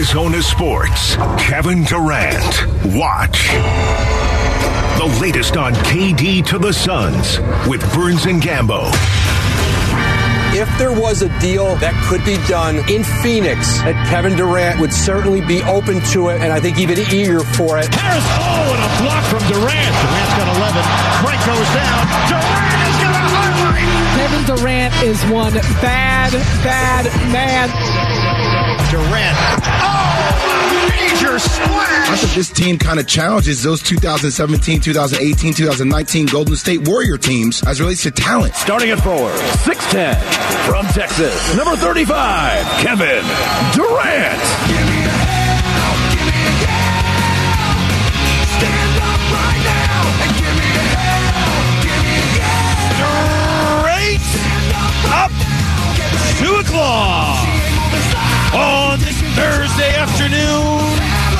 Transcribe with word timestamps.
Arizona 0.00 0.40
Sports, 0.40 1.16
Kevin 1.36 1.84
Durant. 1.84 2.66
Watch. 2.96 3.52
The 4.96 5.18
latest 5.20 5.58
on 5.58 5.74
KD 5.74 6.42
to 6.46 6.58
the 6.58 6.72
Suns 6.72 7.38
with 7.68 7.84
Burns 7.92 8.24
and 8.24 8.40
Gambo. 8.40 8.88
If 10.56 10.72
there 10.78 10.98
was 10.98 11.20
a 11.20 11.28
deal 11.38 11.76
that 11.84 11.92
could 12.08 12.24
be 12.24 12.40
done 12.48 12.76
in 12.88 13.04
Phoenix, 13.20 13.76
that 13.84 13.92
Kevin 14.08 14.38
Durant 14.38 14.80
would 14.80 14.94
certainly 14.94 15.42
be 15.42 15.60
open 15.64 16.00
to 16.16 16.30
it, 16.30 16.40
and 16.40 16.50
I 16.50 16.60
think 16.60 16.78
even 16.78 16.96
eager 17.12 17.40
for 17.44 17.76
it. 17.76 17.92
Harris, 17.92 18.24
oh, 18.40 18.72
and 18.72 18.80
a 18.80 18.90
block 19.04 19.24
from 19.28 19.44
Durant. 19.52 19.68
Durant's 20.00 20.32
got 20.40 20.48
11. 20.48 20.80
Frank 21.20 21.40
goes 21.44 21.68
down. 21.76 22.02
Durant 22.32 22.88
is 22.88 22.96
going 23.04 23.20
to 23.20 23.24
highlight. 23.36 24.00
Kevin 24.16 24.44
Durant 24.48 24.94
is 25.04 25.20
one 25.28 25.52
bad, 25.84 26.32
bad 26.64 27.04
man. 27.28 27.68
Durant. 28.90 29.36
Oh, 29.82 30.88
major 30.88 31.38
splash. 31.38 32.10
I 32.10 32.16
think 32.16 32.32
this 32.34 32.50
team 32.50 32.78
kind 32.78 32.98
of 32.98 33.06
challenges 33.06 33.62
those 33.62 33.82
2017, 33.82 34.80
2018, 34.80 35.54
2019 35.54 36.26
Golden 36.26 36.56
State 36.56 36.86
Warrior 36.88 37.18
teams 37.18 37.62
as 37.66 37.80
relates 37.80 38.02
to 38.04 38.10
talent. 38.10 38.54
Starting 38.54 38.90
at 38.90 39.00
four, 39.00 39.30
6'10 39.64 40.16
from 40.66 40.86
Texas, 40.86 41.56
number 41.56 41.76
35, 41.76 42.64
Kevin 42.82 43.24
Durant. 43.74 45.50
Straight 52.96 54.20
up 55.12 55.30
two 56.38 56.54
o'clock 56.56 57.49
on 58.54 58.98
this 58.98 59.20
Thursday 59.36 59.94
afternoon. 59.94 60.80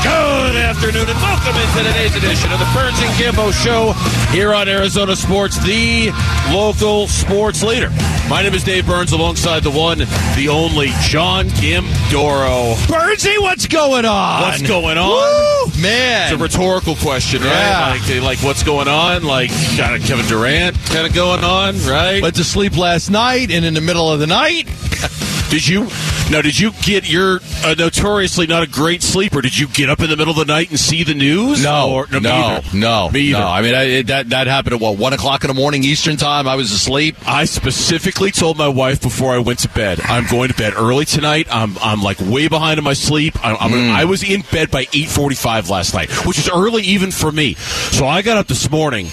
Good 0.02 0.56
afternoon 0.56 1.08
and 1.08 1.18
welcome 1.20 1.54
into 1.56 1.88
today's 1.92 2.14
edition 2.16 2.52
of 2.52 2.58
the 2.58 2.68
Burns 2.72 2.98
and 3.00 3.10
Gambo 3.20 3.52
Show 3.52 3.92
here 4.32 4.54
on 4.54 4.68
Arizona 4.68 5.14
Sports, 5.14 5.62
the 5.62 6.10
local 6.52 7.06
sports 7.08 7.62
leader. 7.62 7.90
My 8.28 8.42
name 8.42 8.54
is 8.54 8.64
Dave 8.64 8.86
Burns 8.86 9.12
alongside 9.12 9.62
the 9.62 9.70
one, 9.70 9.98
the 10.36 10.48
only 10.50 10.90
John 11.02 11.46
Gambadoro. 11.48 12.74
Burnsy, 12.86 13.38
what's 13.40 13.66
going 13.66 14.04
on? 14.06 14.42
What's 14.42 14.62
going 14.62 14.96
on? 14.96 15.08
Woo, 15.10 15.82
man. 15.82 16.32
It's 16.32 16.40
a 16.40 16.42
rhetorical 16.42 16.94
question, 16.96 17.42
right? 17.42 17.48
Yeah. 17.50 18.20
Like, 18.20 18.22
like 18.22 18.38
what's 18.38 18.62
going 18.62 18.88
on? 18.88 19.24
Like, 19.24 19.50
of 19.50 20.02
Kevin 20.02 20.26
Durant 20.26 20.76
kind 20.86 21.06
of 21.06 21.14
going 21.14 21.44
on, 21.44 21.76
right? 21.80 22.22
Went 22.22 22.36
to 22.36 22.44
sleep 22.44 22.76
last 22.76 23.10
night, 23.10 23.50
and 23.50 23.64
in 23.64 23.74
the 23.74 23.80
middle 23.82 24.10
of 24.10 24.20
the 24.20 24.26
night, 24.26 24.66
Did 25.50 25.66
you? 25.66 25.88
No, 26.30 26.40
did 26.40 26.56
you 26.56 26.70
get 26.82 27.10
your 27.10 27.40
uh, 27.64 27.74
notoriously 27.78 28.46
not 28.46 28.62
a 28.62 28.66
great 28.66 29.02
sleeper? 29.02 29.40
Did 29.40 29.56
you 29.58 29.68
get 29.68 29.88
up 29.90 30.00
in 30.00 30.10
the 30.10 30.16
middle 30.16 30.32
of 30.38 30.46
the 30.46 30.52
night 30.52 30.70
and 30.70 30.78
see 30.78 31.02
the 31.04 31.14
news? 31.14 31.62
no, 31.62 31.90
Or- 31.90 32.06
no, 32.10 32.18
no, 32.20 32.60
no, 32.74 33.10
Me 33.10 33.20
either. 33.30 33.38
I 33.42 33.62
mean, 33.62 33.74
I, 33.74 33.82
it- 33.84 34.06
that 34.08 34.30
that 34.30 34.46
happened 34.46 34.74
at 34.74 34.80
what 34.80 34.96
one 34.98 35.12
o'clock 35.12 35.44
in 35.44 35.48
the 35.48 35.54
morning 35.54 35.84
Eastern 35.84 36.16
time. 36.16 36.46
I 36.48 36.56
was 36.56 36.72
asleep. 36.72 37.16
I 37.26 37.44
specifically 37.44 38.30
told 38.30 38.56
my 38.58 38.68
wife 38.68 39.00
before 39.00 39.32
I 39.34 39.38
went 39.38 39.58
to 39.60 39.68
bed, 39.68 40.00
I'm 40.02 40.26
going 40.26 40.48
to 40.48 40.54
bed 40.54 40.74
early 40.76 41.04
tonight. 41.04 41.46
I'm, 41.50 41.76
I'm 41.80 42.02
like 42.02 42.18
way 42.20 42.48
behind 42.48 42.78
in 42.78 42.84
my 42.84 42.92
sleep. 42.94 43.34
I'm, 43.44 43.56
I'm 43.60 43.70
Mm. 43.70 43.90
I 43.90 44.04
was 44.04 44.22
in 44.22 44.42
bed 44.50 44.70
by 44.70 44.84
8:45 44.86 45.70
last 45.70 45.94
night, 45.94 46.10
which 46.26 46.38
is 46.38 46.48
early 46.50 46.82
even 46.82 47.10
for 47.12 47.30
me. 47.30 47.54
So 47.54 48.06
I 48.06 48.20
got 48.22 48.36
up 48.36 48.46
this 48.48 48.68
morning, 48.70 49.06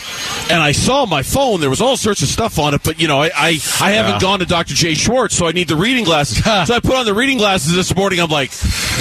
and 0.50 0.60
I 0.62 0.72
saw 0.72 1.06
my 1.06 1.22
phone. 1.22 1.60
There 1.62 1.70
was 1.70 1.80
all 1.82 1.96
sorts 1.96 2.22
of 2.24 2.28
stuff 2.28 2.58
on 2.60 2.74
it, 2.74 2.82
but 2.84 3.00
you 3.00 3.08
know, 3.08 3.22
I 3.22 3.30
I, 3.36 3.48
I 3.82 3.92
haven't 3.92 4.14
Yeah. 4.14 4.20
gone 4.20 4.40
to 4.40 4.46
Dr. 4.46 4.74
J 4.74 4.94
Schwartz, 4.96 5.36
so 5.36 5.48
I 5.48 5.52
need 5.52 5.68
the 5.68 5.76
reading 5.76 6.04
glasses. 6.06 6.44
so 6.44 6.74
I 6.74 6.80
put 6.80 6.96
on 6.96 7.06
the 7.06 7.14
reading 7.14 7.38
glasses 7.38 7.76
this 7.76 7.96
morning. 7.96 8.20
I'm 8.20 8.30
like, 8.30 8.37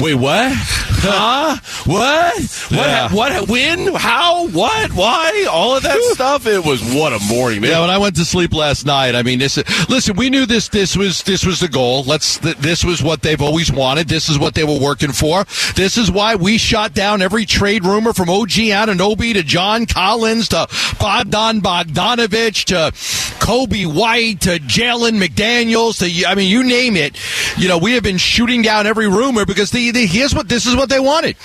wait, 0.01 0.15
what? 0.15 0.53
Huh? 0.99 1.57
What? 1.85 2.35
What? 2.37 2.73
Yeah. 2.73 3.13
What? 3.13 3.49
When? 3.49 3.95
How? 3.95 4.49
What? 4.49 4.93
Why? 4.93 5.47
All 5.51 5.77
of 5.77 5.83
that 5.83 6.01
stuff. 6.15 6.47
It 6.47 6.65
was 6.65 6.83
what 6.95 7.13
a 7.13 7.21
morning, 7.29 7.61
man. 7.61 7.71
Yeah, 7.71 7.81
when 7.81 7.91
I 7.91 7.99
went 7.99 8.17
to 8.17 8.25
sleep 8.25 8.53
last 8.55 8.87
night, 8.87 9.15
I 9.15 9.23
mean, 9.23 9.39
this. 9.39 9.57
Listen, 9.89 10.17
we 10.17 10.31
knew 10.31 10.47
this. 10.47 10.69
This 10.69 10.97
was 10.97 11.23
this 11.23 11.45
was 11.45 11.61
the 11.61 11.69
goal. 11.69 12.03
Let's. 12.05 12.39
This 12.39 12.85
was 12.85 13.03
what 13.03 13.23
they've 13.23 13.41
always 13.41 13.71
wanted. 13.71 14.09
This 14.09 14.29
is 14.29 14.39
what 14.39 14.55
they 14.55 14.65
were 14.65 14.81
working 14.81 15.13
for. 15.13 15.45
This 15.75 15.97
is 15.97 16.11
why 16.11 16.35
we 16.35 16.59
shot 16.59 16.95
down 16.95 17.23
every 17.23 17.45
trade 17.47 17.85
rumor 17.85 18.13
from 18.13 18.29
OG 18.29 18.51
Anunoby 18.51 19.35
to 19.35 19.43
John 19.43 19.87
Collins 19.87 20.49
to 20.49 20.67
Bogdan 20.99 21.61
Bogdanovich 21.61 22.65
to 22.67 22.93
Coby 23.39 23.87
White 23.87 24.41
to 24.43 24.59
Jalen 24.59 25.23
McDaniels 25.23 25.99
to 25.99 26.27
I 26.27 26.35
mean, 26.35 26.51
you 26.51 26.65
name 26.65 26.97
it. 26.97 27.17
You 27.59 27.69
know, 27.69 27.79
we 27.79 27.93
have 27.93 28.03
been 28.03 28.19
shooting 28.19 28.61
down 28.61 28.87
every 28.87 29.09
rumor 29.09 29.47
because 29.47 29.71
the, 29.71 29.91
the 29.91 30.05
here's 30.05 30.35
what 30.35 30.47
this 30.47 30.67
is 30.67 30.77
what 30.77 30.91
they 30.91 31.01
wanted. 31.01 31.37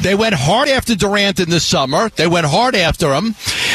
They 0.00 0.14
went 0.14 0.36
hard 0.36 0.68
after 0.68 0.94
Durant 0.94 1.40
in 1.40 1.50
the 1.50 1.58
summer. 1.58 2.08
They 2.10 2.28
went 2.28 2.46
hard 2.46 2.76
after 2.76 3.12
him, 3.12 3.34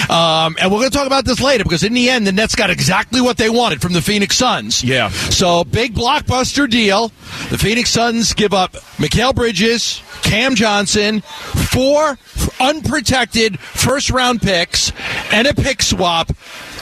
um, 0.10 0.56
and 0.60 0.72
we're 0.72 0.80
going 0.80 0.90
to 0.90 0.98
talk 0.98 1.08
about 1.08 1.26
this 1.26 1.42
later 1.42 1.66
because 1.66 1.84
in 1.84 1.94
the 1.94 2.10
end, 2.10 2.26
the 2.26 2.32
Nets 2.32 2.56
got 2.56 2.70
exactly 2.70 3.20
what 3.20 3.36
they 3.36 3.50
wanted 3.50 3.82
from 3.82 3.92
the 3.92 4.02
Phoenix 4.02 4.38
Suns. 4.38 4.84
Yeah. 4.84 5.10
So 5.10 5.66
big 5.66 5.94
blockbuster 5.94 6.70
deal. 6.70 7.10
The 7.50 7.58
Phoenix 7.58 7.90
Suns 7.90 8.34
give 8.34 8.54
up 8.54 8.72
Mikal 8.98 9.36
Bridges, 9.36 10.02
Cam 10.22 10.56
Johnson, 10.56 11.20
four 11.22 12.18
unprotected 12.62 13.60
first 13.60 14.12
round 14.12 14.42
picks, 14.42 14.94
and 15.34 15.46
a 15.46 15.54
pick 15.54 15.82
swap. 15.82 16.32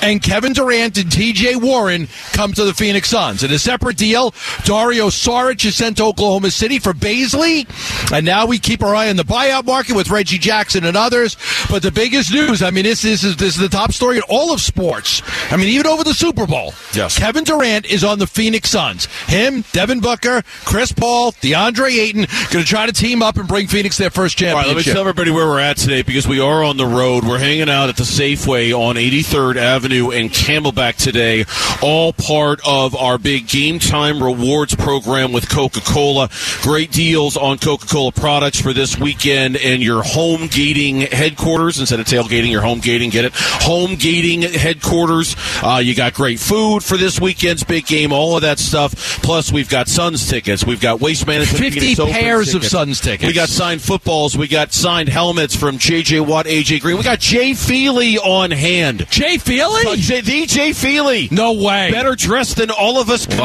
And 0.02 0.22
Kevin 0.24 0.54
Durant 0.54 0.98
and 0.98 1.10
TJ 1.10 1.62
Warren 1.62 2.08
come 2.32 2.54
to 2.54 2.64
the 2.64 2.74
Phoenix 2.74 3.10
Suns. 3.10 3.44
In 3.44 3.52
a 3.52 3.60
separate 3.60 3.98
deal, 3.98 4.34
Dario 4.64 5.08
Saric 5.08 5.64
is 5.66 5.76
sent 5.76 5.98
to 5.98 6.06
Oklahoma 6.06 6.52
City 6.52 6.80
for 6.80 6.94
Bazley. 6.94 7.68
And 8.14 8.26
now 8.26 8.46
we 8.46 8.60
keep 8.60 8.82
our 8.82 8.96
eye 8.96 9.10
on 9.10 9.18
the 9.18 9.24
buyout 9.24 9.66
market 9.66 9.96
with 9.96 10.10
Reggie 10.10 10.38
Jackson 10.38 10.86
and 10.86 10.96
others. 10.96 11.36
But 11.70 11.82
the 11.82 11.92
biggest 11.92 12.32
news, 12.32 12.62
I 12.64 12.72
mean, 12.72 12.84
this, 12.84 13.02
this, 13.02 13.24
is, 13.24 13.36
this 13.36 13.56
is 13.56 13.62
the 13.62 13.68
top 13.68 13.92
story 13.92 14.18
in 14.18 14.24
all 14.30 14.54
of 14.54 14.62
sports. 14.62 15.22
I 15.52 15.58
mean, 15.58 15.68
even 15.68 15.86
over 15.86 16.04
the 16.04 16.14
Super 16.14 16.48
Bowl. 16.48 16.74
Yes. 16.94 17.18
Kevin 17.18 17.44
Durant 17.44 17.86
is 17.86 18.04
on 18.04 18.20
the 18.20 18.28
Phoenix 18.28 18.70
Suns. 18.70 19.06
Him, 19.28 19.66
Devin 19.74 20.00
Booker, 20.00 20.44
Chris 20.64 20.94
Paul, 20.94 21.34
DeAndre 21.34 21.92
Ayton 21.92 22.26
going 22.52 22.64
to 22.64 22.70
try 22.70 22.86
to 22.86 22.94
team 22.94 23.22
up 23.22 23.38
and 23.38 23.48
bring 23.48 23.68
Phoenix 23.68 23.98
their 23.98 24.10
first 24.10 24.42
All 24.42 24.54
right, 24.54 24.68
let 24.68 24.78
me 24.78 24.84
tell 24.84 25.02
everybody 25.02 25.32
where 25.32 25.48
we're 25.48 25.60
at 25.60 25.76
today 25.78 26.04
because 26.04 26.28
we 26.28 26.40
are 26.40 26.64
on 26.64 26.78
the 26.78 26.86
road. 26.86 27.26
We're 27.26 27.40
hanging 27.40 27.70
out 27.70 27.90
at 27.90 27.98
the 27.98 28.04
Safeway 28.04 28.74
on 28.74 28.96
83rd 28.96 29.58
Avenue 29.58 29.89
in 29.92 30.30
Camelback 30.30 30.96
today, 30.96 31.46
all 31.82 32.14
part 32.14 32.62
of 32.66 32.96
our 32.96 33.18
big 33.18 33.48
game 33.48 33.80
time 33.80 34.22
rewards 34.22 34.76
program 34.76 35.32
with 35.32 35.50
Coca 35.50 35.82
Cola. 35.82 36.30
Great 36.62 36.92
deals 36.92 37.36
on 37.36 37.58
Coca 37.58 37.88
Cola 37.88 38.12
products 38.12 38.62
for 38.62 38.72
this 38.74 38.98
weekend 38.98 39.58
and 39.58 39.82
your 39.82 40.04
home 40.04 40.48
gating 40.48 41.02
headquarters 41.02 41.80
instead 41.80 42.00
of 42.00 42.06
tailgating, 42.06 42.52
your 42.52 42.62
home 42.62 42.80
gating, 42.80 43.10
get 43.10 43.26
it? 43.26 43.34
Home 43.36 43.96
gating 43.96 44.44
headquarters. 44.44 45.36
Uh, 45.62 45.82
you 45.84 45.96
got 45.96 46.14
great 46.14 46.40
food 46.40 46.84
for 46.84 46.98
this 46.98 47.20
weekend's 47.20 47.64
big 47.64 47.86
game, 47.86 48.14
all 48.14 48.36
of 48.36 48.44
that 48.44 48.60
stuff. 48.60 49.22
Plus, 49.22 49.52
we've 49.52 49.70
got 49.70 49.88
Suns 49.88 50.30
tickets, 50.30 50.66
we've 50.66 50.82
got 50.82 51.02
Waste 51.02 51.28
Management 51.28 51.60
50 51.60 51.80
Phoenix 51.80 52.00
Open 52.00 52.14
pairs 52.14 52.54
of. 52.54 52.64
Suns 52.70 53.00
tickets. 53.02 53.28
We 53.28 53.34
got 53.34 53.50
signed 53.50 53.82
footballs. 53.82 54.38
We 54.38 54.48
got 54.48 54.74
signed 54.74 55.10
helmets 55.10 55.56
from 55.56 55.78
J.J. 55.80 56.20
Watt, 56.22 56.46
A.J. 56.46 56.80
Green. 56.80 56.98
We 56.98 57.04
got 57.04 57.20
Jay 57.20 57.54
Feely 57.54 58.18
on 58.20 58.52
hand. 58.52 59.08
Jay 59.10 59.38
Feely? 59.38 59.79
Uh, 59.88 59.96
J- 59.96 60.22
the 60.22 60.46
Jay 60.46 60.74
Feely. 60.74 61.28
No 61.32 61.54
way. 61.54 61.92
Better 61.92 62.16
dressed 62.16 62.58
than 62.58 62.70
all 62.72 63.00
of 63.00 63.10
us 63.10 63.26
combined. 63.26 63.42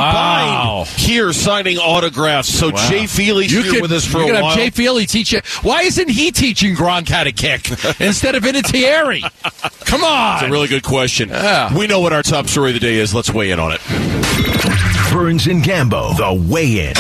Wow. 0.51 0.85
Here 0.97 1.33
signing 1.33 1.79
autographs. 1.79 2.49
So 2.49 2.71
Jay 2.71 3.05
Feely's 3.05 3.53
You 3.53 3.63
here 3.63 3.73
could, 3.75 3.83
with 3.83 3.93
us 3.93 4.05
for 4.05 4.19
you 4.19 4.35
a 4.35 4.43
while. 4.43 4.51
have 4.51 4.59
Jay 4.59 4.71
Feely 4.71 5.07
teach 5.07 5.33
you. 5.33 5.41
Why 5.63 5.83
isn't 5.83 6.09
he 6.09 6.31
teaching 6.33 6.75
Gronk 6.75 7.09
how 7.09 7.25
to 7.25 7.33
kick 7.33 7.69
instead 8.01 8.35
of 8.35 8.43
Vinatieri? 8.43 9.23
Come 9.87 10.03
on. 10.05 10.35
It's 10.37 10.49
a 10.49 10.51
really 10.51 10.69
good 10.69 10.83
question. 10.83 11.29
Yeah. 11.29 11.77
We 11.77 11.87
know 11.87 12.01
what 12.01 12.13
our 12.13 12.23
top 12.23 12.49
story 12.49 12.71
of 12.71 12.75
the 12.75 12.81
day 12.81 12.97
is. 12.97 13.15
Let's 13.15 13.33
weigh 13.33 13.51
in 13.51 13.61
on 13.61 13.73
it. 13.73 13.81
Burns 15.13 15.47
and 15.47 15.63
Gambo, 15.63 16.17
the 16.17 16.35
weigh 16.51 16.89
in. 16.89 16.95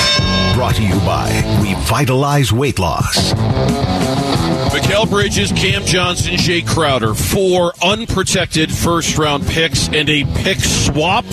Brought 0.55 0.77
to 0.77 0.83
you 0.85 0.95
by 1.01 1.29
Revitalize 1.61 2.53
Weight 2.53 2.79
Loss. 2.79 3.33
Mikal 4.75 5.09
Bridges, 5.09 5.53
Cam 5.53 5.85
Johnson, 5.85 6.35
Jae 6.35 6.67
Crowder, 6.67 7.15
four 7.15 7.73
unprotected 7.81 8.73
first 8.73 9.17
round 9.17 9.47
picks 9.47 9.87
and 9.87 10.11
a 10.11 10.25
pick 10.43 10.59
swap. 10.59 11.25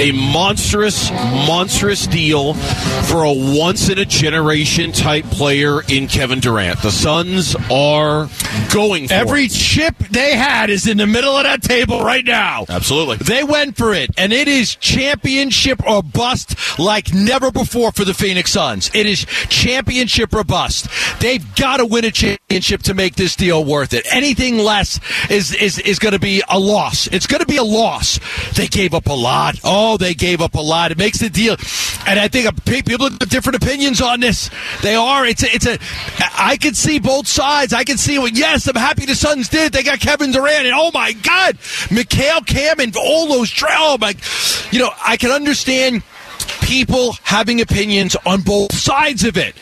A 0.00 0.12
monstrous, 0.12 1.10
monstrous 1.10 2.06
deal 2.06 2.54
for 2.54 3.24
a 3.24 3.32
once 3.32 3.88
in 3.88 3.98
a 3.98 4.04
generation 4.04 4.92
type 4.92 5.24
player 5.24 5.82
in 5.88 6.06
Kevin 6.06 6.38
Durant. 6.38 6.80
The 6.82 6.92
Suns 6.92 7.56
are 7.68 8.28
going 8.72 9.08
for 9.08 9.14
Every 9.14 9.46
it. 9.46 9.50
chip 9.50 9.98
they 10.10 10.36
had 10.36 10.70
is 10.70 10.86
in 10.86 10.98
the 10.98 11.06
middle 11.06 11.36
of 11.36 11.42
that 11.42 11.62
table 11.62 12.00
right 12.04 12.24
now. 12.24 12.64
Absolutely. 12.68 13.16
They 13.16 13.42
went 13.42 13.76
for 13.76 13.92
it, 13.92 14.10
and 14.16 14.32
it 14.32 14.46
is 14.46 14.76
championship 14.76 15.84
or 15.84 16.02
bust 16.04 16.78
like 16.78 17.12
never 17.12 17.50
before 17.50 17.90
for 17.90 18.04
the 18.04 18.14
Phoenix 18.14 18.52
Suns. 18.52 18.92
It 18.94 19.06
is 19.06 19.24
championship 19.48 20.32
or 20.32 20.44
bust. 20.44 20.86
They've 21.20 21.44
got 21.56 21.78
to 21.78 21.86
win 21.86 22.04
a 22.04 22.12
championship 22.12 22.82
to 22.84 22.94
make 22.94 23.16
this 23.16 23.34
deal 23.34 23.64
worth 23.64 23.92
it. 23.94 24.06
Anything 24.12 24.58
less 24.58 25.00
is 25.28 25.52
is, 25.54 25.80
is 25.80 25.98
going 25.98 26.12
to 26.14 26.20
be 26.20 26.40
a 26.48 26.58
loss. 26.58 27.08
It's 27.08 27.26
going 27.26 27.40
to 27.40 27.46
be 27.46 27.56
a 27.56 27.64
loss. 27.64 28.20
They 28.58 28.66
gave 28.66 28.92
up 28.92 29.06
a 29.06 29.12
lot. 29.12 29.60
Oh, 29.62 29.96
they 29.98 30.14
gave 30.14 30.40
up 30.40 30.56
a 30.56 30.60
lot. 30.60 30.90
It 30.90 30.98
makes 30.98 31.18
the 31.18 31.30
deal. 31.30 31.54
And 32.08 32.18
I 32.18 32.26
think 32.26 32.64
people 32.64 33.08
have 33.08 33.16
different 33.28 33.62
opinions 33.62 34.00
on 34.00 34.18
this. 34.18 34.50
They 34.82 34.96
are. 34.96 35.24
It's 35.24 35.44
a, 35.44 35.54
it's 35.54 35.64
a. 35.64 35.78
I 36.36 36.56
can 36.56 36.74
see 36.74 36.98
both 36.98 37.28
sides. 37.28 37.72
I 37.72 37.84
can 37.84 37.98
see. 37.98 38.18
Well, 38.18 38.26
yes, 38.26 38.66
I'm 38.66 38.74
happy 38.74 39.06
the 39.06 39.14
Suns 39.14 39.48
did. 39.48 39.72
They 39.72 39.84
got 39.84 40.00
Kevin 40.00 40.32
Durant, 40.32 40.66
and 40.66 40.74
oh 40.74 40.90
my 40.92 41.12
God, 41.12 41.56
Mikal 41.88 42.44
Cam 42.44 42.80
and 42.80 42.96
all 42.96 43.28
those. 43.28 43.54
Oh 43.62 43.96
my, 44.00 44.16
you 44.72 44.80
know, 44.80 44.90
I 45.06 45.16
can 45.16 45.30
understand 45.30 46.02
people 46.60 47.12
having 47.22 47.60
opinions 47.60 48.16
on 48.26 48.40
both 48.40 48.74
sides 48.74 49.22
of 49.22 49.36
it. 49.36 49.54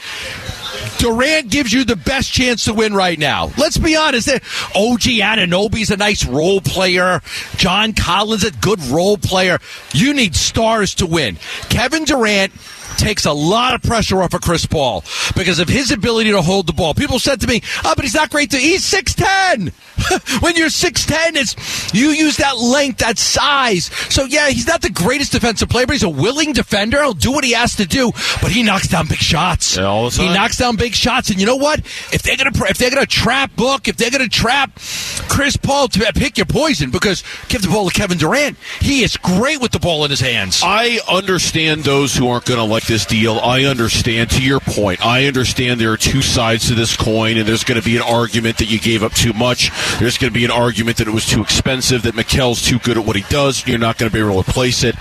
Durant 0.98 1.50
gives 1.50 1.72
you 1.72 1.84
the 1.84 1.96
best 1.96 2.32
chance 2.32 2.64
to 2.64 2.74
win 2.74 2.94
right 2.94 3.18
now. 3.18 3.50
Let's 3.58 3.78
be 3.78 3.96
honest. 3.96 4.28
OG 4.28 5.02
Anunoby's 5.02 5.90
a 5.90 5.96
nice 5.96 6.24
role 6.24 6.60
player. 6.60 7.20
John 7.56 7.92
Collins 7.92 8.44
a 8.44 8.50
good 8.50 8.82
role 8.86 9.18
player. 9.18 9.58
You 9.92 10.14
need 10.14 10.34
stars 10.34 10.94
to 10.96 11.06
win. 11.06 11.36
Kevin 11.68 12.04
Durant 12.04 12.52
takes 12.98 13.24
a 13.24 13.32
lot 13.32 13.74
of 13.74 13.82
pressure 13.82 14.22
off 14.22 14.34
of 14.34 14.40
Chris 14.40 14.66
Paul 14.66 15.04
because 15.36 15.58
of 15.58 15.68
his 15.68 15.90
ability 15.90 16.30
to 16.30 16.42
hold 16.42 16.66
the 16.66 16.72
ball. 16.72 16.94
People 16.94 17.18
said 17.18 17.40
to 17.40 17.46
me, 17.46 17.62
"Oh, 17.84 17.92
but 17.94 18.04
he's 18.04 18.14
not 18.14 18.30
great 18.30 18.50
to 18.50 18.58
he's 18.58 18.84
6'10." 18.90 19.72
when 20.42 20.56
you're 20.56 20.68
6'10, 20.68 21.36
it's 21.36 21.94
you 21.94 22.10
use 22.10 22.36
that 22.36 22.58
length, 22.58 22.98
that 22.98 23.18
size. 23.18 23.86
So 24.10 24.24
yeah, 24.24 24.48
he's 24.48 24.66
not 24.66 24.82
the 24.82 24.90
greatest 24.90 25.32
defensive 25.32 25.68
player, 25.68 25.86
but 25.86 25.94
he's 25.94 26.02
a 26.02 26.08
willing 26.08 26.52
defender. 26.52 27.02
He'll 27.02 27.12
do 27.12 27.32
what 27.32 27.44
he 27.44 27.52
has 27.52 27.76
to 27.76 27.86
do, 27.86 28.12
but 28.42 28.50
he 28.50 28.62
knocks 28.62 28.88
down 28.88 29.06
big 29.08 29.18
shots. 29.18 29.76
Yeah, 29.76 30.08
he 30.10 30.28
knocks 30.28 30.58
down 30.58 30.76
big 30.76 30.94
shots, 30.94 31.30
and 31.30 31.40
you 31.40 31.46
know 31.46 31.56
what? 31.56 31.80
If 32.12 32.22
they're 32.22 32.36
gonna 32.36 32.52
if 32.68 32.78
they're 32.78 32.90
gonna 32.90 33.06
trap 33.06 33.54
Book, 33.56 33.88
if 33.88 33.96
they're 33.96 34.10
gonna 34.10 34.28
trap 34.28 34.78
Chris 35.28 35.56
Paul, 35.56 35.88
to 35.88 36.12
pick 36.12 36.36
your 36.36 36.46
poison 36.46 36.90
because 36.90 37.22
give 37.48 37.62
the 37.62 37.68
ball 37.68 37.88
to 37.88 37.94
Kevin 37.94 38.18
Durant. 38.18 38.56
He 38.80 39.02
is 39.02 39.16
great 39.16 39.60
with 39.60 39.72
the 39.72 39.78
ball 39.78 40.04
in 40.04 40.10
his 40.10 40.20
hands. 40.20 40.60
I 40.64 41.00
understand 41.10 41.84
those 41.84 42.14
who 42.14 42.28
aren't 42.28 42.44
going 42.46 42.58
to 42.58 42.64
like 42.64 42.85
this 42.86 43.06
deal. 43.06 43.38
I 43.38 43.64
understand, 43.64 44.30
to 44.30 44.42
your 44.42 44.60
point, 44.60 45.04
I 45.04 45.26
understand 45.26 45.80
there 45.80 45.92
are 45.92 45.96
two 45.96 46.22
sides 46.22 46.68
to 46.68 46.74
this 46.74 46.96
coin, 46.96 47.36
and 47.36 47.46
there's 47.46 47.64
going 47.64 47.80
to 47.80 47.84
be 47.84 47.96
an 47.96 48.02
argument 48.02 48.58
that 48.58 48.66
you 48.66 48.78
gave 48.78 49.02
up 49.02 49.12
too 49.12 49.32
much. 49.32 49.70
There's 49.98 50.18
going 50.18 50.32
to 50.32 50.38
be 50.38 50.44
an 50.44 50.50
argument 50.50 50.98
that 50.98 51.08
it 51.08 51.14
was 51.14 51.26
too 51.26 51.42
expensive, 51.42 52.02
that 52.02 52.14
Mikal's 52.14 52.62
too 52.62 52.78
good 52.78 52.98
at 52.98 53.04
what 53.04 53.16
he 53.16 53.22
does. 53.28 53.66
You're 53.66 53.78
not 53.78 53.98
going 53.98 54.10
to 54.10 54.14
be 54.14 54.20
able 54.20 54.42
to 54.42 54.48
replace 54.48 54.84
it. 54.84 54.94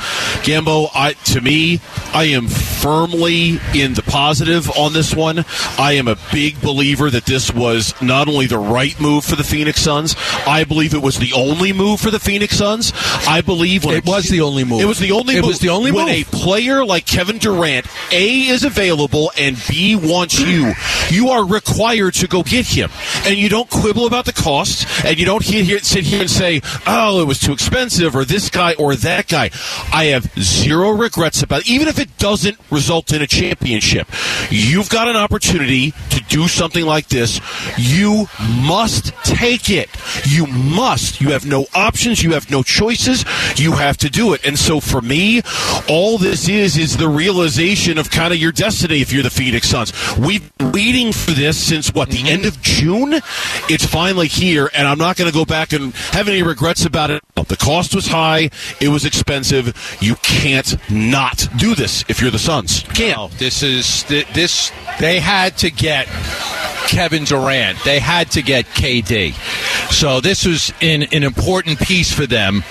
Gambo, 0.43 0.89
I, 0.93 1.13
to 1.13 1.41
me, 1.41 1.79
I 2.13 2.25
am 2.25 2.47
firmly 2.47 3.59
in 3.73 3.93
the 3.93 4.03
positive 4.03 4.69
on 4.71 4.93
this 4.93 5.13
one. 5.13 5.45
I 5.77 5.93
am 5.93 6.07
a 6.07 6.17
big 6.31 6.61
believer 6.61 7.09
that 7.09 7.25
this 7.25 7.53
was 7.53 7.93
not 8.01 8.27
only 8.27 8.47
the 8.47 8.57
right 8.57 8.99
move 8.99 9.25
for 9.25 9.35
the 9.35 9.43
Phoenix 9.43 9.81
Suns, 9.81 10.15
I 10.47 10.63
believe 10.63 10.93
it 10.93 11.01
was 11.01 11.17
the 11.17 11.33
only 11.33 11.73
move 11.73 11.99
for 11.99 12.11
the 12.11 12.19
Phoenix 12.19 12.57
Suns. 12.57 12.93
I 13.27 13.41
believe 13.41 13.85
it 13.85 14.05
was 14.05 14.29
the 14.29 14.41
only 14.41 14.63
move. 14.63 14.81
It 14.81 14.85
was 14.85 14.99
the 14.99 15.11
only 15.11 15.35
it 15.37 15.41
move. 15.41 15.47
was 15.47 15.59
the 15.59 15.69
only 15.69 15.91
when 15.91 16.05
move. 16.05 16.15
a 16.15 16.37
player 16.37 16.85
like 16.85 17.05
Kevin 17.05 17.37
Durant 17.37 17.74
a 18.11 18.29
is 18.47 18.63
available 18.63 19.31
and 19.37 19.61
B 19.67 19.95
wants 19.95 20.39
you, 20.39 20.73
you 21.09 21.29
are 21.29 21.45
required 21.45 22.13
to 22.15 22.27
go 22.27 22.43
get 22.43 22.65
him. 22.65 22.89
And 23.25 23.35
you 23.35 23.49
don't 23.49 23.69
quibble 23.69 24.05
about 24.05 24.25
the 24.25 24.33
cost, 24.33 24.87
and 25.05 25.17
you 25.17 25.25
don't 25.25 25.43
here, 25.43 25.79
sit 25.79 26.03
here 26.03 26.21
and 26.21 26.29
say, 26.29 26.61
oh, 26.85 27.21
it 27.21 27.25
was 27.25 27.39
too 27.39 27.53
expensive, 27.53 28.15
or 28.15 28.25
this 28.25 28.49
guy, 28.49 28.73
or 28.75 28.95
that 28.95 29.27
guy. 29.27 29.49
I 29.91 30.05
have 30.05 30.31
zero 30.39 30.91
regrets 30.91 31.41
about 31.41 31.61
it, 31.61 31.69
even 31.69 31.87
if 31.87 31.99
it 31.99 32.17
doesn't 32.17 32.57
result 32.71 33.11
in 33.13 33.21
a 33.21 33.27
championship. 33.27 34.07
You've 34.49 34.89
got 34.89 35.07
an 35.07 35.15
opportunity 35.15 35.91
to 36.11 36.23
do 36.29 36.47
something 36.47 36.85
like 36.85 37.07
this. 37.07 37.39
You 37.77 38.27
must 38.61 39.13
take 39.23 39.69
it. 39.69 39.89
You 40.27 40.47
must. 40.47 41.21
You 41.21 41.29
have 41.31 41.45
no 41.45 41.65
options. 41.73 42.23
You 42.23 42.33
have 42.33 42.49
no 42.51 42.63
choices. 42.63 43.25
You 43.57 43.73
have 43.73 43.97
to 43.97 44.09
do 44.09 44.33
it. 44.33 44.45
And 44.45 44.57
so 44.57 44.79
for 44.79 45.01
me, 45.01 45.41
all 45.87 46.17
this 46.17 46.47
is, 46.47 46.77
is 46.77 46.97
the 46.97 47.09
realization 47.09 47.64
of 47.65 48.11
kind 48.11 48.31
of 48.31 48.39
your 48.39 48.51
destiny 48.51 49.01
if 49.01 49.11
you're 49.11 49.23
the 49.23 49.29
Phoenix 49.31 49.67
Suns. 49.67 49.91
We've 50.17 50.55
been 50.57 50.71
waiting 50.71 51.11
for 51.11 51.31
this 51.31 51.57
since 51.57 51.91
what 51.91 52.09
the 52.09 52.17
mm-hmm. 52.17 52.27
end 52.27 52.45
of 52.45 52.61
June. 52.61 53.13
It's 53.69 53.83
finally 53.83 54.27
here, 54.27 54.69
and 54.75 54.87
I'm 54.87 54.99
not 54.99 55.17
going 55.17 55.31
to 55.31 55.33
go 55.33 55.45
back 55.45 55.73
and 55.73 55.91
have 56.11 56.27
any 56.27 56.43
regrets 56.43 56.85
about 56.85 57.09
it. 57.09 57.23
The 57.33 57.57
cost 57.57 57.95
was 57.95 58.07
high. 58.07 58.51
It 58.79 58.89
was 58.89 59.03
expensive. 59.03 59.97
You 59.99 60.15
can't 60.17 60.77
not 60.91 61.47
do 61.57 61.73
this 61.73 62.05
if 62.07 62.21
you're 62.21 62.31
the 62.31 62.39
Suns. 62.39 62.83
Can't. 62.93 63.17
No, 63.17 63.27
this 63.29 63.63
is 63.63 64.03
this. 64.03 64.71
They 64.99 65.19
had 65.19 65.57
to 65.59 65.71
get 65.71 66.07
Kevin 66.87 67.23
Durant. 67.23 67.83
They 67.83 67.99
had 67.99 68.31
to 68.31 68.41
get 68.41 68.65
KD. 68.65 69.33
So 69.91 70.21
this 70.21 70.45
was 70.45 70.73
an, 70.81 71.03
an 71.03 71.23
important 71.23 71.79
piece 71.79 72.13
for 72.13 72.25
them 72.25 72.63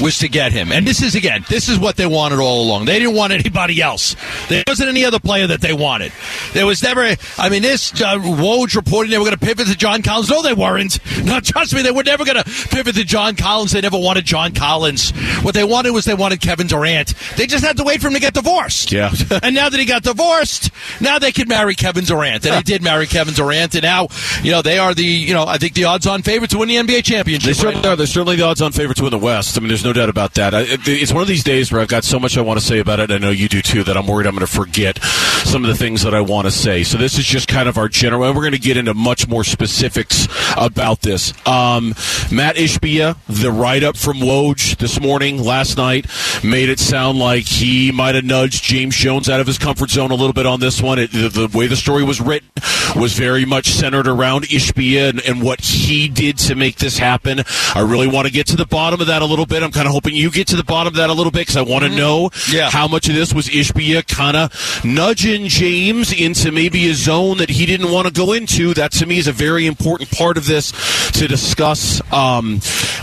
was 0.00 0.18
to 0.18 0.28
get 0.28 0.52
him. 0.52 0.72
And 0.72 0.86
this 0.86 1.02
is 1.02 1.14
again, 1.14 1.44
this 1.48 1.68
is 1.68 1.78
what 1.78 1.96
they 1.96 2.06
wanted 2.06 2.38
all 2.38 2.62
along. 2.62 2.84
They 2.86 2.98
didn't 2.98 3.16
want 3.16 3.32
anybody 3.32 3.80
else. 3.80 4.14
There 4.48 4.64
wasn't 4.66 4.88
any 4.88 5.04
other 5.04 5.18
player 5.18 5.46
that 5.46 5.60
they 5.60 5.72
wanted. 5.72 6.12
There 6.52 6.66
was 6.66 6.82
never. 6.82 7.16
I 7.38 7.48
mean, 7.48 7.62
this 7.62 7.92
uh, 8.00 8.18
Woj 8.18 8.74
reporting 8.76 9.10
they 9.10 9.18
were 9.18 9.24
going 9.24 9.36
to 9.36 9.44
pivot 9.44 9.66
to 9.66 9.76
John 9.76 10.02
Collins. 10.02 10.30
No, 10.30 10.42
they 10.42 10.54
weren't. 10.54 10.98
No, 11.26 11.40
trust 11.40 11.74
me, 11.74 11.82
they 11.82 11.90
were 11.90 12.04
never 12.04 12.24
going 12.24 12.36
to 12.36 12.44
pivot 12.44 12.94
to 12.94 13.02
John 13.02 13.34
Collins. 13.34 13.72
They 13.72 13.80
never 13.80 13.98
wanted 13.98 14.24
John 14.26 14.52
Collins. 14.52 15.10
What 15.42 15.54
they 15.54 15.64
wanted 15.64 15.90
was 15.90 16.04
they 16.04 16.14
wanted 16.14 16.40
Kevin 16.40 16.68
Durant. 16.68 17.14
They 17.36 17.46
just 17.46 17.64
had 17.64 17.78
to 17.78 17.84
wait 17.84 18.00
for 18.00 18.08
him 18.08 18.14
to 18.14 18.20
get 18.20 18.34
divorced. 18.34 18.92
Yeah. 18.92 19.12
and 19.42 19.54
now 19.54 19.68
that 19.68 19.80
he 19.80 19.86
got 19.86 20.04
divorced, 20.04 20.70
now 21.00 21.18
they 21.18 21.32
can 21.32 21.48
marry 21.48 21.74
Kevin 21.74 22.04
Durant. 22.04 22.46
And 22.46 22.54
they 22.54 22.62
did 22.62 22.82
marry 22.82 23.06
Kevin 23.06 23.34
Durant. 23.34 23.74
And 23.74 23.82
now, 23.82 24.08
you 24.42 24.52
know, 24.52 24.62
they 24.62 24.78
are 24.78 24.94
the, 24.94 25.04
you 25.04 25.34
know, 25.34 25.46
I 25.46 25.58
think 25.58 25.74
the 25.74 25.84
odds-on 25.84 26.22
favorite 26.22 26.50
to 26.50 26.58
win 26.58 26.68
the 26.68 26.76
NBA 26.76 27.02
championship. 27.02 27.46
They 27.48 27.54
certainly 27.54 27.88
are. 27.88 27.96
They're 27.96 28.06
certainly 28.06 28.36
the 28.36 28.44
odds-on 28.44 28.72
favorite 28.72 28.96
to 28.96 29.02
win 29.04 29.10
the 29.10 29.18
West. 29.18 29.56
I 29.56 29.60
mean, 29.60 29.68
there's 29.68 29.84
no 29.84 29.92
doubt 29.92 30.08
about 30.08 30.34
that. 30.34 30.54
I, 30.54 30.64
it's 30.68 31.12
one 31.12 31.22
of 31.22 31.28
these 31.28 31.44
days 31.44 31.72
where 31.72 31.80
I've 31.80 31.88
got 31.88 32.04
so 32.04 32.20
much 32.20 32.36
I 32.38 32.42
want 32.42 32.60
to 32.60 32.64
say 32.64 32.78
about 32.78 33.00
it. 33.00 33.10
I 33.10 33.18
know 33.18 33.30
you 33.30 33.48
do 33.48 33.62
too. 33.62 33.82
That 33.84 33.96
I'm 33.96 34.06
worried 34.06 34.25
I'm 34.26 34.34
going 34.34 34.46
to 34.46 34.52
forget 34.52 34.98
some 35.02 35.64
of 35.64 35.68
the 35.68 35.76
things 35.76 36.02
that 36.02 36.14
I 36.14 36.20
want 36.20 36.46
to 36.46 36.50
say. 36.50 36.82
So 36.82 36.98
this 36.98 37.18
is 37.18 37.24
just 37.24 37.48
kind 37.48 37.68
of 37.68 37.78
our 37.78 37.88
general. 37.88 38.24
and 38.24 38.34
We're 38.34 38.42
going 38.42 38.52
to 38.52 38.58
get 38.58 38.76
into 38.76 38.94
much 38.94 39.28
more 39.28 39.44
specifics 39.44 40.26
about 40.56 41.00
this. 41.02 41.32
Um, 41.46 41.90
Matt 42.30 42.56
Ishbia, 42.56 43.16
the 43.28 43.50
write-up 43.52 43.96
from 43.96 44.18
Woj 44.18 44.76
this 44.78 45.00
morning, 45.00 45.42
last 45.42 45.76
night, 45.76 46.06
made 46.42 46.68
it 46.68 46.78
sound 46.78 47.18
like 47.18 47.44
he 47.46 47.92
might 47.92 48.14
have 48.14 48.24
nudged 48.24 48.62
James 48.64 48.96
Jones 48.96 49.28
out 49.28 49.40
of 49.40 49.46
his 49.46 49.58
comfort 49.58 49.90
zone 49.90 50.10
a 50.10 50.14
little 50.14 50.32
bit 50.32 50.46
on 50.46 50.60
this 50.60 50.80
one. 50.82 50.98
It, 50.98 51.12
the, 51.12 51.28
the, 51.28 51.56
way 51.58 51.66
the 51.66 51.76
story 51.76 52.04
was 52.04 52.20
written 52.20 52.48
was 52.96 53.12
very 53.12 53.44
much 53.44 53.68
centered 53.68 54.06
around 54.08 54.44
Ishbia 54.44 55.10
and, 55.10 55.20
and 55.22 55.42
what 55.42 55.60
he 55.60 56.08
did 56.08 56.38
to 56.38 56.54
make 56.54 56.76
this 56.76 56.98
happen. 56.98 57.40
I 57.74 57.80
really 57.80 58.06
want 58.08 58.26
to 58.26 58.32
get 58.32 58.46
to 58.48 58.56
the 58.56 58.66
bottom 58.66 59.00
of 59.00 59.06
that 59.08 59.22
a 59.22 59.26
little 59.26 59.46
bit. 59.46 59.62
I'm 59.62 59.70
kind 59.72 59.86
of 59.86 59.92
hoping 59.92 60.14
you 60.14 60.30
get 60.30 60.48
to 60.48 60.56
the 60.56 60.64
bottom 60.64 60.92
of 60.92 60.96
that 60.96 61.10
a 61.10 61.12
little 61.12 61.30
bit 61.32 61.40
because 61.42 61.56
I 61.56 61.62
want 61.62 61.82
to 61.84 61.86
Mm-hmm. 61.86 61.96
know 61.98 62.30
Yeah. 62.50 62.68
how 62.68 62.88
much 62.88 63.08
of 63.08 63.14
this 63.14 63.32
was 63.32 63.46
Ishbia 63.48 64.05
kind 64.08 64.36
of 64.36 64.80
nudging 64.84 65.48
James 65.48 66.12
into 66.12 66.52
maybe 66.52 66.88
a 66.90 66.94
zone 66.94 67.38
that 67.38 67.50
he 67.50 67.66
didn't 67.66 67.90
want 67.92 68.06
to 68.06 68.12
go 68.12 68.32
into. 68.32 68.74
That 68.74 68.92
to 68.92 69.06
me 69.06 69.18
is 69.18 69.26
a 69.28 69.32
very 69.32 69.66
important 69.66 70.10
part 70.10 70.36
of 70.36 70.46
this 70.46 70.72
to 71.12 71.26
discuss. 71.28 72.00
Um, 72.12 72.60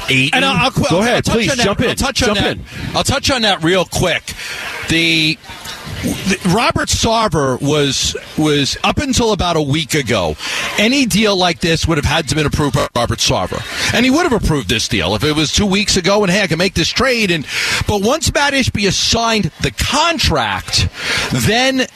Ayton. 0.10 0.30
And 0.34 0.46
I'll, 0.46 0.66
I'll, 0.66 0.72
go 0.72 0.84
I'll 0.98 1.02
ahead, 1.04 1.24
touch 1.26 1.36
please 1.36 1.52
on 1.52 1.58
that- 1.58 1.64
jump 1.64 1.80
in. 1.82 1.90
I'll 1.90 1.96
touch 1.96 2.24
on 2.24 2.28
jump 2.36 2.40
that. 2.40 2.58
in. 2.58 2.96
I'll 2.96 3.04
touch 3.04 3.32
on 3.32 3.42
that 3.44 3.64
real 3.64 3.86
quick. 3.86 4.34
The- 4.90 5.38
Robert 6.54 6.90
Sarver 6.90 7.62
was 7.62 8.16
was 8.38 8.78
up 8.84 8.98
until 8.98 9.32
about 9.32 9.56
a 9.56 9.62
week 9.62 9.94
ago. 9.94 10.36
Any 10.78 11.06
deal 11.06 11.36
like 11.36 11.60
this 11.60 11.88
would 11.88 11.98
have 11.98 12.06
had 12.06 12.28
to 12.30 12.36
been 12.36 12.46
approved 12.46 12.76
by 12.76 12.88
Robert 12.96 13.20
Sarver, 13.20 13.62
and 13.94 14.06
he 14.06 14.12
would 14.12 14.30
have 14.30 14.44
approved 14.44 14.68
this 14.68 14.88
deal 14.88 15.16
if 15.16 15.24
it 15.24 15.34
was 15.34 15.54
two 15.54 15.66
weeks 15.66 15.96
ago. 15.96 16.24
And 16.24 16.32
hey, 16.32 16.42
I 16.42 16.48
can 16.48 16.58
make 16.58 16.74
this 16.74 16.90
trade. 16.90 17.32
And 17.32 17.46
but 17.88 18.02
once 18.02 18.34
Matt 18.34 18.54
Ishbia 18.54 18.92
signed 18.92 19.52
the 19.62 19.72
contract, 19.72 20.90
then 21.32 21.88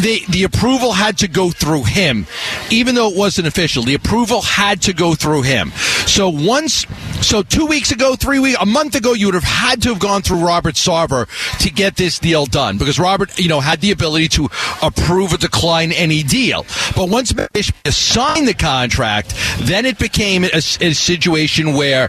the 0.00 0.22
the 0.28 0.44
approval 0.44 0.92
had 0.92 1.18
to 1.18 1.28
go 1.28 1.50
through 1.50 1.84
him, 1.84 2.26
even 2.70 2.94
though 2.94 3.10
it 3.10 3.16
wasn't 3.16 3.46
official. 3.46 3.82
The 3.82 3.94
approval 3.94 4.42
had 4.42 4.82
to 4.82 4.92
go 4.92 5.14
through 5.14 5.42
him. 5.42 5.72
So 6.06 6.28
once, 6.28 6.86
so 7.20 7.42
two 7.42 7.66
weeks 7.66 7.90
ago, 7.90 8.16
three 8.16 8.38
weeks, 8.38 8.58
a 8.60 8.66
month 8.66 8.94
ago, 8.94 9.12
you 9.12 9.26
would 9.26 9.34
have 9.34 9.44
had 9.44 9.82
to 9.82 9.90
have 9.90 9.98
gone 9.98 10.22
through 10.22 10.44
Robert 10.44 10.74
Sarver 10.74 11.28
to 11.58 11.70
get 11.70 11.96
this 11.96 12.18
deal 12.18 12.46
done 12.46 12.78
because 12.78 12.98
Robert, 12.98 13.38
you 13.38 13.48
know, 13.48 13.60
had 13.60 13.80
the 13.80 13.90
ability 13.90 14.28
to 14.28 14.48
approve 14.82 15.32
or 15.32 15.36
decline 15.36 15.92
any 15.92 16.22
deal. 16.22 16.64
But 16.96 17.08
once 17.08 17.32
Ishbia 17.32 17.92
signed 17.92 18.48
the 18.48 18.54
contract, 18.54 19.34
then 19.60 19.86
it 19.86 19.98
became 19.98 20.44
a, 20.44 20.56
a 20.56 20.94
situation 20.94 21.74
where 21.74 22.08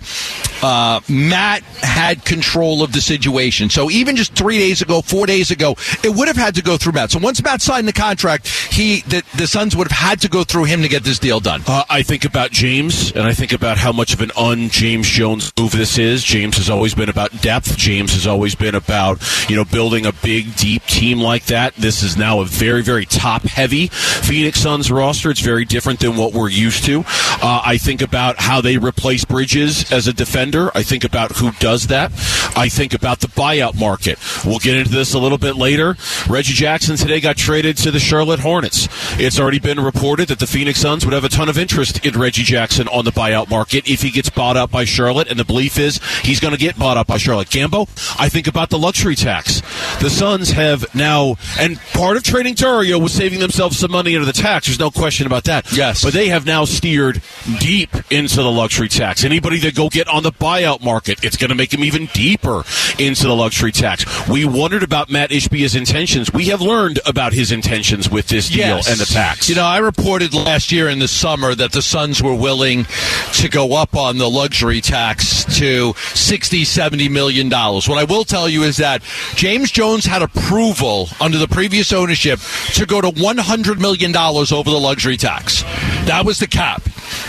uh, 0.61 1.01
Matt 1.09 1.63
had 1.81 2.23
control 2.25 2.83
of 2.83 2.91
the 2.91 3.01
situation. 3.01 3.69
So 3.69 3.89
even 3.89 4.15
just 4.15 4.33
three 4.35 4.57
days 4.57 4.81
ago, 4.81 5.01
four 5.01 5.25
days 5.25 5.51
ago, 5.51 5.75
it 6.03 6.13
would 6.15 6.27
have 6.27 6.37
had 6.37 6.55
to 6.55 6.61
go 6.61 6.77
through 6.77 6.93
Matt. 6.93 7.11
So 7.11 7.19
once 7.19 7.41
Matt 7.43 7.61
signed 7.61 7.78
the 7.85 7.93
contract, 7.93 8.47
he 8.47 9.01
the, 9.01 9.23
the 9.37 9.47
Suns 9.47 9.75
would 9.75 9.87
have 9.89 9.97
had 9.97 10.21
to 10.21 10.29
go 10.29 10.43
through 10.43 10.65
him 10.65 10.81
to 10.81 10.87
get 10.87 11.03
this 11.03 11.19
deal 11.19 11.39
done. 11.39 11.61
Uh, 11.67 11.83
I 11.89 12.03
think 12.03 12.25
about 12.25 12.51
James, 12.51 13.11
and 13.11 13.23
I 13.23 13.33
think 13.33 13.53
about 13.53 13.77
how 13.77 13.91
much 13.91 14.13
of 14.13 14.21
an 14.21 14.31
un-James 14.37 14.99
James 14.99 15.07
Jones 15.07 15.53
move 15.57 15.71
this 15.71 15.97
is. 15.97 16.23
James 16.23 16.57
has 16.57 16.69
always 16.69 16.95
been 16.95 17.09
about 17.09 17.41
depth. 17.41 17.77
James 17.77 18.13
has 18.13 18.25
always 18.25 18.55
been 18.55 18.75
about 18.75 19.21
you 19.47 19.55
know 19.55 19.63
building 19.63 20.05
a 20.05 20.11
big, 20.11 20.55
deep 20.55 20.83
team 20.87 21.19
like 21.19 21.45
that. 21.45 21.75
This 21.75 22.01
is 22.01 22.17
now 22.17 22.41
a 22.41 22.45
very, 22.45 22.81
very 22.81 23.05
top 23.05 23.43
heavy 23.43 23.87
Phoenix 23.87 24.59
Suns 24.59 24.91
roster. 24.91 25.29
It's 25.29 25.41
very 25.41 25.63
different 25.63 25.99
than 25.99 26.17
what 26.17 26.33
we're 26.33 26.49
used 26.49 26.85
to. 26.85 27.03
Uh, 27.41 27.61
I 27.63 27.77
think 27.77 28.01
about 28.01 28.39
how 28.39 28.61
they 28.61 28.77
replace 28.77 29.23
Bridges 29.25 29.91
as 29.91 30.07
a 30.07 30.13
defender. 30.13 30.71
I 30.75 30.81
think 30.81 31.03
about 31.03 31.33
who 31.33 31.51
does 31.59 31.87
that. 31.87 32.11
I 32.57 32.67
think 32.67 32.95
about 32.95 33.19
the 33.19 33.27
buyout 33.27 33.79
market. 33.79 34.17
We'll 34.43 34.57
get 34.57 34.75
into 34.75 34.89
this 34.89 35.13
a 35.13 35.19
little 35.19 35.37
bit 35.37 35.55
later. 35.55 35.97
Reggie 36.27 36.53
Jackson 36.53 36.95
today 36.95 37.21
got 37.21 37.37
traded 37.37 37.58
to 37.59 37.91
the 37.91 37.99
Charlotte 37.99 38.39
Hornets. 38.39 38.87
It's 39.19 39.39
already 39.39 39.59
been 39.59 39.79
reported 39.79 40.29
that 40.29 40.39
the 40.39 40.47
Phoenix 40.47 40.79
Suns 40.79 41.05
would 41.05 41.13
have 41.13 41.23
a 41.25 41.29
ton 41.29 41.49
of 41.49 41.57
interest 41.57 42.05
in 42.05 42.17
Reggie 42.17 42.43
Jackson 42.43 42.87
on 42.87 43.05
the 43.05 43.11
buyout 43.11 43.49
market 43.49 43.89
if 43.89 44.01
he 44.01 44.11
gets 44.11 44.29
bought 44.29 44.55
out 44.55 44.71
by 44.71 44.85
Charlotte, 44.85 45.27
and 45.27 45.37
the 45.37 45.43
belief 45.43 45.77
is 45.77 45.99
he's 46.23 46.39
going 46.39 46.53
to 46.53 46.59
get 46.59 46.77
bought 46.79 46.95
out 46.97 47.07
by 47.07 47.17
Charlotte. 47.17 47.49
Gambo, 47.49 47.89
I 48.19 48.29
think 48.29 48.47
about 48.47 48.69
the 48.69 48.79
luxury 48.79 49.15
tax. 49.15 49.61
The 50.01 50.09
Suns 50.09 50.51
have 50.51 50.93
now, 50.95 51.35
and 51.59 51.77
part 51.93 52.15
of 52.15 52.23
trading 52.23 52.53
Dario 52.53 52.97
was 52.97 53.11
saving 53.11 53.39
themselves 53.39 53.77
some 53.77 53.91
money 53.91 54.15
under 54.15 54.25
the 54.25 54.33
tax. 54.33 54.67
There's 54.67 54.79
no 54.79 54.91
question 54.91 55.27
about 55.27 55.43
that. 55.45 55.71
Yes. 55.73 56.03
But 56.03 56.13
they 56.13 56.29
have 56.29 56.45
now 56.45 56.65
steered 56.65 57.21
deep 57.59 57.89
into 58.09 58.37
the 58.37 58.51
luxury 58.51 58.87
tax. 58.87 59.23
Anybody 59.23 59.59
that 59.59 59.75
go 59.75 59.89
get 59.89 60.07
on 60.07 60.23
the 60.23 60.31
buyout 60.31 60.81
market, 60.81 61.23
it's 61.23 61.37
going 61.37 61.49
to 61.49 61.55
make 61.55 61.71
them 61.71 61.83
even 61.83 62.07
deeper 62.13 62.63
into 62.97 63.27
the 63.27 63.35
luxury 63.35 63.71
tax. 63.71 64.05
We 64.29 64.45
wondered 64.45 64.83
about 64.83 65.09
Matt 65.09 65.31
Ishbia's 65.31 65.75
intentions. 65.75 66.31
We 66.31 66.45
have 66.45 66.61
learned 66.61 66.99
about 67.05 67.33
his 67.33 67.48
intentions 67.51 68.09
with 68.09 68.27
this 68.27 68.49
deal 68.49 68.59
Yes. 68.77 68.89
and 68.89 68.99
the 68.99 69.05
tax. 69.05 69.49
You 69.49 69.55
know, 69.55 69.65
I 69.65 69.77
reported 69.79 70.33
last 70.33 70.71
year 70.71 70.89
in 70.89 70.99
the 70.99 71.07
summer 71.07 71.55
that 71.55 71.71
the 71.71 71.81
Suns 71.81 72.21
were 72.21 72.35
willing 72.35 72.85
to 73.33 73.49
go 73.49 73.73
up 73.75 73.95
on 73.95 74.17
the 74.17 74.29
luxury 74.29 74.81
tax 74.81 75.45
to 75.59 75.93
60, 76.13 76.63
70 76.65 77.09
million 77.09 77.49
dollars. 77.49 77.87
What 77.87 77.97
I 77.97 78.03
will 78.03 78.23
tell 78.23 78.47
you 78.49 78.63
is 78.63 78.77
that 78.77 79.01
James 79.35 79.71
Jones 79.71 80.05
had 80.05 80.21
approval 80.21 81.09
under 81.21 81.37
the 81.37 81.47
previous 81.47 81.91
ownership 81.93 82.39
to 82.73 82.85
go 82.85 83.01
to 83.01 83.09
100 83.09 83.79
million 83.79 84.11
dollars 84.11 84.51
over 84.51 84.69
the 84.69 84.79
luxury 84.79 85.17
tax. 85.17 85.63
That 86.05 86.23
was 86.25 86.39
the 86.39 86.47
cap. 86.47 86.81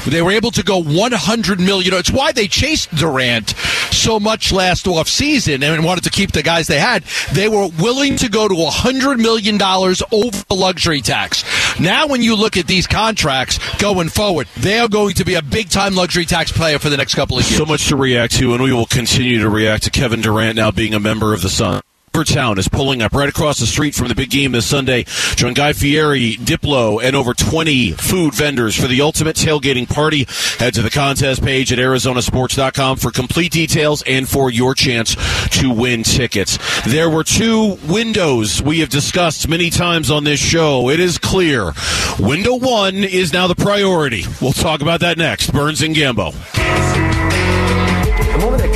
They 0.07 0.21
were 0.23 0.31
able 0.33 0.51
to 0.53 0.63
go 0.63 0.79
100 0.83 1.61
million. 1.61 1.95
It's 1.95 2.11
why 2.11 2.33
they 2.33 2.47
chased 2.49 2.95
Durant 2.95 3.51
so 3.91 4.21
much 4.21 4.53
last 4.53 4.87
off 4.87 5.09
season 5.09 5.63
and 5.63 5.85
wanted 5.85 6.05
to 6.05 6.11
keep 6.11 6.33
the 6.33 6.43
guys 6.43 6.67
they 6.67 6.79
had. 6.79 7.03
They 7.33 7.49
were 7.49 7.69
willing 7.79 8.17
to 8.17 8.29
go 8.29 8.49
to 8.49 8.55
100 8.55 9.19
million 9.19 9.59
dollars 9.59 10.03
over 10.13 10.45
the 10.49 10.55
luxury 10.55 11.01
tax. 11.01 11.45
Now, 11.79 12.07
when 12.07 12.23
you 12.23 12.37
look 12.37 12.57
at 12.57 12.67
these 12.67 12.87
contracts 12.87 13.59
going 13.77 14.09
forward, 14.09 14.49
they 14.57 14.79
are 14.79 14.89
going 14.89 15.15
to 15.15 15.25
be 15.25 15.35
a 15.35 15.43
big 15.43 15.71
time 15.71 15.95
luxury 15.95 16.25
tax 16.25 16.53
player 16.53 16.79
for 16.79 16.91
the 16.91 16.97
next 16.97 17.15
couple 17.15 17.39
of 17.39 17.45
years. 17.45 17.57
So 17.57 17.67
much 17.67 17.89
to 17.89 17.97
react 17.97 18.35
to, 18.35 18.55
and 18.55 18.63
we 18.63 18.73
will 18.73 18.87
continue 18.87 19.41
to 19.41 19.49
react 19.49 19.85
to 19.85 19.91
Kevin 19.91 20.21
Durant 20.21 20.57
now 20.57 20.71
being 20.71 20.95
a 20.95 21.01
member 21.01 21.35
of 21.35 21.43
the 21.43 21.51
Sun. 21.51 21.83
Town 22.25 22.59
is 22.59 22.69
pulling 22.69 23.03
up 23.03 23.13
right 23.13 23.29
across 23.29 23.59
the 23.59 23.67
street 23.67 23.95
from 23.95 24.09
the 24.09 24.15
big 24.15 24.31
game 24.31 24.53
this 24.53 24.67
Sunday. 24.67 25.05
Join 25.37 25.55
Guy 25.55 25.73
Fieri, 25.73 26.37
Diplo, 26.37 27.03
and 27.03 27.17
over 27.17 27.35
20 27.35 27.93
food 27.93 28.35
vendors 28.35 28.75
for 28.77 28.87
the 28.89 29.01
ultimate 29.01 29.37
tailgating 29.37 29.89
party. 29.89 30.27
Head 30.59 30.75
to 30.75 30.83
the 30.83 30.91
contest 30.91 31.43
page 31.43 31.73
at 31.73 31.79
ArizonaSports.com 31.79 32.97
for 32.99 33.11
complete 33.11 33.53
details 33.53 34.03
and 34.07 34.29
for 34.29 34.51
your 34.51 34.75
chance 34.75 35.17
to 35.59 35.71
win 35.73 36.03
tickets. 36.03 36.59
There 36.87 37.11
were 37.11 37.25
two 37.25 37.79
windows 37.89 38.63
we 38.63 38.81
have 38.81 38.89
discussed 38.89 39.49
many 39.49 39.71
times 39.71 40.11
on 40.11 40.25
this 40.25 40.41
show. 40.41 40.91
It 40.91 41.01
is 41.01 41.19
clear. 41.19 41.73
Window 42.19 42.57
one 42.57 42.97
is 42.97 43.33
now 43.33 43.47
the 43.47 43.55
priority. 43.55 44.25
We'll 44.41 44.53
talk 44.53 44.83
about 44.83 45.01
that 45.01 45.19
next. 45.19 45.53
Burns 45.53 45.83
and 45.83 45.95
Gambo. 45.95 47.30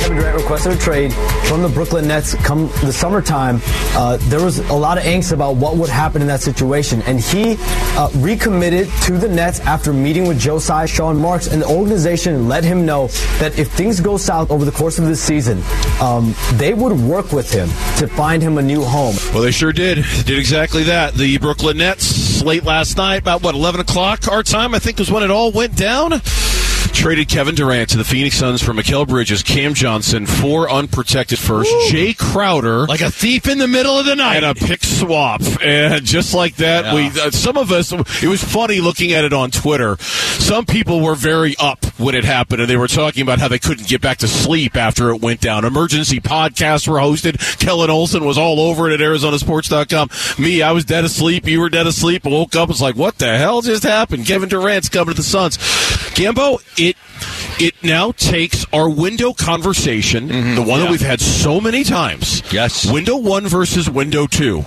Kevin 0.05 0.19
Durant 0.19 0.37
requested 0.37 0.71
a 0.71 0.77
trade 0.77 1.11
from 1.47 1.63
the 1.63 1.67
Brooklyn 1.69 2.07
Nets 2.07 2.35
come 2.35 2.67
the 2.83 2.93
summertime, 2.93 3.59
uh, 3.95 4.17
there 4.29 4.43
was 4.43 4.59
a 4.69 4.73
lot 4.73 4.99
of 4.99 5.03
angst 5.03 5.31
about 5.31 5.55
what 5.55 5.77
would 5.77 5.89
happen 5.89 6.21
in 6.21 6.27
that 6.27 6.41
situation. 6.41 7.01
And 7.07 7.19
he 7.19 7.55
uh, 7.97 8.11
recommitted 8.17 8.87
to 9.05 9.17
the 9.17 9.27
Nets 9.27 9.61
after 9.61 9.91
meeting 9.91 10.27
with 10.27 10.39
Joe 10.39 10.59
Tsai 10.59 10.85
Sean 10.85 11.17
Marks, 11.17 11.47
and 11.47 11.59
the 11.59 11.65
organization 11.65 12.47
let 12.47 12.63
him 12.63 12.85
know 12.85 13.07
that 13.39 13.57
if 13.57 13.71
things 13.71 13.99
go 13.99 14.15
south 14.15 14.51
over 14.51 14.63
the 14.63 14.71
course 14.71 14.99
of 14.99 15.07
this 15.07 15.19
season, 15.19 15.63
um, 15.99 16.35
they 16.53 16.75
would 16.75 16.93
work 16.99 17.31
with 17.31 17.51
him 17.51 17.67
to 17.97 18.07
find 18.07 18.43
him 18.43 18.59
a 18.59 18.61
new 18.61 18.83
home. 18.83 19.15
Well, 19.33 19.41
they 19.41 19.49
sure 19.49 19.73
did. 19.73 20.05
Did 20.25 20.37
exactly 20.37 20.83
that. 20.83 21.15
The 21.15 21.39
Brooklyn 21.39 21.77
Nets, 21.77 22.43
late 22.43 22.63
last 22.63 22.95
night, 22.97 23.21
about 23.21 23.41
what, 23.41 23.55
11 23.55 23.81
o'clock 23.81 24.27
our 24.27 24.43
time, 24.43 24.75
I 24.75 24.79
think 24.79 24.99
was 24.99 25.09
when 25.09 25.23
it 25.23 25.31
all 25.31 25.51
went 25.51 25.75
down. 25.75 26.21
Traded 26.95 27.27
Kevin 27.29 27.53
Durant 27.53 27.89
to 27.91 27.97
the 27.97 28.03
Phoenix 28.03 28.35
Suns 28.37 28.63
for 28.63 28.71
Mikal 28.73 29.07
Bridges, 29.07 29.43
Cam 29.43 29.73
Johnson, 29.75 30.25
four 30.25 30.71
unprotected 30.71 31.37
first, 31.37 31.69
Jae 31.91 32.17
Crowder, 32.17 32.87
like 32.87 33.01
a 33.01 33.11
thief 33.11 33.47
in 33.47 33.59
the 33.59 33.67
middle 33.67 33.99
of 33.99 34.05
the 34.07 34.15
night. 34.15 34.37
and 34.37 34.45
a 34.45 34.55
pick 34.55 34.83
swap. 34.83 35.41
And 35.61 36.03
just 36.03 36.33
like 36.33 36.55
that, 36.55 36.85
Yeah. 36.85 36.95
we 36.95 37.21
uh, 37.21 37.29
some 37.31 37.57
of 37.57 37.71
us. 37.71 37.91
It 37.91 38.27
was 38.27 38.43
funny 38.43 38.79
looking 38.81 39.11
at 39.13 39.23
it 39.23 39.33
on 39.33 39.51
Twitter. 39.51 39.97
Some 39.99 40.65
people 40.65 41.01
were 41.01 41.13
very 41.15 41.55
up 41.59 41.84
when 41.97 42.15
it 42.15 42.25
happened, 42.25 42.61
and 42.61 42.69
they 42.69 42.77
were 42.77 42.87
talking 42.87 43.21
about 43.21 43.39
how 43.39 43.47
they 43.47 43.59
couldn't 43.59 43.87
get 43.87 44.01
back 44.01 44.17
to 44.17 44.27
sleep 44.27 44.75
after 44.75 45.09
it 45.09 45.21
went 45.21 45.41
down. 45.41 45.65
Emergency 45.65 46.19
podcasts 46.19 46.87
were 46.87 46.97
hosted. 46.97 47.59
Kellan 47.59 47.89
Olson 47.89 48.25
was 48.25 48.37
all 48.37 48.59
over 48.59 48.89
it 48.89 48.99
at 48.99 49.05
ArizonaSports.com. 49.05 50.43
Me, 50.43 50.61
I 50.61 50.71
was 50.71 50.85
dead 50.85 51.05
asleep. 51.05 51.47
You 51.47 51.61
were 51.61 51.69
dead 51.69 51.87
asleep. 51.87 52.25
I 52.25 52.29
woke 52.29 52.55
up. 52.55 52.69
It's 52.69 52.81
like, 52.81 52.95
what 52.95 53.17
the 53.17 53.37
hell 53.37 53.61
just 53.61 53.83
happened? 53.83 54.25
Kevin 54.25 54.49
Durant's 54.49 54.89
coming 54.89 55.13
to 55.13 55.17
the 55.17 55.23
Suns. 55.23 55.57
Gambo, 56.15 56.61
it 56.77 56.95
it 57.59 57.73
now 57.83 58.11
takes 58.11 58.65
our 58.73 58.89
window 58.89 59.33
conversation, 59.33 60.29
mm-hmm. 60.29 60.55
the 60.55 60.61
one 60.61 60.81
that 60.81 60.91
we've 60.91 61.01
had 61.01 61.21
so 61.21 61.61
many 61.61 61.83
times. 61.83 62.41
Yes. 62.51 62.91
Window 62.91 63.17
one 63.17 63.47
versus 63.47 63.89
window 63.89 64.27
two. 64.27 64.65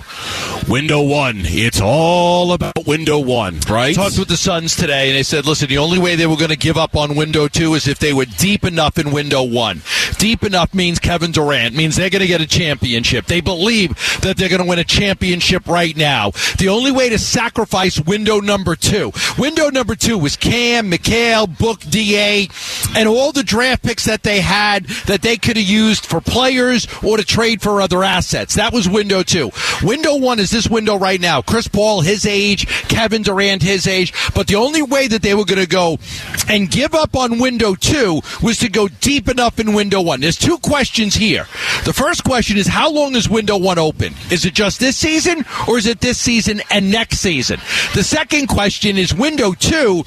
Window 0.67 1.01
one. 1.01 1.41
It's 1.43 1.79
all 1.81 2.53
about 2.53 2.85
window 2.85 3.19
one, 3.19 3.59
right? 3.69 3.95
talked 3.95 4.17
with 4.17 4.27
the 4.27 4.37
Suns 4.37 4.75
today, 4.75 5.09
and 5.09 5.17
they 5.17 5.23
said, 5.23 5.45
listen, 5.45 5.69
the 5.69 5.77
only 5.77 5.99
way 5.99 6.15
they 6.15 6.27
were 6.27 6.35
going 6.35 6.49
to 6.49 6.57
give 6.57 6.77
up 6.77 6.95
on 6.95 7.15
window 7.19 7.49
two 7.49 7.73
is 7.73 7.85
if 7.85 7.99
they 7.99 8.13
were 8.13 8.23
deep 8.23 8.63
enough 8.63 8.97
in 8.97 9.11
window 9.11 9.43
one. 9.43 9.81
Deep 10.17 10.41
enough 10.41 10.73
means 10.73 10.99
Kevin 10.99 11.33
Durant, 11.33 11.75
means 11.75 11.97
they're 11.97 12.09
going 12.09 12.21
to 12.21 12.27
get 12.27 12.39
a 12.39 12.47
championship. 12.47 13.25
They 13.25 13.41
believe 13.41 13.89
that 14.21 14.37
they're 14.37 14.47
going 14.47 14.61
to 14.61 14.67
win 14.67 14.79
a 14.79 14.85
championship 14.85 15.67
right 15.67 15.95
now. 15.97 16.31
The 16.57 16.69
only 16.69 16.93
way 16.93 17.09
to 17.09 17.19
sacrifice 17.19 17.99
window 17.99 18.39
number 18.39 18.77
two, 18.77 19.11
window 19.37 19.69
number 19.69 19.95
two 19.95 20.17
was 20.17 20.37
Cam, 20.37 20.89
Mikal, 20.89 21.57
Book, 21.57 21.81
DA, 21.81 22.47
and 22.95 23.09
all 23.09 23.33
the 23.33 23.43
draft 23.43 23.83
picks 23.83 24.05
that 24.05 24.23
they 24.23 24.39
had 24.39 24.85
that 25.07 25.21
they 25.21 25.35
could 25.35 25.57
have 25.57 25.67
used 25.67 26.05
for 26.05 26.21
players 26.21 26.87
or 27.03 27.17
to 27.17 27.25
trade 27.25 27.61
for 27.61 27.81
other 27.81 28.01
assets. 28.01 28.55
That 28.55 28.71
was 28.71 28.87
window 28.87 29.23
two. 29.23 29.51
Window 29.83 30.15
one 30.15 30.39
is 30.39 30.51
this 30.51 30.69
window 30.69 30.97
right 30.97 31.19
now. 31.19 31.41
Chris 31.41 31.67
Paul, 31.67 31.99
his 31.99 32.25
age, 32.25 32.65
Kevin 32.87 33.23
Durant, 33.23 33.61
his 33.61 33.87
age. 33.87 34.13
But 34.33 34.47
the 34.47 34.55
only 34.55 34.81
way 34.81 35.09
that 35.09 35.21
they 35.21 35.35
were 35.35 35.45
going 35.45 35.59
to 35.59 35.67
go 35.67 35.99
and 36.47 36.71
give 36.71 36.95
up 36.95 37.08
on 37.15 37.39
window 37.39 37.75
two 37.75 38.21
was 38.41 38.57
to 38.59 38.69
go 38.69 38.87
deep 38.87 39.29
enough 39.29 39.59
in 39.59 39.73
window 39.73 40.01
one. 40.01 40.21
There's 40.21 40.37
two 40.37 40.57
questions 40.57 41.15
here. 41.15 41.45
The 41.85 41.93
first 41.93 42.23
question 42.23 42.57
is 42.57 42.67
how 42.67 42.91
long 42.91 43.15
is 43.15 43.29
window 43.29 43.57
one 43.57 43.79
open? 43.79 44.13
Is 44.31 44.45
it 44.45 44.53
just 44.53 44.79
this 44.79 44.97
season 44.97 45.45
or 45.67 45.77
is 45.77 45.85
it 45.85 46.01
this 46.01 46.17
season 46.17 46.61
and 46.71 46.91
next 46.91 47.19
season? 47.19 47.59
The 47.93 48.03
second 48.03 48.47
question 48.47 48.97
is 48.97 49.13
window 49.13 49.53
two. 49.53 50.03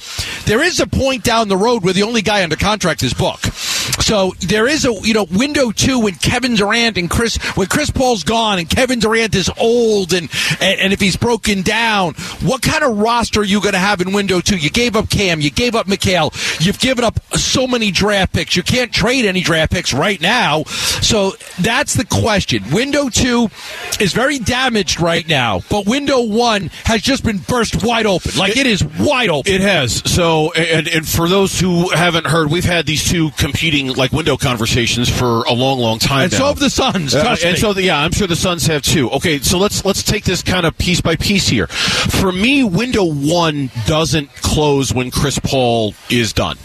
There 0.47 0.63
is 0.63 0.81
a 0.81 0.87
point 0.87 1.25
down 1.25 1.49
the 1.49 1.57
road 1.57 1.85
where 1.85 1.93
the 1.93 2.03
only 2.03 2.23
guy 2.23 2.43
under 2.43 2.57
contract 2.57 3.03
is 3.03 3.15
Book. 3.15 3.41
So 4.13 4.35
there 4.41 4.69
is 4.69 4.85
a 4.85 4.93
you 4.93 5.15
know 5.15 5.25
window 5.25 5.71
two 5.71 6.01
when 6.01 6.17
Kevin 6.17 6.55
Durant 6.55 6.99
and 6.99 7.09
Chris 7.09 7.39
when 7.57 7.67
Chris 7.67 7.89
Paul's 7.89 8.25
gone 8.25 8.59
and 8.59 8.69
Kevin 8.69 8.99
Durant 8.99 9.35
is 9.35 9.51
old 9.59 10.13
and 10.13 10.29
and, 10.61 10.81
and 10.81 10.93
if 10.93 11.01
he's 11.01 11.17
broken 11.17 11.63
down, 11.63 12.13
what 12.43 12.61
kind 12.61 12.85
of 12.85 12.99
roster 12.99 13.41
are 13.41 13.43
you 13.43 13.63
going 13.63 13.73
to 13.73 13.79
have 13.79 14.03
in 14.03 14.13
window 14.13 14.43
two? 14.43 14.59
You 14.59 14.69
gave 14.69 14.97
up 14.97 15.09
Cam, 15.09 15.41
you 15.41 15.51
gave 15.51 15.75
up 15.75 15.87
Mikal, 15.87 16.31
you've 16.63 16.79
given 16.79 17.07
up 17.07 17.25
so 17.37 17.67
many 17.67 17.91
draft 17.91 18.35
picks. 18.35 18.55
You 18.55 18.63
can't 18.63 18.93
trade 18.93 19.25
any 19.25 19.41
draft 19.41 19.73
picks 19.73 19.95
right 19.95 20.21
now. 20.21 20.65
So 20.65 21.33
that's 21.61 21.95
the 21.95 22.05
question. 22.05 22.71
Window 22.71 23.09
two 23.09 23.49
is 23.99 24.13
very 24.13 24.39
damaged 24.39 25.01
right 25.01 25.27
now, 25.27 25.63
but 25.71 25.87
window 25.87 26.21
one 26.21 26.71
has 26.85 27.01
just 27.01 27.25
been 27.25 27.39
burst 27.39 27.83
wide 27.83 28.05
open. 28.05 28.33
Like 28.37 28.59
it 28.59 28.67
is 28.67 28.85
wide 28.85 29.31
open. 29.31 29.51
It 29.51 29.63
has. 29.63 30.03
So, 30.13 30.53
and, 30.53 30.87
and 30.87 31.09
for 31.09 31.31
those 31.31 31.59
who 31.59 31.89
haven't 31.89 32.27
heard, 32.27 32.51
we've 32.51 32.63
had 32.63 32.85
these 32.85 33.09
two 33.09 33.31
competing 33.39 34.02
like 34.03 34.11
window 34.11 34.37
conversations 34.37 35.09
for 35.09 35.45
a 35.45 35.53
long, 35.53 35.79
long 35.79 36.01
time 36.01 36.25
and 36.25 36.33
now. 36.33 36.39
so 36.39 36.47
have 36.47 36.59
the 36.59 36.69
Suns. 36.69 37.15
Uh, 37.15 37.37
and 37.45 37.53
me. 37.53 37.57
so, 37.57 37.73
the, 37.73 37.85
yeah, 37.85 38.01
I'm 38.01 38.11
sure 38.11 38.27
the 38.27 38.35
Suns 38.35 38.67
have 38.67 38.83
too. 38.83 39.09
Okay, 39.11 39.39
so 39.39 39.59
let's 39.59 39.85
let's 39.85 40.03
take 40.03 40.25
this 40.25 40.43
kind 40.43 40.67
of 40.67 40.77
piece 40.77 41.01
by 41.01 41.15
piece 41.15 41.47
here. 41.47 41.69
For 41.69 42.33
me, 42.33 42.65
window 42.65 43.05
one 43.05 43.71
doesn't 43.87 44.35
close 44.37 44.93
when 44.93 45.13
Chris 45.13 45.39
Paul 45.39 45.95
is 46.11 46.33
done. 46.33 46.59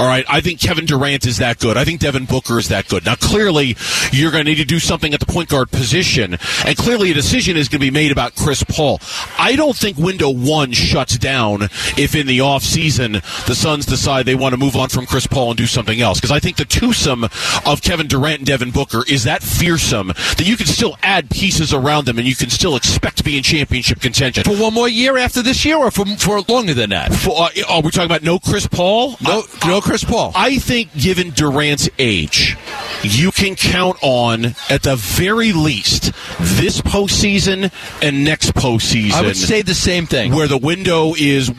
All 0.00 0.06
right, 0.06 0.24
I 0.28 0.40
think 0.40 0.58
Kevin 0.58 0.84
Durant 0.84 1.26
is 1.26 1.36
that 1.36 1.60
good. 1.60 1.76
I 1.76 1.84
think 1.84 2.00
Devin 2.00 2.24
Booker 2.24 2.58
is 2.58 2.68
that 2.68 2.88
good. 2.88 3.06
Now, 3.06 3.14
clearly, 3.14 3.76
you're 4.10 4.32
going 4.32 4.44
to 4.46 4.50
need 4.50 4.56
to 4.56 4.64
do 4.64 4.80
something 4.80 5.14
at 5.14 5.20
the 5.20 5.26
point 5.26 5.48
guard 5.48 5.70
position, 5.70 6.38
and 6.66 6.76
clearly, 6.76 7.12
a 7.12 7.14
decision 7.14 7.56
is 7.56 7.68
going 7.68 7.80
to 7.80 7.86
be 7.86 7.92
made 7.92 8.10
about 8.10 8.34
Chris 8.34 8.64
Paul. 8.64 9.00
I 9.38 9.54
don't 9.54 9.76
think 9.76 9.96
window 9.96 10.30
one 10.30 10.72
shuts 10.72 11.16
down 11.18 11.64
if 11.96 12.16
in 12.16 12.26
the 12.26 12.38
offseason 12.38 13.22
the 13.46 13.54
Suns 13.54 13.86
decide 13.86 14.26
they 14.26 14.34
want 14.34 14.54
to 14.54 14.58
move 14.58 14.74
on 14.74 14.88
from 14.88 15.06
Chris 15.06 15.28
Paul 15.28 15.50
and 15.50 15.58
do 15.58 15.66
something 15.66 16.00
else. 16.00 16.18
Because 16.18 16.32
I 16.32 16.40
think 16.40 16.56
the 16.56 16.64
twosome 16.80 17.24
of 17.66 17.82
Kevin 17.82 18.06
Durant 18.06 18.38
and 18.38 18.46
Devin 18.46 18.70
Booker 18.70 19.04
is 19.06 19.24
that 19.24 19.42
fearsome 19.42 20.08
that 20.08 20.44
you 20.44 20.56
can 20.56 20.64
still 20.64 20.96
add 21.02 21.28
pieces 21.28 21.74
around 21.74 22.06
them 22.06 22.16
and 22.16 22.26
you 22.26 22.34
can 22.34 22.48
still 22.48 22.74
expect 22.74 23.18
to 23.18 23.24
be 23.24 23.36
in 23.36 23.42
championship 23.42 24.00
contention. 24.00 24.44
For 24.44 24.56
one 24.56 24.72
more 24.72 24.88
year 24.88 25.18
after 25.18 25.42
this 25.42 25.62
year, 25.62 25.76
or 25.76 25.90
for, 25.90 26.06
for 26.16 26.40
longer 26.48 26.72
than 26.72 26.88
that? 26.88 27.12
For, 27.12 27.38
uh, 27.38 27.48
are 27.68 27.82
we 27.82 27.90
talking 27.90 28.06
about 28.06 28.22
no 28.22 28.38
Chris 28.38 28.66
Paul? 28.66 29.16
No, 29.20 29.42
no 29.66 29.82
Chris 29.82 30.04
Paul. 30.04 30.32
I 30.34 30.56
think, 30.56 30.94
given 30.96 31.30
Durant's 31.30 31.90
age, 31.98 32.56
you 33.02 33.30
can 33.30 33.54
count 33.54 33.98
on, 34.02 34.46
at 34.68 34.82
the 34.82 34.96
very 34.96 35.52
least, 35.52 36.12
this 36.38 36.80
postseason 36.80 37.72
and 38.02 38.24
next 38.24 38.54
postseason. 38.54 39.12
I 39.12 39.22
would 39.22 39.36
say 39.36 39.62
the 39.62 39.74
same 39.74 40.06
thing. 40.06 40.34
Where 40.34 40.48
the 40.48 40.58
window 40.58 41.14
is 41.16 41.50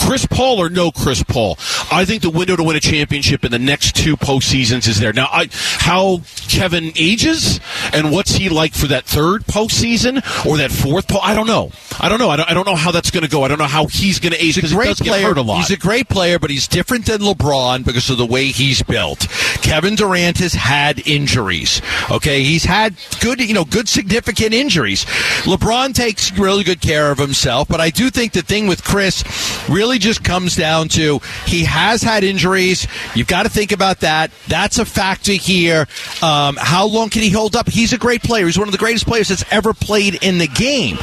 Chris 0.00 0.26
Paul 0.26 0.58
or 0.58 0.68
no 0.68 0.90
Chris 0.90 1.22
Paul. 1.22 1.58
I 1.90 2.04
think 2.04 2.22
the 2.22 2.30
window 2.30 2.56
to 2.56 2.62
win 2.62 2.76
a 2.76 2.80
championship 2.80 3.44
in 3.44 3.50
the 3.50 3.58
next 3.58 3.96
two 3.96 4.16
postseasons 4.16 4.88
is 4.88 5.00
there. 5.00 5.12
Now, 5.12 5.28
I, 5.30 5.48
how 5.52 6.22
Kevin 6.48 6.92
ages 6.96 7.60
and 7.92 8.10
what's 8.10 8.32
he 8.32 8.48
like 8.48 8.74
for 8.74 8.86
that 8.86 9.04
third 9.04 9.44
postseason 9.44 10.16
or 10.46 10.56
that 10.58 10.70
fourth 10.70 11.08
po 11.08 11.18
I 11.18 11.34
don't 11.34 11.46
know. 11.46 11.70
I 12.00 12.08
don't 12.08 12.18
know. 12.18 12.30
I 12.30 12.36
don't, 12.36 12.50
I 12.50 12.54
don't 12.54 12.66
know 12.66 12.76
how 12.76 12.90
that's 12.90 13.10
going 13.10 13.24
to 13.24 13.30
go. 13.30 13.42
I 13.42 13.48
don't 13.48 13.58
know 13.58 13.64
how 13.64 13.86
he's 13.86 14.18
going 14.18 14.32
to 14.32 14.42
age 14.42 14.54
because 14.54 14.70
he 14.70 14.76
does 14.76 15.00
get 15.00 15.08
player. 15.08 15.28
hurt 15.28 15.38
a 15.38 15.42
lot. 15.42 15.58
He's 15.58 15.70
a 15.70 15.76
great 15.76 16.08
player, 16.08 16.38
but 16.38 16.50
he's 16.50 16.68
different 16.68 17.06
than 17.06 17.20
LeBron 17.20 17.84
because 17.84 18.08
of 18.10 18.18
the 18.18 18.26
way 18.26 18.46
he's 18.46 18.82
built. 18.82 19.28
Kevin 19.62 19.94
Durant 19.94 20.38
has 20.38 20.54
had 20.54 20.87
injuries. 21.06 21.82
Okay, 22.10 22.42
he's 22.42 22.64
had 22.64 22.94
good, 23.20 23.40
you 23.40 23.54
know, 23.54 23.64
good 23.64 23.88
significant 23.88 24.54
injuries. 24.54 25.04
LeBron 25.44 25.94
takes 25.94 26.32
really 26.38 26.64
good 26.64 26.80
care 26.80 27.10
of 27.10 27.18
himself, 27.18 27.68
but 27.68 27.80
I 27.80 27.90
do 27.90 28.10
think 28.10 28.32
the 28.32 28.42
thing 28.42 28.66
with 28.66 28.84
Chris 28.84 29.24
really 29.68 29.98
just 29.98 30.24
comes 30.24 30.56
down 30.56 30.88
to 30.88 31.20
he 31.46 31.64
has 31.64 32.02
had 32.02 32.24
injuries. 32.24 32.86
You've 33.14 33.26
got 33.26 33.42
to 33.42 33.48
think 33.50 33.72
about 33.72 34.00
that. 34.00 34.30
That's 34.46 34.78
a 34.78 34.84
factor 34.84 35.32
here. 35.32 35.86
Um, 36.22 36.56
how 36.58 36.86
long 36.86 37.10
can 37.10 37.22
he 37.22 37.30
hold 37.30 37.56
up? 37.56 37.68
He's 37.68 37.92
a 37.92 37.98
great 37.98 38.22
player. 38.22 38.46
He's 38.46 38.58
one 38.58 38.68
of 38.68 38.72
the 38.72 38.78
greatest 38.78 39.06
players 39.06 39.28
that's 39.28 39.44
ever 39.52 39.74
played 39.74 40.22
in 40.22 40.38
the 40.38 40.48
game. 40.48 40.96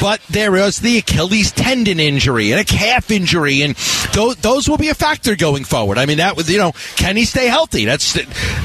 But 0.00 0.20
there 0.30 0.56
is 0.56 0.78
the 0.78 0.98
Achilles 0.98 1.50
tendon 1.52 1.98
injury 1.98 2.52
and 2.52 2.60
a 2.60 2.64
calf 2.64 3.10
injury, 3.10 3.62
and 3.62 3.74
those, 4.14 4.36
those 4.36 4.68
will 4.68 4.78
be 4.78 4.88
a 4.88 4.94
factor 4.94 5.34
going 5.34 5.64
forward. 5.64 5.98
I 5.98 6.06
mean, 6.06 6.18
that 6.18 6.36
was 6.36 6.50
you 6.50 6.58
know, 6.58 6.72
can 6.96 7.16
he 7.16 7.24
stay 7.24 7.46
healthy? 7.46 7.84
That's 7.84 8.16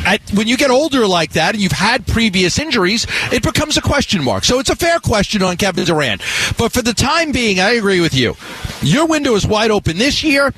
at, 0.05 0.22
when 0.34 0.48
you 0.48 0.57
get 0.57 0.66
older 0.71 1.07
like 1.07 1.33
that, 1.33 1.55
and 1.55 1.62
you've 1.62 1.71
had 1.71 2.07
previous 2.07 2.59
injuries, 2.59 3.05
it 3.31 3.43
becomes 3.43 3.77
a 3.77 3.81
question 3.81 4.24
mark. 4.24 4.43
So 4.43 4.59
it's 4.59 4.69
a 4.69 4.75
fair 4.75 5.00
question 5.00 5.43
on 5.43 5.57
Kevin 5.57 5.86
Durant. 5.86 6.21
But 6.57 6.71
for 6.71 6.81
the 6.81 6.93
time 6.93 7.31
being, 7.31 7.59
I 7.59 7.71
agree 7.71 8.01
with 8.01 8.13
you. 8.13 8.36
Your 8.81 9.05
window 9.07 9.36
is 9.36 9.45
wide 9.45 9.71
open 9.71 9.97
this 9.97 10.24
year. 10.24 10.53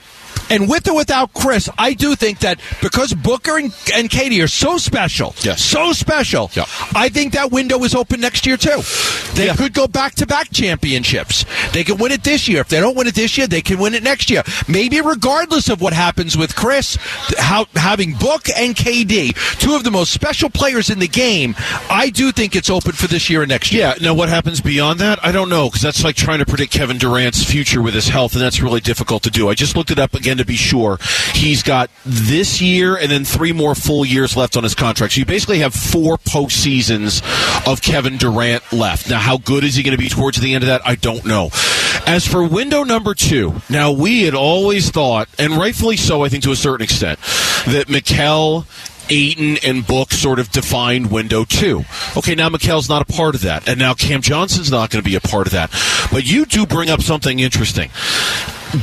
And 0.49 0.67
with 0.67 0.87
or 0.87 0.95
without 0.95 1.33
Chris, 1.33 1.69
I 1.77 1.93
do 1.93 2.15
think 2.15 2.39
that 2.39 2.59
because 2.81 3.13
Booker 3.13 3.57
and, 3.57 3.73
and 3.93 4.09
KD 4.09 4.43
are 4.43 4.47
so 4.47 4.77
special, 4.77 5.35
Yes. 5.43 5.61
so 5.63 5.93
special, 5.93 6.49
Yeah. 6.55 6.65
I 6.95 7.09
think 7.09 7.33
that 7.33 7.51
window 7.51 7.83
is 7.83 7.93
open 7.93 8.19
next 8.21 8.45
year 8.47 8.57
too. 8.57 8.81
They 9.35 9.45
Yeah. 9.47 9.55
could 9.55 9.73
go 9.73 9.87
back 9.87 10.15
to 10.15 10.25
back 10.25 10.51
championships. 10.51 11.45
They 11.71 11.83
can 11.83 11.97
win 11.97 12.11
it 12.11 12.23
this 12.23 12.47
year. 12.47 12.61
If 12.61 12.69
they 12.69 12.79
don't 12.79 12.95
win 12.95 13.07
it 13.07 13.15
this 13.15 13.37
year, 13.37 13.47
they 13.47 13.61
can 13.61 13.77
win 13.77 13.93
it 13.93 14.01
next 14.03 14.29
year. 14.29 14.43
Maybe 14.67 15.01
regardless 15.01 15.69
of 15.69 15.81
what 15.81 15.93
happens 15.93 16.35
with 16.35 16.55
Chris, 16.55 16.97
how, 17.37 17.67
having 17.75 18.13
Book 18.13 18.47
and 18.57 18.75
KD, 18.75 19.33
two 19.59 19.75
of 19.75 19.83
the 19.83 19.91
most 19.91 20.11
special 20.11 20.49
players 20.49 20.89
in 20.89 20.99
the 20.99 21.07
game, 21.07 21.55
I 21.89 22.09
do 22.09 22.31
think 22.31 22.55
it's 22.55 22.69
open 22.69 22.93
for 22.93 23.07
this 23.07 23.29
year 23.29 23.41
and 23.43 23.49
next 23.49 23.71
year. 23.71 23.93
Yeah, 23.99 24.03
now 24.07 24.13
what 24.13 24.29
happens 24.29 24.61
beyond 24.61 24.99
that? 24.99 25.19
I 25.23 25.31
don't 25.31 25.49
know, 25.49 25.67
because 25.69 25.81
that's 25.81 26.03
like 26.03 26.15
trying 26.15 26.39
to 26.39 26.45
predict 26.45 26.73
Kevin 26.73 26.97
Durant's 26.97 27.43
future 27.43 27.81
with 27.81 27.93
his 27.93 28.09
health, 28.09 28.33
and 28.33 28.41
that's 28.41 28.61
really 28.61 28.81
difficult 28.81 29.23
to 29.23 29.29
do. 29.29 29.49
I 29.49 29.53
just 29.53 29.75
looked 29.75 29.91
it 29.91 29.99
up 29.99 30.15
again 30.19 30.37
to 30.37 30.45
be 30.45 30.55
sure. 30.55 30.99
He's 31.33 31.63
got 31.63 31.89
this 32.05 32.61
year 32.61 32.95
and 32.95 33.11
then 33.11 33.25
three 33.25 33.51
more 33.51 33.75
full 33.75 34.05
years 34.05 34.35
left 34.37 34.57
on 34.57 34.63
his 34.63 34.75
contract. 34.75 35.13
So 35.13 35.19
you 35.19 35.25
basically 35.25 35.59
have 35.59 35.73
four 35.73 36.17
postseasons 36.17 37.21
of 37.71 37.81
Kevin 37.81 38.17
Durant 38.17 38.71
left. 38.71 39.09
Now, 39.09 39.19
how 39.19 39.37
good 39.37 39.63
is 39.63 39.75
he 39.75 39.83
going 39.83 39.97
to 39.97 40.01
be 40.01 40.09
towards 40.09 40.39
the 40.39 40.53
end 40.53 40.63
of 40.63 40.67
that? 40.67 40.81
I 40.85 40.95
don't 40.95 41.25
know. 41.25 41.49
As 42.05 42.25
for 42.25 42.43
window 42.43 42.83
number 42.83 43.13
two, 43.13 43.61
now 43.69 43.91
we 43.91 44.23
had 44.23 44.33
always 44.33 44.89
thought, 44.89 45.29
and 45.37 45.53
rightfully 45.53 45.97
so, 45.97 46.23
I 46.23 46.29
think 46.29 46.43
to 46.43 46.51
a 46.51 46.55
certain 46.55 46.83
extent, 46.83 47.19
that 47.67 47.85
Mikal 47.87 48.65
Ayton 49.09 49.57
and 49.63 49.85
Book 49.85 50.11
sort 50.11 50.39
of 50.39 50.51
defined 50.51 51.11
window 51.11 51.43
two. 51.43 51.83
Okay, 52.15 52.35
now 52.35 52.49
Mikal's 52.49 52.89
not 52.89 53.01
a 53.01 53.11
part 53.11 53.35
of 53.35 53.41
that, 53.41 53.67
and 53.67 53.79
now 53.79 53.93
Cam 53.93 54.21
Johnson's 54.21 54.71
not 54.71 54.89
going 54.89 55.03
to 55.03 55.09
be 55.09 55.15
a 55.15 55.21
part 55.21 55.47
of 55.47 55.53
that. 55.53 55.71
But 56.11 56.25
you 56.25 56.45
do 56.45 56.65
bring 56.65 56.89
up 56.89 57.01
something 57.01 57.39
interesting. 57.39 57.89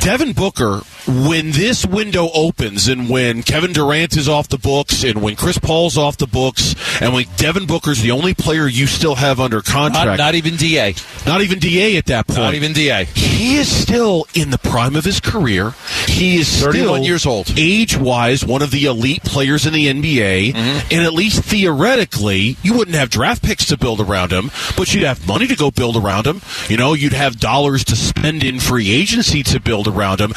Devin 0.01 0.33
Booker, 0.33 0.83
when 1.07 1.53
this 1.53 1.87
window 1.87 2.29
opens 2.35 2.89
and 2.89 3.09
when 3.09 3.43
Kevin 3.43 3.73
Durant 3.73 4.17
is 4.17 4.29
off 4.29 4.49
the 4.49 4.59
books 4.59 5.05
and 5.05 5.23
when 5.23 5.37
Chris 5.37 5.59
Paul's 5.59 5.97
off 5.97 6.17
the 6.17 6.27
books 6.27 6.75
and 7.01 7.13
when 7.15 7.27
Devin 7.37 7.67
Booker's 7.67 8.03
the 8.03 8.11
only 8.11 8.35
player 8.35 8.67
you 8.67 8.87
still 8.87 9.15
have 9.15 9.39
under 9.39 9.63
contract, 9.63 10.07
Not, 10.07 10.19
not 10.19 10.35
even 10.35 10.57
DA. 10.57 10.95
not 11.27 11.43
even 11.43 11.59
DA 11.59 11.97
at 11.97 12.07
that 12.07 12.27
point. 12.27 12.39
Not 12.41 12.55
even 12.55 12.73
DA. 12.73 13.05
He 13.05 13.57
is 13.57 13.69
still 13.75 14.27
in 14.35 14.51
the 14.51 14.59
prime 14.59 14.97
of 14.97 15.05
his 15.05 15.21
career. 15.21 15.75
He 16.09 16.37
is 16.39 16.49
31 16.63 16.73
still 16.87 16.99
years 17.05 17.27
old. 17.27 17.53
age 17.57 17.97
wise, 17.97 18.45
one 18.45 18.63
of 18.63 18.71
the 18.71 18.85
elite 18.87 19.23
players 19.23 19.67
in 19.67 19.73
the 19.73 19.87
NBA. 19.87 20.53
Mm-hmm. 20.55 20.89
And 20.93 21.03
at 21.05 21.13
least 21.13 21.43
theoretically, 21.45 22.57
you 22.63 22.75
wouldn't 22.75 22.97
have 22.97 23.11
draft 23.11 23.43
picks 23.43 23.67
to 23.67 23.77
build 23.79 24.01
around 24.01 24.33
him, 24.33 24.51
but 24.77 24.93
you'd 24.93 25.05
have 25.05 25.27
money 25.27 25.47
to 25.47 25.57
go 25.57 25.71
build 25.71 25.97
around 25.97 26.27
him. 26.27 26.41
You 26.69 26.77
know, 26.77 26.95
you'd 26.95 27.13
have 27.13 27.39
dollars 27.39 27.85
to 27.85 27.97
spend 27.97 28.43
in 28.43 28.59
free 28.61 28.91
agency 28.91 29.43
to 29.45 29.61
build 29.61 29.87
around 29.87 30.21
him. 30.21 30.33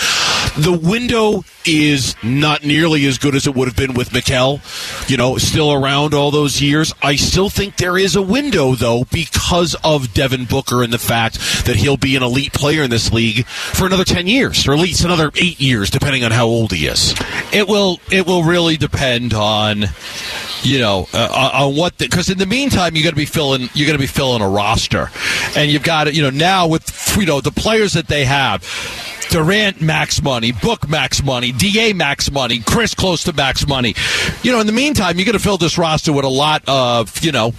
The 0.59 0.73
window 0.73 1.45
is 1.65 2.15
not 2.21 2.65
nearly 2.65 3.05
as 3.05 3.17
good 3.17 3.33
as 3.33 3.47
it 3.47 3.55
would 3.55 3.69
have 3.69 3.77
been 3.77 3.93
with 3.93 4.09
Mikal. 4.09 4.59
You 5.09 5.15
know, 5.15 5.37
still 5.37 5.71
around 5.71 6.13
all 6.13 6.31
those 6.31 6.61
years. 6.61 6.93
I 7.01 7.15
still 7.15 7.49
think 7.49 7.77
there 7.77 7.97
is 7.97 8.17
a 8.17 8.21
window, 8.21 8.75
though, 8.75 9.05
because 9.11 9.75
of 9.85 10.13
Devin 10.13 10.45
Booker 10.45 10.83
and 10.83 10.91
the 10.91 10.97
fact 10.97 11.39
that 11.65 11.77
he'll 11.77 11.95
be 11.95 12.17
an 12.17 12.23
elite 12.23 12.51
player 12.51 12.83
in 12.83 12.89
this 12.89 13.13
league 13.13 13.45
for 13.45 13.85
another 13.85 14.03
10 14.03 14.27
years, 14.27 14.67
or 14.67 14.73
at 14.73 14.79
least 14.79 15.05
another 15.05 15.31
eight 15.35 15.61
years, 15.61 15.89
depending 15.89 16.25
on 16.25 16.31
how 16.31 16.45
old 16.45 16.73
he 16.73 16.87
is. 16.87 17.13
It 17.53 17.67
will. 17.67 17.99
It 18.11 18.27
will 18.27 18.43
really 18.43 18.75
depend 18.75 19.33
on, 19.33 19.85
you 20.61 20.79
know, 20.79 21.07
uh, 21.13 21.51
on 21.53 21.75
what. 21.77 21.97
Because 21.97 22.29
in 22.29 22.37
the 22.37 22.45
meantime, 22.45 22.97
you 22.97 23.03
got 23.03 23.11
to 23.11 23.15
be 23.15 23.25
filling. 23.25 23.69
You're 23.73 23.87
going 23.87 23.97
to 23.97 24.03
be 24.03 24.07
filling 24.07 24.41
a 24.41 24.49
roster, 24.49 25.09
and 25.55 25.71
you've 25.71 25.83
got 25.83 26.05
to, 26.05 26.13
you 26.13 26.21
know, 26.21 26.29
now 26.29 26.67
with 26.67 27.15
you 27.17 27.25
know 27.25 27.39
the 27.41 27.51
players 27.51 27.93
that 27.93 28.07
they 28.07 28.25
have. 28.25 28.65
Durant 29.29 29.79
max 29.79 30.23
money, 30.23 30.48
Book 30.51 30.87
max 30.89 31.23
money, 31.23 31.51
DA 31.51 31.93
max 31.93 32.31
money, 32.31 32.59
Chris 32.59 32.93
close 32.93 33.23
to 33.23 33.33
max 33.33 33.67
money. 33.67 33.95
You 34.43 34.51
know, 34.51 34.59
in 34.59 34.67
the 34.67 34.73
meantime, 34.73 35.17
you're 35.17 35.25
going 35.25 35.37
to 35.37 35.43
fill 35.43 35.57
this 35.57 35.77
roster 35.77 36.13
with 36.13 36.25
a 36.25 36.29
lot 36.29 36.63
of, 36.67 37.23
you 37.23 37.31
know, 37.31 37.53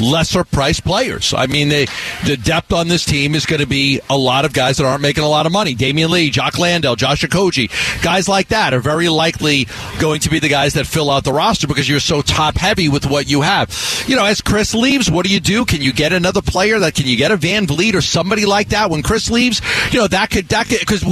lesser 0.00 0.44
priced 0.44 0.84
players. 0.84 1.34
I 1.34 1.46
mean, 1.46 1.68
they, 1.68 1.86
the 2.24 2.36
depth 2.36 2.72
on 2.72 2.88
this 2.88 3.04
team 3.04 3.34
is 3.34 3.46
going 3.46 3.60
to 3.60 3.66
be 3.66 4.00
a 4.10 4.16
lot 4.16 4.44
of 4.44 4.52
guys 4.52 4.76
that 4.78 4.84
aren't 4.84 5.02
making 5.02 5.24
a 5.24 5.28
lot 5.28 5.46
of 5.46 5.52
money. 5.52 5.74
Damian 5.74 6.10
Lee, 6.10 6.30
Jock 6.30 6.58
Landale, 6.58 6.96
Josh 6.96 7.22
Okogie, 7.22 7.70
guys 8.02 8.28
like 8.28 8.48
that 8.48 8.74
are 8.74 8.80
very 8.80 9.08
likely 9.08 9.66
going 9.98 10.20
to 10.20 10.30
be 10.30 10.38
the 10.38 10.48
guys 10.48 10.74
that 10.74 10.86
fill 10.86 11.10
out 11.10 11.24
the 11.24 11.32
roster 11.32 11.66
because 11.66 11.88
you're 11.88 12.00
so 12.00 12.22
top 12.22 12.56
heavy 12.56 12.88
with 12.88 13.06
what 13.06 13.28
you 13.28 13.42
have. 13.42 13.70
You 14.06 14.16
know, 14.16 14.24
as 14.24 14.40
Chris 14.40 14.74
leaves, 14.74 15.10
what 15.10 15.26
do 15.26 15.32
you 15.32 15.40
do? 15.40 15.64
Can 15.64 15.80
you 15.80 15.92
get 15.92 16.12
another 16.12 16.42
player 16.42 16.78
that 16.80 16.94
can 16.94 17.06
you 17.06 17.16
get 17.16 17.30
a 17.30 17.36
VanVleet 17.36 17.94
or 17.94 18.00
somebody 18.00 18.44
like 18.46 18.68
that 18.70 18.90
when 18.90 19.02
Chris 19.02 19.30
leaves? 19.30 19.60
You 19.92 20.00
know, 20.00 20.06
that 20.08 20.30
could 20.30 20.48
that 20.48 20.68
could 20.68 20.80
because 20.80 21.04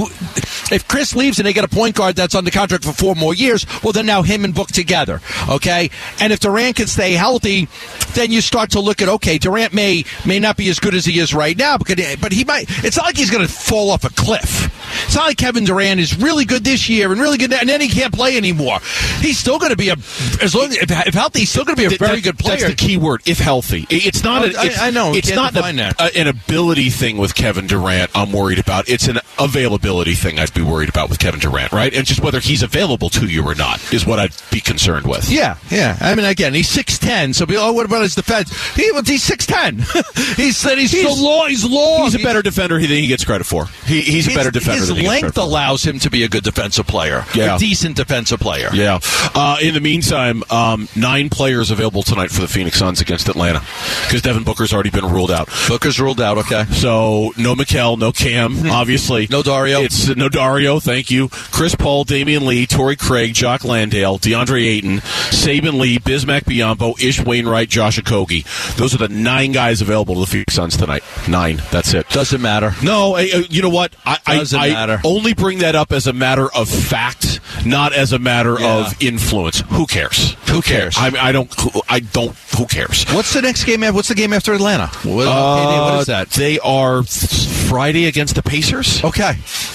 if 0.71 0.87
Chris 0.87 1.15
leaves 1.15 1.39
and 1.39 1.45
they 1.45 1.53
get 1.53 1.63
a 1.63 1.67
point 1.67 1.95
guard 1.95 2.15
that's 2.15 2.35
under 2.35 2.51
contract 2.51 2.83
for 2.83 2.93
four 2.93 3.15
more 3.15 3.33
years, 3.33 3.65
well, 3.83 3.93
then 3.93 4.05
now 4.05 4.21
him 4.21 4.43
and 4.43 4.55
Book 4.55 4.69
together, 4.69 5.21
okay? 5.49 5.89
And 6.19 6.31
if 6.31 6.39
Durant 6.39 6.77
can 6.77 6.87
stay 6.87 7.13
healthy, 7.13 7.67
then 8.13 8.31
you 8.31 8.41
start 8.41 8.71
to 8.71 8.79
look 8.79 9.01
at 9.01 9.09
okay, 9.09 9.37
Durant 9.37 9.73
may 9.73 10.05
may 10.25 10.39
not 10.39 10.55
be 10.57 10.69
as 10.69 10.79
good 10.79 10.95
as 10.95 11.05
he 11.05 11.19
is 11.19 11.33
right 11.33 11.57
now, 11.57 11.77
but 11.77 11.87
but 12.21 12.31
he 12.31 12.43
might. 12.45 12.65
It's 12.83 12.97
not 12.97 13.05
like 13.07 13.17
he's 13.17 13.29
going 13.29 13.45
to 13.45 13.51
fall 13.51 13.89
off 13.91 14.05
a 14.05 14.09
cliff. 14.09 14.71
It's 15.05 15.15
not 15.15 15.25
like 15.27 15.37
Kevin 15.37 15.65
Durant 15.65 15.99
is 15.99 16.17
really 16.17 16.45
good 16.45 16.63
this 16.63 16.87
year 16.89 17.11
and 17.11 17.19
really 17.19 17.37
good, 17.37 17.51
and 17.53 17.67
then 17.67 17.81
he 17.81 17.89
can't 17.89 18.13
play 18.13 18.37
anymore. 18.37 18.79
He's 19.19 19.37
still 19.37 19.59
going 19.59 19.71
to 19.71 19.77
be 19.77 19.89
a 19.89 19.95
as 20.41 20.55
long 20.55 20.71
if, 20.71 20.89
if 20.89 21.13
healthy, 21.13 21.39
he's 21.39 21.49
still 21.49 21.65
going 21.65 21.75
to 21.75 21.89
be 21.89 21.93
a 21.93 21.97
very 21.97 22.15
that- 22.15 22.23
good 22.23 22.39
player. 22.39 22.57
That's 22.57 22.69
the 22.69 22.75
key 22.75 22.97
word. 22.97 23.21
If 23.25 23.39
healthy, 23.39 23.85
it's 23.89 24.23
not. 24.23 24.43
Oh, 24.43 24.45
a, 24.45 24.61
I- 24.61 24.65
it's, 24.65 24.81
I 24.81 24.89
know. 24.89 25.13
It's 25.13 25.33
not 25.33 25.55
an, 25.55 25.79
a- 25.79 26.17
an 26.17 26.27
ability 26.27 26.89
thing 26.89 27.17
with 27.17 27.35
Kevin 27.35 27.67
Durant. 27.67 28.11
I'm 28.15 28.31
worried 28.31 28.59
about. 28.59 28.87
It's 28.89 29.07
an 29.07 29.19
availability 29.37 30.13
thing. 30.13 30.39
I'd 30.39 30.53
be 30.55 30.61
worried 30.61 30.89
about 30.89 31.09
with 31.09 31.19
Kevin 31.19 31.39
Durant, 31.39 31.71
right? 31.71 31.93
And 31.93 32.05
just 32.05 32.21
whether 32.21 32.39
he's 32.39 32.63
available 32.63 33.09
to 33.09 33.27
you 33.27 33.43
or 33.45 33.53
not 33.53 33.81
is 33.93 34.05
what 34.05 34.19
I'd 34.19 34.33
be 34.51 34.59
concerned 34.59 35.05
with. 35.05 35.29
Yeah, 35.29 35.57
yeah. 35.69 35.97
I 35.99 36.15
mean, 36.15 36.25
again, 36.25 36.53
he's 36.53 36.69
six 36.69 36.97
ten. 36.97 37.33
So, 37.33 37.45
be, 37.45 37.57
oh, 37.57 37.73
what 37.73 37.85
about 37.85 38.01
his 38.01 38.15
defense? 38.15 38.51
He, 38.75 38.91
well, 38.91 39.03
he's 39.03 39.23
six 39.23 39.45
ten. 39.45 39.79
he 40.35 40.51
said 40.51 40.77
he's, 40.77 40.91
so 40.91 41.13
long. 41.13 41.49
He's 41.49 41.65
long. 41.65 42.05
He's 42.05 42.15
a 42.15 42.19
better 42.19 42.41
defender 42.41 42.79
than 42.79 42.89
he 42.89 43.07
gets 43.07 43.25
credit 43.25 43.45
for. 43.45 43.65
He, 43.85 44.01
he's 44.01 44.27
a 44.27 44.35
better 44.35 44.51
defender. 44.51 44.79
His 44.79 44.87
than 44.87 44.97
against 44.97 45.09
length 45.09 45.23
Redford. 45.37 45.43
allows 45.43 45.83
him 45.85 45.99
to 45.99 46.09
be 46.09 46.23
a 46.23 46.29
good 46.29 46.43
defensive 46.43 46.87
player. 46.87 47.25
Yeah. 47.35 47.55
A 47.55 47.59
decent 47.59 47.97
defensive 47.97 48.39
player. 48.39 48.69
Yeah. 48.73 48.99
Uh, 49.35 49.57
in 49.61 49.73
the 49.73 49.81
meantime, 49.81 50.43
um, 50.49 50.87
nine 50.95 51.29
players 51.29 51.71
available 51.71 52.03
tonight 52.03 52.31
for 52.31 52.41
the 52.41 52.47
Phoenix 52.47 52.77
Suns 52.77 53.01
against 53.01 53.27
Atlanta 53.27 53.59
because 54.05 54.21
Devin 54.21 54.43
Booker's 54.43 54.73
already 54.73 54.89
been 54.89 55.05
ruled 55.05 55.31
out. 55.31 55.49
Booker's 55.67 55.99
ruled 55.99 56.21
out, 56.21 56.37
okay. 56.39 56.63
So 56.71 57.33
no 57.37 57.55
Mikel, 57.55 57.97
no 57.97 58.11
Cam, 58.11 58.67
obviously. 58.69 59.27
No 59.29 59.43
Dario. 59.43 59.81
It's 59.81 60.15
no 60.15 60.29
Dario. 60.29 60.44
Mario, 60.45 60.79
thank 60.79 61.09
you. 61.09 61.29
Chris 61.29 61.73
Paul, 61.73 62.03
Damian 62.03 62.45
Lee, 62.45 62.67
Torrey 62.67 62.95
Craig, 62.95 63.33
Jock 63.33 63.63
Landale, 63.63 64.19
DeAndre 64.19 64.63
Ayton, 64.63 64.97
Saben 64.99 65.79
Lee, 65.79 65.97
Bismack 65.97 66.41
Biyombo, 66.43 67.01
Ish 67.01 67.19
Wainwright, 67.19 67.67
Josh 67.67 67.99
Okogie. 67.99 68.45
Those 68.75 68.93
are 68.93 68.99
the 68.99 69.07
nine 69.09 69.53
guys 69.53 69.81
available 69.81 70.13
to 70.13 70.19
the 70.21 70.27
Phoenix 70.27 70.53
Suns 70.53 70.77
tonight. 70.77 71.03
Nine. 71.27 71.63
That's 71.71 71.95
it. 71.95 72.07
Doesn't 72.09 72.43
matter. 72.43 72.75
No, 72.83 73.15
I- 73.15 73.21
you 73.49 73.63
know 73.63 73.69
what? 73.69 73.95
I, 74.05 74.19
I, 74.27 74.35
Doesn't 74.37 74.59
I 74.59 74.69
matter. 74.69 75.01
only 75.03 75.33
bring 75.33 75.59
that 75.59 75.73
up 75.73 75.91
as 75.91 76.05
a 76.05 76.13
matter 76.13 76.47
of 76.53 76.69
fact, 76.69 77.34
not 77.65 77.93
as 77.93 78.13
a 78.13 78.19
matter 78.19 78.55
Yeah. 78.59 78.87
of 78.87 79.01
influence. 79.01 79.61
Who 79.69 79.85
cares? 79.85 80.35
Who 80.49 80.61
cares? 80.61 80.95
I, 80.97 81.11
I 81.19 81.31
don't. 81.31 81.51
I 81.89 81.99
don't. 81.99 82.35
Who 82.57 82.65
cares? 82.65 83.03
What's 83.11 83.33
the 83.33 83.41
next 83.41 83.63
game? 83.65 83.81
What's 83.81 84.07
the 84.07 84.15
game 84.15 84.31
after 84.33 84.53
Atlanta? 84.53 84.87
What, 85.03 85.27
KD, 85.27 85.91
what 85.91 85.99
is 86.01 86.05
that? 86.07 86.27
Uh, 86.27 86.39
They 86.39 86.59
are 86.59 87.03
Friday 87.03 88.05
against 88.05 88.35
the 88.35 88.43
Pacers. 88.43 89.03
Okay. 89.03 89.33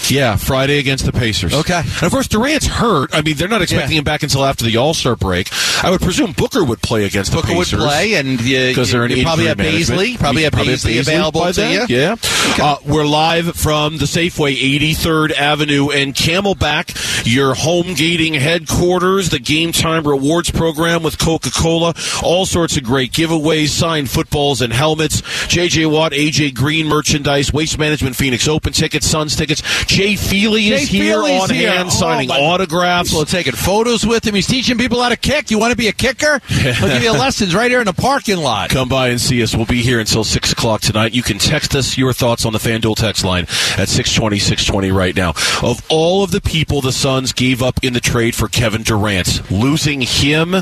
Yeah, 0.08 0.36
Friday 0.36 0.78
against 0.78 1.04
the 1.04 1.12
Pacers. 1.12 1.52
Okay. 1.54 1.80
And 1.80 2.02
of 2.02 2.10
course, 2.10 2.28
Durant's 2.28 2.66
hurt. 2.66 3.10
I 3.14 3.22
mean, 3.22 3.36
they're 3.36 3.48
not 3.48 3.62
expecting 3.62 3.92
Yeah. 3.92 3.98
him 3.98 4.04
back 4.04 4.22
until 4.22 4.44
after 4.44 4.64
the 4.64 4.76
All 4.76 4.94
Star 4.94 5.16
break. 5.16 5.48
I 5.84 5.90
would 5.90 6.00
presume 6.00 6.32
Booker 6.32 6.64
would 6.64 6.80
play 6.82 7.04
against 7.04 7.32
Booker 7.32 7.48
the 7.48 7.54
Pacers. 7.54 7.72
Booker 7.72 7.82
would 7.82 7.88
play, 7.88 8.14
and 8.14 8.38
because 8.38 8.90
they're 8.90 9.04
in 9.06 9.12
you 9.16 9.22
probably 9.24 9.46
have 9.46 9.58
Bazley. 9.58 10.18
Probably 10.18 10.42
have 10.44 10.52
Bazley 10.52 11.00
available 11.00 11.44
to 11.46 11.52
then. 11.52 11.88
you. 11.88 11.96
Yeah. 11.96 12.16
Uh, 12.60 12.76
we're 12.86 13.06
live 13.06 13.54
from 13.56 13.98
the 13.98 14.04
Safeway, 14.06 14.56
83rd 14.56 15.32
Avenue 15.32 15.90
and 15.90 16.14
Camelback, 16.14 17.24
your 17.26 17.54
home 17.60 17.92
gating 17.94 18.32
headquarters, 18.34 19.28
the 19.28 19.38
Game 19.38 19.70
Time 19.72 20.06
Rewards 20.06 20.50
Program 20.50 21.02
with 21.02 21.18
Coca 21.18 21.50
Cola. 21.50 21.94
All 22.22 22.46
sorts 22.46 22.76
of 22.78 22.84
great 22.84 23.12
giveaways, 23.12 23.68
signed 23.68 24.10
footballs 24.10 24.62
and 24.62 24.72
helmets. 24.72 25.20
JJ 25.20 25.90
Watt, 25.90 26.12
AJ 26.12 26.54
Green 26.54 26.86
merchandise, 26.86 27.52
Waste 27.52 27.78
Management 27.78 28.16
Phoenix 28.16 28.48
Open 28.48 28.72
tickets, 28.72 29.06
Suns 29.06 29.36
tickets. 29.36 29.62
Jay 29.84 30.16
Feely 30.16 30.68
Jay 30.68 30.74
is 30.82 30.88
here 30.88 31.16
Feely's 31.22 31.42
on 31.42 31.50
here. 31.50 31.70
hand 31.70 31.88
Oh, 31.88 31.90
signing 31.90 32.30
autographs. 32.30 33.10
People 33.10 33.24
taking 33.26 33.52
photos 33.52 34.06
with 34.06 34.26
him. 34.26 34.34
He's 34.34 34.46
teaching 34.46 34.78
people 34.78 35.02
how 35.02 35.10
to 35.10 35.16
kick. 35.16 35.50
You 35.50 35.58
want 35.58 35.72
to 35.72 35.76
be 35.76 35.88
a 35.88 35.92
kicker? 35.92 36.40
He'll 36.48 36.88
give 36.88 37.02
you 37.02 37.12
lessons 37.18 37.54
right 37.54 37.70
here 37.70 37.80
in 37.80 37.86
the 37.86 37.92
parking 37.92 38.38
lot. 38.38 38.70
Come 38.70 38.88
by 38.88 39.08
and 39.08 39.20
see 39.20 39.42
us. 39.42 39.54
We'll 39.54 39.66
be 39.66 39.82
here 39.82 40.00
until 40.00 40.24
6 40.24 40.52
o'clock 40.52 40.80
tonight. 40.80 41.12
You 41.14 41.22
can 41.22 41.38
text 41.38 41.74
us 41.74 41.98
your 41.98 42.12
thoughts 42.14 42.46
on 42.46 42.52
the 42.54 42.58
FanDuel 42.58 42.96
text 42.96 43.22
line 43.24 43.42
at 43.76 43.88
620, 43.88 44.38
620 44.38 44.90
right 44.92 45.14
now. 45.14 45.30
Of 45.62 45.84
all 45.90 46.22
of 46.24 46.30
the 46.30 46.40
people 46.40 46.80
the 46.80 46.92
Suns 46.92 47.32
gave 47.32 47.49
up 47.58 47.80
in 47.82 47.92
the 47.92 48.00
trade 48.00 48.34
for 48.36 48.46
Kevin 48.48 48.82
Durant, 48.84 49.50
losing 49.50 50.00
him, 50.00 50.54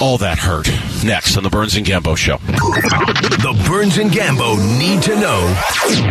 all 0.00 0.16
that 0.18 0.38
hurt. 0.38 0.68
Next 1.04 1.36
on 1.36 1.42
the 1.42 1.50
Burns 1.50 1.76
and 1.76 1.84
Gambo 1.86 2.16
Show. 2.16 2.38
The 2.38 3.64
Burns 3.68 3.98
and 3.98 4.10
Gambo 4.10 4.56
need 4.78 5.02
to 5.02 5.14
know 5.20 5.54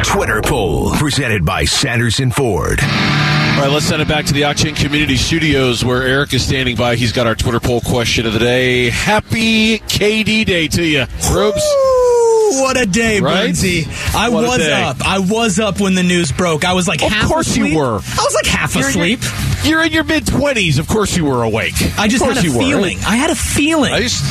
Twitter 0.03 0.41
poll 0.43 0.91
presented 0.91 1.43
by 1.43 1.65
Sanderson 1.65 2.29
Ford. 2.31 2.79
All 2.81 3.61
right, 3.61 3.69
let's 3.71 3.85
send 3.85 4.01
it 4.01 4.07
back 4.07 4.25
to 4.25 4.33
the 4.33 4.41
Octane 4.43 4.75
Community 4.75 5.15
Studios 5.17 5.83
where 5.83 6.03
Eric 6.03 6.33
is 6.33 6.45
standing 6.45 6.75
by. 6.75 6.95
He's 6.95 7.11
got 7.11 7.25
our 7.25 7.35
Twitter 7.35 7.59
poll 7.59 7.81
question 7.81 8.25
of 8.27 8.33
the 8.33 8.39
day. 8.39 8.89
Happy 8.91 9.79
KD 9.79 10.45
Day 10.45 10.67
to 10.67 10.83
you, 10.83 11.05
Rubes. 11.33 11.63
Ooh, 11.63 12.61
what 12.61 12.79
a 12.79 12.85
day, 12.85 13.19
Right? 13.21 13.49
Burnsy. 13.49 13.85
I 14.15 14.29
What 14.29 14.43
was 14.47 14.67
up. 14.67 14.97
I 15.05 15.19
was 15.19 15.59
up 15.59 15.79
when 15.81 15.95
the 15.95 16.03
news 16.03 16.31
broke. 16.31 16.63
I 16.63 16.73
was 16.73 16.87
like 16.87 17.01
Of 17.01 17.11
half 17.11 17.27
course 17.27 17.55
you 17.57 17.63
asleep. 17.65 17.77
were. 17.77 17.95
I 17.95 18.23
was 18.23 18.33
like 18.35 18.45
half 18.45 18.75
You're 18.75 18.87
asleep. 18.89 19.19
You're 19.23 19.31
in 19.65 19.91
your 19.91 20.03
mid 20.03 20.25
20s. 20.25 20.79
Of 20.79 20.87
course 20.87 21.15
you 21.17 21.25
were 21.25 21.43
awake. 21.43 21.73
I 21.97 22.07
just 22.07 22.23
of 22.23 22.33
had 22.33 22.43
a 22.43 22.47
you 22.47 22.53
were. 22.53 22.59
feeling. 22.63 22.97
I 22.99 23.15
had 23.15 23.29
a 23.29 23.35
feeling. 23.35 23.91
I 23.93 23.97
used, 23.99 24.23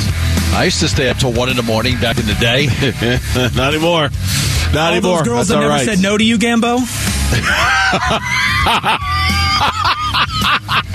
I 0.54 0.64
used 0.64 0.80
to 0.80 0.88
stay 0.88 1.08
up 1.08 1.16
till 1.18 1.32
one 1.32 1.48
in 1.48 1.56
the 1.56 1.62
morning 1.62 1.98
back 2.00 2.18
in 2.18 2.26
the 2.26 2.34
day. 2.34 2.66
Not 3.56 3.74
anymore. 3.74 4.10
Not 4.72 4.88
All 4.88 4.92
anymore. 4.94 5.18
those 5.18 5.26
girls 5.28 5.48
That's 5.48 5.60
that 5.60 5.60
never 5.60 5.68
right. 5.68 5.84
said 5.84 5.98
no 6.00 6.16
to 6.18 6.24
you, 6.24 6.38
Gambo. 6.38 6.80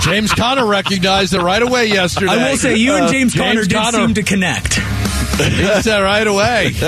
James 0.02 0.32
Conner 0.32 0.66
recognized 0.66 1.34
it 1.34 1.40
right 1.40 1.62
away 1.62 1.86
yesterday. 1.86 2.32
I 2.32 2.50
will 2.50 2.56
say 2.56 2.76
you 2.76 2.94
and 2.94 3.04
Uh, 3.04 3.12
James, 3.12 3.34
Conner 3.34 3.62
did 3.64 3.72
Conner- 3.72 3.98
seem 3.98 4.14
to 4.14 4.22
connect. 4.22 4.78
He 5.44 5.82
said 5.82 6.00
right 6.00 6.26
away. 6.26 6.70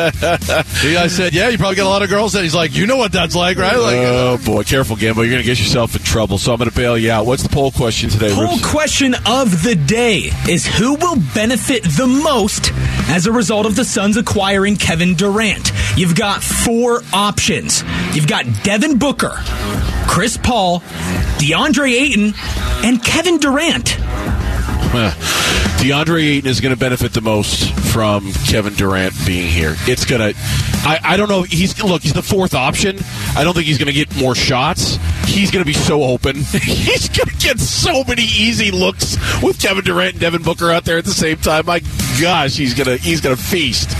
He- 0.82 0.96
I 0.96 1.06
said, 1.08 1.34
"Yeah, 1.34 1.48
you 1.48 1.58
probably 1.58 1.76
get 1.76 1.86
a 1.86 1.88
lot 1.88 2.02
of 2.02 2.08
girls." 2.10 2.34
And 2.34 2.44
he's 2.44 2.54
like, 2.54 2.74
"You 2.74 2.86
know 2.86 2.96
what 2.96 3.12
that's 3.12 3.34
like, 3.34 3.56
right?" 3.58 3.76
Like, 3.76 3.96
Oh 3.96 4.34
uh, 4.34 4.36
boy, 4.44 4.62
careful, 4.64 4.96
Gambo. 4.96 5.16
You're 5.16 5.26
going 5.26 5.38
to 5.38 5.42
get 5.42 5.58
yourself 5.58 5.94
in 5.96 6.02
trouble. 6.02 6.38
So 6.38 6.52
I'm 6.52 6.58
going 6.58 6.70
to 6.70 6.76
bail 6.76 6.96
you 6.98 7.10
out. 7.10 7.26
What's 7.26 7.42
the 7.42 7.48
poll 7.48 7.70
question 7.70 8.10
today, 8.10 8.32
Poll 8.34 8.48
Rubes? 8.52 8.70
question 8.70 9.14
of 9.26 9.62
the 9.62 9.74
day 9.74 10.30
is 10.48 10.66
who 10.66 10.94
will 10.94 11.16
benefit 11.34 11.82
the 11.84 12.06
most 12.06 12.72
as 13.08 13.26
a 13.26 13.32
result 13.32 13.66
of 13.66 13.74
the 13.76 13.84
Suns 13.84 14.16
acquiring 14.16 14.76
Kevin 14.76 15.14
Durant? 15.14 15.72
You've 15.96 16.14
got 16.16 16.42
four 16.42 17.02
options. 17.12 17.82
You've 18.14 18.28
got 18.28 18.44
Devin 18.64 18.98
Booker, 18.98 19.34
Chris 20.08 20.36
Paul, 20.36 20.80
DeAndre 21.38 21.92
Ayton, 21.92 22.34
and 22.84 23.02
Kevin 23.04 23.38
Durant. 23.38 23.96
DeAndre 25.82 26.22
Ayton 26.22 26.48
is 26.48 26.60
going 26.60 26.74
to 26.74 26.78
benefit 26.78 27.12
the 27.12 27.20
most 27.20 27.72
from 27.92 28.32
Kevin 28.46 28.74
Durant 28.74 29.14
being 29.26 29.48
here. 29.48 29.74
It's 29.80 30.04
going 30.04 30.20
to. 30.20 30.38
I, 30.84 31.00
I 31.02 31.16
don't 31.16 31.28
know. 31.28 31.42
He's 31.42 31.82
look. 31.82 32.02
He's 32.02 32.12
the 32.12 32.22
fourth 32.22 32.54
option. 32.54 32.98
I 33.36 33.42
don't 33.42 33.54
think 33.54 33.66
he's 33.66 33.78
going 33.78 33.88
to 33.88 33.92
get 33.92 34.14
more 34.16 34.34
shots. 34.34 34.98
He's 35.26 35.50
going 35.50 35.64
to 35.64 35.66
be 35.66 35.72
so 35.72 36.02
open. 36.02 36.36
he's 36.62 37.08
going 37.08 37.28
to 37.28 37.36
get 37.36 37.58
so 37.58 38.04
many 38.04 38.22
easy 38.22 38.70
looks 38.70 39.16
with 39.42 39.60
Kevin 39.60 39.84
Durant 39.84 40.12
and 40.12 40.20
Devin 40.20 40.42
Booker 40.42 40.70
out 40.70 40.84
there 40.84 40.98
at 40.98 41.04
the 41.04 41.10
same 41.10 41.38
time. 41.38 41.66
My 41.66 41.80
gosh, 42.20 42.56
he's 42.56 42.74
going 42.74 42.86
to 42.86 42.96
he's 42.96 43.20
going 43.20 43.34
to 43.36 43.42
feast. 43.42 43.90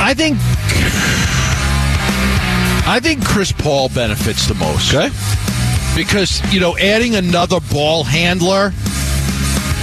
I 0.00 0.14
think, 0.14 0.36
I 2.86 3.00
think 3.02 3.24
Chris 3.24 3.50
Paul 3.50 3.88
benefits 3.88 4.46
the 4.46 4.54
most. 4.54 4.94
Okay. 4.94 5.08
Because 5.98 6.40
you 6.54 6.60
know 6.60 6.78
adding 6.78 7.16
another 7.16 7.58
ball 7.72 8.04
handler 8.04 8.72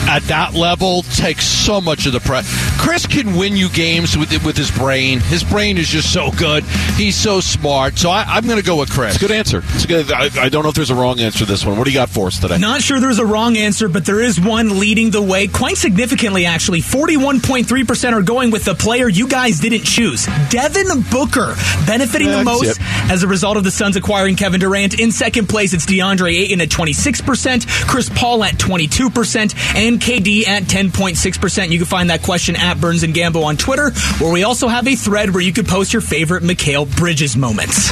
at 0.08 0.24
that 0.28 0.54
level 0.54 1.02
takes 1.02 1.46
so 1.46 1.82
much 1.82 2.06
of 2.06 2.14
the 2.14 2.22
pressure. 2.22 2.65
Chris 2.86 3.08
can 3.08 3.36
win 3.36 3.56
you 3.58 3.68
games 3.70 4.16
with 4.16 4.30
with 4.46 4.56
his 4.56 4.70
brain. 4.70 5.20
His 5.20 5.44
brain 5.44 5.80
is 5.80 5.88
just 5.88 6.14
so 6.14 6.30
good. 6.32 6.64
He's 6.96 7.16
so 7.16 7.40
smart. 7.40 7.98
So 7.98 8.12
I, 8.12 8.24
I'm 8.28 8.46
going 8.46 8.60
to 8.60 8.64
go 8.66 8.78
with 8.78 8.92
Chris. 8.92 9.16
It's 9.16 9.24
a 9.24 9.28
good 9.28 9.36
answer. 9.36 9.64
It's 9.74 9.86
a 9.86 9.88
good. 9.88 10.12
I, 10.12 10.30
I 10.44 10.50
don't 10.50 10.62
know 10.62 10.70
if 10.70 10.76
there's 10.76 10.92
a 10.92 10.96
wrong 10.96 11.20
answer 11.20 11.40
to 11.40 11.46
this 11.46 11.66
one. 11.66 11.78
What 11.80 11.86
do 11.86 11.90
you 11.90 11.98
got 11.98 12.10
for 12.10 12.28
us 12.28 12.38
today? 12.40 12.60
Not 12.60 12.82
sure 12.84 13.00
there's 13.00 13.18
a 13.18 13.26
wrong 13.26 13.58
answer, 13.58 13.90
but 13.90 14.06
there 14.06 14.22
is 14.22 14.40
one 14.40 14.80
leading 14.80 15.10
the 15.10 15.22
way 15.22 15.48
quite 15.48 15.78
significantly, 15.78 16.46
actually. 16.46 16.82
41.3% 16.82 18.14
are 18.14 18.22
going 18.22 18.52
with 18.52 18.66
the 18.66 18.76
player 18.76 19.10
you 19.10 19.28
guys 19.28 19.60
didn't 19.60 19.84
choose. 19.84 20.28
Devin 20.50 21.02
Booker 21.10 21.56
benefiting 21.88 22.28
Yeah, 22.28 22.36
I 22.36 22.40
the 22.40 22.44
most 22.46 22.78
it. 22.78 23.12
as 23.12 23.24
a 23.24 23.28
result 23.28 23.58
of 23.58 23.64
the 23.64 23.72
Suns 23.72 23.96
acquiring 23.96 24.36
Kevin 24.36 24.60
Durant. 24.60 25.00
In 25.00 25.12
second 25.12 25.50
place, 25.50 25.74
it's 25.74 25.88
DeAndre 25.88 26.34
Ayton 26.40 26.62
at 26.62 26.70
26%, 26.70 27.68
Chris 27.88 28.10
Paul 28.10 28.44
at 28.44 28.54
22%, 28.56 29.76
and 29.76 30.00
KD 30.00 30.48
at 30.48 30.64
10.6%. 30.64 31.72
You 31.72 31.80
can 31.80 31.88
find 31.88 32.12
that 32.12 32.22
question 32.22 32.56
at 32.56 32.75
Burns 32.80 33.04
and 33.04 33.14
Gambo 33.14 33.44
on 33.44 33.58
Twitter, 33.58 33.92
where 34.20 34.32
we 34.32 34.44
also 34.44 34.68
have 34.68 34.88
a 34.88 34.96
thread 34.96 35.32
where 35.32 35.42
you 35.42 35.54
could 35.54 35.68
post 35.68 35.94
your 35.94 36.02
favorite 36.02 36.44
Mikal 36.44 36.94
Bridges 36.96 37.36
moments. 37.36 37.92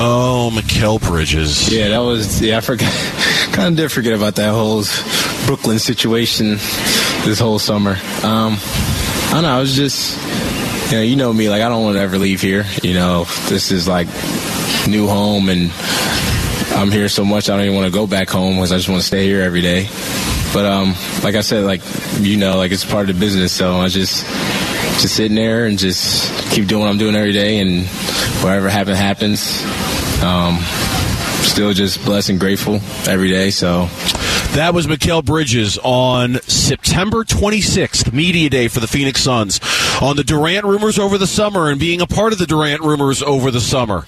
Oh, 0.00 0.50
Mikal 0.52 1.00
Bridges. 1.00 1.72
Yeah, 1.72 1.88
that 1.88 1.98
was 1.98 2.40
yeah. 2.40 2.58
I 2.58 2.60
forgot. 2.60 2.92
kind 3.52 3.68
of 3.70 3.76
did 3.76 3.90
forget 3.90 4.12
about 4.12 4.36
that 4.36 4.52
whole 4.52 4.84
Brooklyn 5.46 5.78
situation 5.78 6.58
this 7.24 7.40
whole 7.40 7.58
summer. 7.58 7.92
Um, 8.22 8.56
I 8.58 9.30
don't 9.32 9.42
know. 9.42 9.56
I 9.56 9.60
was 9.60 9.74
just, 9.74 10.16
you 10.90 10.96
know, 10.98 11.02
you 11.02 11.16
know 11.16 11.32
me. 11.32 11.48
Like 11.48 11.62
I 11.62 11.68
don't 11.68 11.82
want 11.82 11.96
to 11.96 12.00
ever 12.00 12.18
leave 12.18 12.40
here. 12.40 12.64
You 12.82 12.94
know, 12.94 13.24
this 13.48 13.72
is 13.72 13.88
like 13.88 14.06
new 14.86 15.08
home, 15.08 15.48
and 15.48 15.72
I'm 16.76 16.90
here 16.92 17.08
so 17.08 17.24
much. 17.24 17.50
I 17.50 17.56
don't 17.56 17.64
even 17.64 17.76
want 17.76 17.86
to 17.86 17.92
go 17.92 18.06
back 18.06 18.28
home 18.28 18.54
because 18.54 18.72
I 18.72 18.76
just 18.76 18.88
want 18.88 19.00
to 19.00 19.06
stay 19.06 19.24
here 19.24 19.42
every 19.42 19.60
day. 19.62 19.88
But 20.52 20.64
um, 20.64 20.94
like 21.22 21.34
I 21.34 21.42
said, 21.42 21.64
like 21.64 21.82
you 22.20 22.36
know, 22.36 22.56
like 22.56 22.72
it's 22.72 22.84
part 22.84 23.08
of 23.10 23.16
the 23.16 23.20
business. 23.20 23.52
So 23.52 23.76
I 23.76 23.88
just 23.88 24.24
just 25.00 25.14
sitting 25.16 25.36
there 25.36 25.66
and 25.66 25.78
just 25.78 26.32
keep 26.50 26.66
doing 26.66 26.82
what 26.82 26.90
I'm 26.90 26.98
doing 26.98 27.14
every 27.14 27.32
day, 27.32 27.58
and 27.60 27.86
whatever 28.42 28.68
happens 28.68 28.98
happens. 28.98 29.62
Um, 30.22 30.58
still 31.44 31.72
just 31.72 32.04
blessed 32.04 32.30
and 32.30 32.40
grateful 32.40 32.80
every 33.06 33.28
day. 33.28 33.50
So 33.50 33.88
That 34.54 34.72
was 34.74 34.86
Mikal 34.86 35.24
Bridges 35.24 35.78
on 35.82 36.40
September 36.42 37.22
26th, 37.24 38.12
Media 38.12 38.48
Day 38.50 38.68
for 38.68 38.80
the 38.80 38.88
Phoenix 38.88 39.22
Suns, 39.22 39.60
on 40.00 40.16
the 40.16 40.24
Durant 40.24 40.64
rumors 40.64 40.98
over 40.98 41.18
the 41.18 41.26
summer 41.26 41.68
and 41.70 41.78
being 41.78 42.00
a 42.00 42.06
part 42.06 42.32
of 42.32 42.38
the 42.38 42.46
Durant 42.46 42.82
rumors 42.82 43.22
over 43.22 43.50
the 43.50 43.60
summer. 43.60 44.04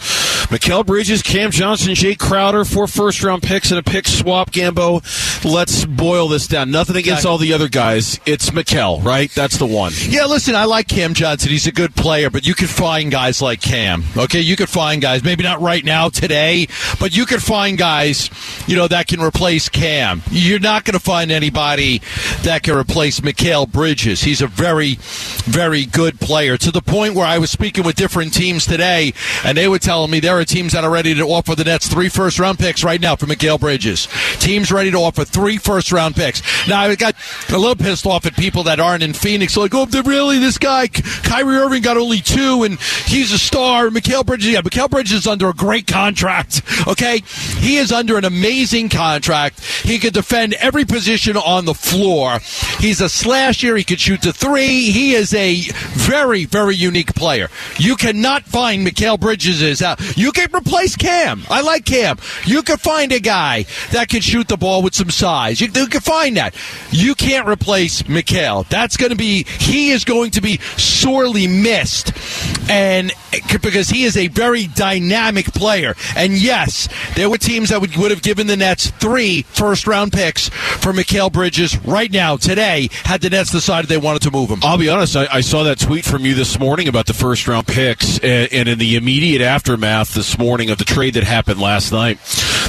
Mikal 0.51 0.85
Bridges, 0.85 1.23
Cam 1.23 1.53
Johnson, 1.53 1.93
Jae 1.95 2.19
Crowder, 2.19 2.65
four 2.65 2.89
first 2.89 3.23
round 3.23 3.41
picks 3.41 3.71
and 3.71 3.79
a 3.79 3.85
pick 3.85 4.09
swap, 4.09 4.51
Gambo. 4.51 5.01
let's 5.45 5.85
boil 5.85 6.27
this 6.27 6.49
down. 6.49 6.73
Nothing 6.73 6.97
against 6.97 7.25
all 7.25 7.39
the 7.39 7.53
other 7.53 7.69
guys. 7.69 8.19
It's 8.27 8.51
Mikal, 8.51 9.05
right? 9.05 9.31
That's 9.31 9.59
the 9.59 9.67
one. 9.67 9.93
Yeah, 10.09 10.25
listen, 10.25 10.57
I 10.57 10.65
like 10.65 10.89
Cam 10.89 11.15
Johnson. 11.15 11.51
He's 11.51 11.69
a 11.69 11.73
good 11.73 11.95
player, 11.95 12.31
but 12.31 12.49
you 12.49 12.55
could 12.55 12.69
find 12.69 13.13
guys 13.13 13.41
like 13.41 13.61
Cam. 13.61 14.03
Okay, 14.17 14.41
you 14.41 14.57
could 14.57 14.69
find 14.69 15.01
guys, 15.01 15.23
maybe 15.23 15.45
not 15.45 15.61
right 15.61 15.85
now 15.85 16.09
today, 16.09 16.67
but 16.99 17.17
you 17.17 17.27
could 17.27 17.45
find 17.45 17.79
guys, 17.79 18.29
you 18.67 18.75
know, 18.75 18.89
that 18.89 19.07
can 19.07 19.21
replace 19.21 19.69
Cam. 19.69 20.21
You're 20.33 20.59
not 20.59 20.85
going 20.85 20.95
to 20.95 21.05
find 21.05 21.31
anybody 21.31 22.03
that 22.43 22.65
can 22.65 22.77
replace 22.77 23.21
Mikal 23.21 23.71
Bridges. 23.71 24.23
He's 24.23 24.43
a 24.43 24.49
very, 24.49 24.97
very 25.45 25.87
good 25.87 26.19
player 26.19 26.57
to 26.57 26.73
the 26.73 26.83
point 26.83 27.15
where 27.15 27.27
I 27.27 27.39
was 27.39 27.53
speaking 27.53 27.85
with 27.85 27.95
different 27.95 28.35
teams 28.35 28.67
today, 28.67 29.13
and 29.45 29.57
they 29.57 29.69
were 29.69 29.79
telling 29.79 30.11
me 30.11 30.19
there 30.19 30.40
are 30.41 30.45
teams 30.45 30.73
that 30.73 30.85
are 30.85 30.91
ready 30.91 31.15
to 31.15 31.23
offer 31.23 31.55
the 31.55 31.65
Nets 31.65 31.87
three 31.87 32.09
first 32.09 32.39
round 32.39 32.59
picks 32.59 32.83
right 32.83 33.01
now 33.01 33.15
for 33.15 33.27
Mikal 33.27 33.61
Bridges. 33.61 34.09
Teams 34.41 34.73
ready 34.73 34.91
to 34.91 34.97
offer 34.97 35.25
three 35.25 35.59
first 35.59 35.93
round 35.93 36.17
picks. 36.17 36.43
Now, 36.67 36.81
I 36.81 36.95
got 36.95 37.15
a 37.51 37.59
little 37.59 37.77
pissed 37.77 38.07
off 38.07 38.27
at 38.27 38.35
people 38.37 38.65
that 38.65 38.81
aren't 38.81 39.03
in 39.03 39.13
Phoenix, 39.13 39.57
like, 39.57 39.75
oh, 39.75 39.87
really 40.05 40.39
this 40.39 40.59
guy, 40.59 40.89
Kyrie 40.89 41.57
Irving 41.57 41.83
got 41.83 41.97
only 41.97 42.21
two, 42.21 42.63
and 42.63 42.81
he's 43.07 43.33
a 43.33 43.39
star. 43.39 43.89
Mikal 43.89 44.25
Bridges, 44.25 44.49
yeah, 44.49 44.63
Mikal 44.63 44.89
Bridges 44.89 45.13
is 45.21 45.27
under 45.27 45.49
a 45.49 45.55
great 45.55 45.87
contract. 45.87 46.63
Okay, 46.89 47.23
he 47.59 47.77
is 47.77 47.93
under 47.93 48.17
an 48.17 48.25
amazing 48.25 48.89
contract. 48.89 49.61
He 49.61 49.99
can 49.99 50.13
defend 50.13 50.55
every 50.55 50.85
position 50.85 51.37
on 51.37 51.67
the 51.67 51.75
floor. 51.75 52.39
He's 52.79 53.01
a 53.01 53.09
slasher. 53.09 53.77
He 53.77 53.85
can 53.85 53.99
shoot 53.99 54.23
the 54.23 54.33
three. 54.33 54.91
He 54.91 55.15
is 55.15 55.35
a 55.35 55.61
very, 55.93 56.47
very 56.47 56.75
unique 56.75 57.15
player. 57.15 57.49
You 57.79 57.97
cannot 57.97 58.45
find 58.45 58.87
Mikal 58.87 59.21
Bridges 59.21 59.61
is. 59.61 59.83
You 60.21 60.33
can 60.33 60.55
replace 60.55 60.97
Cam. 60.97 61.45
I 61.49 61.63
like 61.63 61.87
Cam. 61.87 62.19
You 62.45 62.63
can 62.63 62.77
find 62.77 63.11
a 63.11 63.21
guy 63.21 63.65
that 63.93 64.11
can 64.11 64.21
shoot 64.21 64.49
the 64.49 64.59
ball 64.59 64.83
with 64.83 64.95
some 64.95 65.09
size. 65.09 65.63
You, 65.63 65.69
you 65.75 65.87
can 65.87 66.03
find 66.03 66.37
that. 66.37 66.55
You 66.91 67.15
can't 67.15 67.49
replace 67.49 68.03
Mikal. 68.03 68.69
That's 68.69 68.99
going 68.99 69.13
to 69.13 69.17
be. 69.17 69.45
He 69.45 69.93
is 69.93 70.05
going 70.05 70.33
to 70.33 70.43
be 70.43 70.59
sorely 70.77 71.47
missed, 71.47 72.13
and 72.69 73.11
because 73.63 73.89
he 73.89 74.05
is 74.05 74.19
a 74.19 74.29
very 74.29 74.67
dynamic 74.67 75.47
player. 75.47 75.95
And 76.15 76.35
yes, 76.35 76.91
there 77.15 77.31
were 77.31 77.39
teams 77.39 77.71
that 77.71 77.81
would, 77.81 77.97
would 77.97 78.11
have 78.11 78.23
given 78.23 78.47
the 78.47 78.59
Nets 78.59 78.91
three 78.91 79.43
first 79.43 79.87
round 79.87 80.13
picks 80.13 80.51
for 80.51 80.93
Mikal 80.93 81.33
Bridges 81.33 81.83
right 81.87 82.13
now 82.13 82.37
today 82.37 82.91
had 83.05 83.23
the 83.23 83.31
Nets 83.31 83.53
decided 83.53 83.89
they 83.89 83.97
wanted 83.97 84.21
to 84.23 84.31
move 84.31 84.51
him. 84.51 84.59
I'll 84.63 84.77
be 84.77 84.91
honest. 84.91 85.17
I, 85.17 85.29
I 85.33 85.41
saw 85.41 85.63
that 85.63 85.79
tweet 85.79 86.05
from 86.05 86.27
you 86.27 86.35
this 86.35 86.59
morning 86.59 86.89
about 86.89 87.07
the 87.07 87.15
first 87.15 87.49
round 87.49 87.67
picks, 87.67 88.19
and, 88.19 88.53
and 88.53 88.69
in 88.69 88.79
the 88.79 88.97
immediate 88.97 89.41
aftermath 89.41 90.10
this 90.15 90.39
morning 90.39 90.71
of 90.71 90.79
the 90.79 90.85
trade 90.85 91.15
that 91.15 91.25
happened 91.25 91.61
last 91.61 91.93
night, 91.93 92.19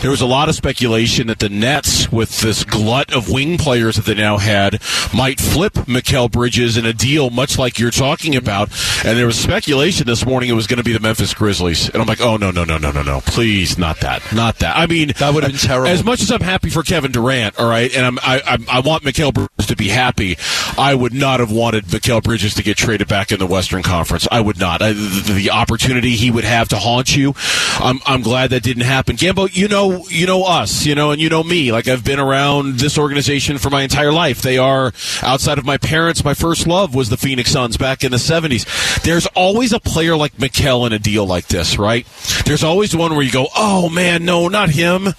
there 0.02 0.12
was 0.12 0.22
a 0.22 0.26
lot 0.26 0.50
of 0.50 0.56
speculation 0.56 1.28
that 1.28 1.40
the 1.40 1.50
Nets, 1.50 2.12
with 2.12 2.42
this 2.42 2.64
glut 2.64 3.14
of 3.14 3.30
wing 3.30 3.58
players 3.58 3.96
that 3.98 4.06
they 4.06 4.16
now 4.16 4.38
had, 4.38 4.82
might 5.14 5.40
flip 5.40 5.74
Mikal 5.74 6.32
Bridges 6.32 6.78
in 6.78 6.86
a 6.86 6.94
deal 6.94 7.30
much 7.30 7.60
like 7.60 7.78
you're 7.78 7.92
talking 7.92 8.36
about. 8.36 8.70
And 9.06 9.18
there 9.18 9.26
was 9.26 9.38
speculation 9.38 10.08
this 10.08 10.26
morning 10.26 10.50
it 10.50 10.54
was 10.54 10.68
going 10.68 10.78
to 10.78 10.84
be 10.84 10.94
the 10.94 11.00
Memphis 11.00 11.34
Grizzlies, 11.34 11.90
and 11.90 12.02
I'm 12.02 12.08
like, 12.08 12.22
oh 12.22 12.38
no, 12.38 12.52
no, 12.52 12.64
no, 12.64 12.78
no, 12.78 12.92
no, 12.92 13.04
no, 13.04 13.22
please, 13.22 13.78
not 13.78 14.00
that, 14.00 14.22
not 14.34 14.60
that. 14.60 14.76
I 14.78 14.88
mean, 14.88 15.12
that 15.20 15.34
would 15.34 15.44
have 15.44 15.52
been 15.52 15.60
terrible. 15.60 15.90
As 15.90 16.04
much 16.04 16.22
as 16.22 16.32
I'm 16.32 16.42
happy 16.42 16.70
for 16.70 16.84
Kevin 16.84 17.12
Durant, 17.12 17.60
all 17.60 17.70
right, 17.70 17.96
and 17.96 18.06
I'm, 18.06 18.20
I, 18.20 18.42
I, 18.46 18.78
I 18.78 18.80
want 18.80 19.04
Mikal 19.04 19.34
Bridges 19.34 19.68
to 19.68 19.76
be 19.76 19.90
happy, 19.90 20.38
I 20.78 20.96
would 20.96 21.14
not 21.14 21.40
have 21.40 21.52
wanted 21.52 21.86
Mikal 21.86 22.24
Bridges 22.24 22.56
to 22.56 22.64
get 22.64 22.78
traded 22.78 23.08
back 23.08 23.32
in 23.32 23.40
the 23.40 23.48
Western 23.48 23.84
Conference. 23.84 24.28
I 24.32 24.42
would 24.42 24.60
not. 24.60 24.82
I, 24.82 24.94
the, 24.94 25.34
the 25.36 25.52
opportunity 25.52 26.12
he 26.12 26.32
would 26.32 26.44
have 26.44 26.70
to 26.70 26.78
haunt 26.78 27.16
you, 27.16 27.31
I'm, 27.80 28.00
I'm 28.06 28.22
glad 28.22 28.50
that 28.52 28.64
didn't 28.64 28.84
happen. 28.84 29.16
Gambo, 29.16 29.54
you 29.54 29.68
know, 29.68 30.06
you 30.10 30.26
know 30.28 30.44
us, 30.44 30.86
you 30.86 30.96
know, 30.96 31.12
and 31.12 31.22
you 31.22 31.30
know 31.30 31.44
me. 31.44 31.72
Like 31.72 31.88
I've 31.88 32.04
been 32.04 32.20
around 32.20 32.80
this 32.80 32.98
organization 32.98 33.58
for 33.58 33.70
my 33.70 33.82
entire 33.84 34.12
life. 34.12 34.42
They 34.42 34.58
are 34.58 34.92
outside 35.22 35.58
of 35.58 35.66
my 35.66 35.78
parents. 35.78 36.24
My 36.24 36.34
first 36.34 36.68
love 36.68 36.94
was 36.96 37.10
the 37.10 37.18
Phoenix 37.18 37.52
Suns 37.52 37.78
back 37.78 38.04
in 38.04 38.12
the 38.12 38.18
'70s. 38.18 39.02
There's 39.04 39.26
always 39.28 39.74
a 39.74 39.80
player 39.80 40.16
like 40.16 40.34
Mikal 40.38 40.86
in 40.86 40.94
a 40.94 41.00
deal 41.00 41.26
like 41.26 41.48
this, 41.48 41.78
right? 41.78 42.06
There's 42.46 42.64
always 42.64 42.96
one 42.96 43.14
where 43.14 43.24
you 43.24 43.32
go, 43.32 43.48
"Oh 43.56 43.90
man, 43.90 44.26
no, 44.26 44.48
not 44.48 44.70
him, 44.70 45.10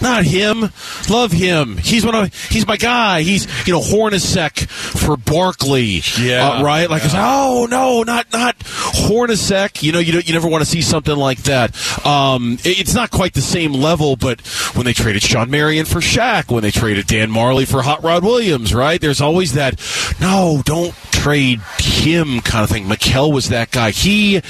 not 0.00 0.24
him. 0.24 0.70
Love 1.08 1.32
him. 1.32 1.76
He's 1.78 2.04
one 2.04 2.14
of 2.14 2.34
he's 2.50 2.66
my 2.66 2.76
guy. 2.76 3.22
He's 3.22 3.46
you 3.66 3.72
know 3.72 3.80
Hornacek 3.80 4.68
for 4.68 5.16
Barkley, 5.16 6.02
Yeah. 6.18 6.48
uh, 6.48 6.62
right? 6.62 6.88
Like, 6.90 7.04
it's, 7.04 7.14
oh 7.16 7.66
no, 7.70 8.02
not 8.02 8.32
not 8.32 8.58
Hornacek. 8.58 9.82
You 9.82 9.92
know, 9.92 9.98
you 9.98 10.12
don't, 10.12 10.26
you 10.26 10.34
never 10.34 10.48
want 10.48 10.62
to 10.64 10.70
see 10.70 10.82
something 10.82 11.16
like 11.16 11.38
that. 11.44 11.57
Um, 12.04 12.58
it's 12.64 12.94
not 12.94 13.10
quite 13.10 13.34
the 13.34 13.40
same 13.40 13.72
level, 13.72 14.16
but 14.16 14.40
when 14.74 14.84
they 14.84 14.92
traded 14.92 15.22
Shawn 15.22 15.50
Marion 15.50 15.86
for 15.86 16.00
Shaq, 16.00 16.50
when 16.50 16.62
they 16.62 16.70
traded 16.70 17.06
Dan 17.06 17.30
Majerle 17.30 17.66
for 17.66 17.82
Hot 17.82 18.02
Rod 18.02 18.24
Williams, 18.24 18.74
right? 18.74 19.00
There's 19.00 19.20
always 19.20 19.54
that. 19.54 19.80
No, 20.20 20.62
don't 20.64 20.94
trade 21.12 21.60
him 21.78 22.40
kind 22.40 22.64
of 22.64 22.70
thing. 22.70 22.84
Mikal 22.84 23.32
was 23.32 23.48
that 23.48 23.70
guy. 23.70 23.90
He. 23.90 24.40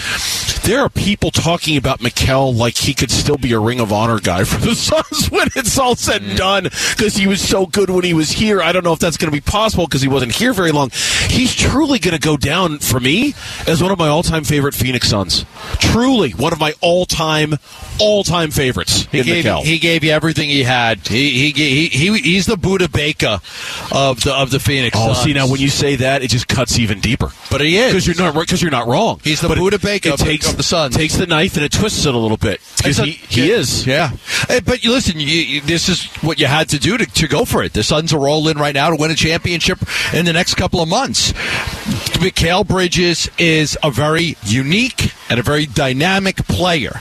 There 0.64 0.80
are 0.80 0.90
people 0.90 1.30
talking 1.30 1.78
about 1.78 2.00
Mikal 2.00 2.54
like 2.54 2.76
he 2.76 2.92
could 2.92 3.10
still 3.10 3.38
be 3.38 3.54
a 3.54 3.58
Ring 3.58 3.80
of 3.80 3.90
Honor 3.90 4.20
guy 4.20 4.44
for 4.44 4.60
the 4.60 4.74
Suns 4.74 5.30
when 5.30 5.48
it's 5.56 5.78
all 5.78 5.96
said 5.96 6.20
and 6.22 6.36
done 6.36 6.64
because 6.64 7.16
he 7.16 7.26
was 7.26 7.40
so 7.40 7.64
good 7.64 7.88
when 7.88 8.04
he 8.04 8.12
was 8.12 8.30
here. 8.30 8.60
I 8.60 8.72
don't 8.72 8.84
know 8.84 8.92
if 8.92 8.98
that's 8.98 9.16
going 9.16 9.32
to 9.32 9.36
be 9.36 9.40
possible 9.40 9.86
because 9.86 10.02
he 10.02 10.08
wasn't 10.08 10.32
here 10.32 10.52
very 10.52 10.72
long. 10.72 10.90
He's 11.28 11.54
truly 11.54 11.98
going 11.98 12.14
to 12.14 12.20
go 12.20 12.36
down 12.36 12.80
for 12.80 13.00
me 13.00 13.34
as 13.66 13.82
one 13.82 13.92
of 13.92 13.98
my 13.98 14.08
all-time 14.08 14.44
favorite 14.44 14.74
Phoenix 14.74 15.08
Suns. 15.08 15.46
Truly 15.78 16.32
one 16.32 16.52
of 16.52 16.60
my 16.60 16.74
all-time, 16.98 17.54
all-time 18.00 18.50
favorites. 18.50 19.06
He 19.12 19.20
in 19.20 19.24
gave, 19.24 19.44
he 19.64 19.78
gave 19.78 20.04
you 20.04 20.10
everything 20.10 20.48
he 20.48 20.62
had. 20.64 21.06
He 21.06 21.52
he 21.52 21.52
he, 21.52 21.86
he 21.88 22.18
he's 22.18 22.46
the 22.46 22.56
Budda 22.56 22.90
Baker 22.90 23.40
of 23.94 24.20
the 24.22 24.34
of 24.34 24.50
the 24.50 24.58
Phoenix. 24.60 24.96
Oh, 24.98 25.12
Suns. 25.12 25.24
see 25.24 25.32
now 25.32 25.48
when 25.48 25.60
you 25.60 25.68
say 25.68 25.96
that, 25.96 26.22
it 26.22 26.28
just 26.28 26.48
cuts 26.48 26.78
even 26.78 27.00
deeper. 27.00 27.30
But 27.50 27.60
he 27.60 27.76
is 27.76 27.92
because 27.92 28.06
you're 28.06 28.16
not 28.16 28.34
because 28.34 28.60
you're 28.60 28.70
not 28.70 28.86
wrong. 28.88 29.20
He's 29.22 29.40
the 29.40 29.48
But 29.48 29.58
it- 29.58 29.60
Budda 29.60 29.82
Baker 29.82 30.08
It 30.10 30.18
takes 30.18 30.50
of 30.50 30.56
the 30.56 30.62
Suns. 30.62 30.96
Takes 30.96 31.16
the 31.16 31.26
knife 31.26 31.54
and 31.56 31.64
it 31.64 31.72
twists 31.72 32.04
it 32.04 32.14
a 32.14 32.18
little 32.18 32.36
bit 32.36 32.60
because 32.76 32.98
he, 32.98 33.12
he 33.12 33.50
is. 33.50 33.86
Yeah. 33.86 34.10
Hey, 34.48 34.60
But 34.60 34.82
you 34.84 34.90
listen, 34.90 35.20
you, 35.20 35.26
you, 35.26 35.60
this 35.60 35.88
is 35.88 36.04
what 36.22 36.40
you 36.40 36.46
had 36.46 36.68
to 36.70 36.78
do 36.78 36.98
to, 36.98 37.06
to 37.06 37.28
go 37.28 37.44
for 37.44 37.62
it. 37.62 37.72
The 37.72 37.82
Suns 37.82 38.12
are 38.12 38.28
all 38.28 38.48
in 38.48 38.58
right 38.58 38.74
now 38.74 38.90
to 38.90 38.96
win 38.96 39.10
a 39.10 39.14
championship 39.14 39.78
in 40.12 40.24
the 40.24 40.32
next 40.32 40.54
couple 40.54 40.80
of 40.80 40.88
months. 40.88 41.32
Mikal 42.18 42.66
Bridges 42.66 43.28
is 43.38 43.76
a 43.82 43.90
very 43.90 44.36
unique 44.44 45.12
and 45.28 45.38
a 45.38 45.42
very 45.42 45.66
dynamic 45.66 46.36
player. 46.46 47.00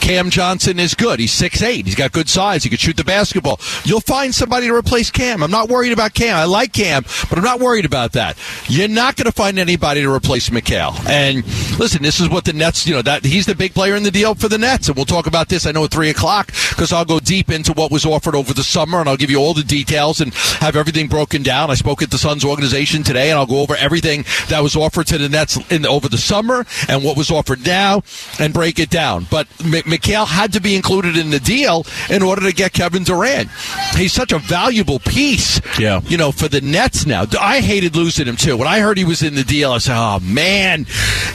Cam 0.00 0.30
Johnson 0.30 0.78
is 0.78 0.94
good. 0.94 1.18
He's 1.20 1.32
6'8. 1.32 1.84
He's 1.84 1.94
got 1.94 2.12
good 2.12 2.28
size. 2.28 2.62
He 2.62 2.68
can 2.68 2.78
shoot 2.78 2.96
the 2.96 3.04
basketball. 3.04 3.60
You'll 3.84 4.00
find 4.00 4.34
somebody 4.34 4.66
to 4.66 4.74
replace 4.74 5.10
Cam. 5.10 5.42
I'm 5.42 5.50
not 5.50 5.68
worried 5.68 5.92
about 5.92 6.14
Cam. 6.14 6.36
I 6.36 6.44
like 6.44 6.72
Cam, 6.72 7.04
but 7.28 7.38
I'm 7.38 7.44
not 7.44 7.60
worried 7.60 7.84
about 7.84 8.12
that. 8.12 8.36
You're 8.68 8.88
not 8.88 9.16
going 9.16 9.26
to 9.26 9.32
find 9.32 9.58
anybody 9.58 10.02
to 10.02 10.12
replace 10.12 10.48
Mikal. 10.50 10.94
And 11.08 11.44
listen, 11.78 12.02
this 12.02 12.20
is 12.20 12.28
what 12.28 12.44
the 12.44 12.52
Nets, 12.52 12.86
you 12.86 12.94
know, 12.94 13.02
that 13.02 13.24
he's 13.24 13.46
the 13.46 13.54
big 13.54 13.74
player 13.74 13.94
in 13.94 14.02
the 14.02 14.10
deal 14.10 14.34
for 14.34 14.48
the 14.48 14.58
Nets. 14.58 14.88
And 14.88 14.96
we'll 14.96 15.04
talk 15.04 15.26
about 15.26 15.48
this, 15.48 15.66
I 15.66 15.72
know, 15.72 15.84
at 15.84 15.90
3 15.90 16.10
o'clock 16.10 16.46
because 16.70 16.92
I'll 16.92 17.04
go 17.04 17.20
deep 17.20 17.50
into 17.50 17.72
what 17.72 17.90
was 17.90 18.06
offered 18.06 18.34
over 18.34 18.54
the 18.54 18.64
summer 18.64 19.00
and 19.00 19.08
I'll 19.08 19.16
give 19.16 19.30
you 19.30 19.38
all 19.38 19.54
the 19.54 19.62
details 19.62 20.20
and 20.20 20.32
have 20.34 20.76
everything 20.76 21.08
broken 21.08 21.42
down. 21.42 21.70
I 21.70 21.74
spoke 21.74 22.02
at 22.02 22.10
the 22.10 22.18
Suns 22.18 22.44
organization 22.44 23.02
today 23.02 23.30
and 23.30 23.38
I'll 23.38 23.46
go 23.46 23.60
over 23.60 23.74
everything 23.76 24.24
that 24.48 24.62
was 24.62 24.76
offered 24.76 25.06
to 25.08 25.18
the 25.18 25.28
Nets 25.28 25.58
in 25.70 25.86
over 25.86 26.08
the 26.08 26.18
summer 26.18 26.64
and 26.88 27.04
what 27.04 27.16
was 27.16 27.30
offered 27.30 27.65
now 27.66 28.02
and 28.38 28.52
break 28.54 28.78
it 28.78 28.90
down. 28.90 29.26
But 29.30 29.46
M- 29.60 29.72
Mikal 29.72 30.26
had 30.26 30.52
to 30.54 30.60
be 30.60 30.74
included 30.76 31.16
in 31.16 31.30
the 31.30 31.40
deal 31.40 31.84
in 32.08 32.22
order 32.22 32.42
to 32.42 32.52
get 32.52 32.72
Kevin 32.72 33.04
Durant. 33.04 33.48
He's 33.96 34.12
such 34.12 34.32
a 34.32 34.38
valuable 34.38 34.98
piece, 34.98 35.60
Yeah. 35.78 36.00
you 36.06 36.16
know, 36.16 36.32
for 36.32 36.48
the 36.48 36.60
Nets 36.60 37.06
now. 37.06 37.24
I 37.40 37.60
hated 37.60 37.96
losing 37.96 38.26
him 38.26 38.36
too. 38.36 38.56
When 38.56 38.68
I 38.68 38.80
heard 38.80 38.98
he 38.98 39.04
was 39.04 39.22
in 39.22 39.34
the 39.34 39.44
deal, 39.44 39.72
I 39.72 39.78
said, 39.78 39.96
"Oh 39.96 40.20
man, 40.20 40.86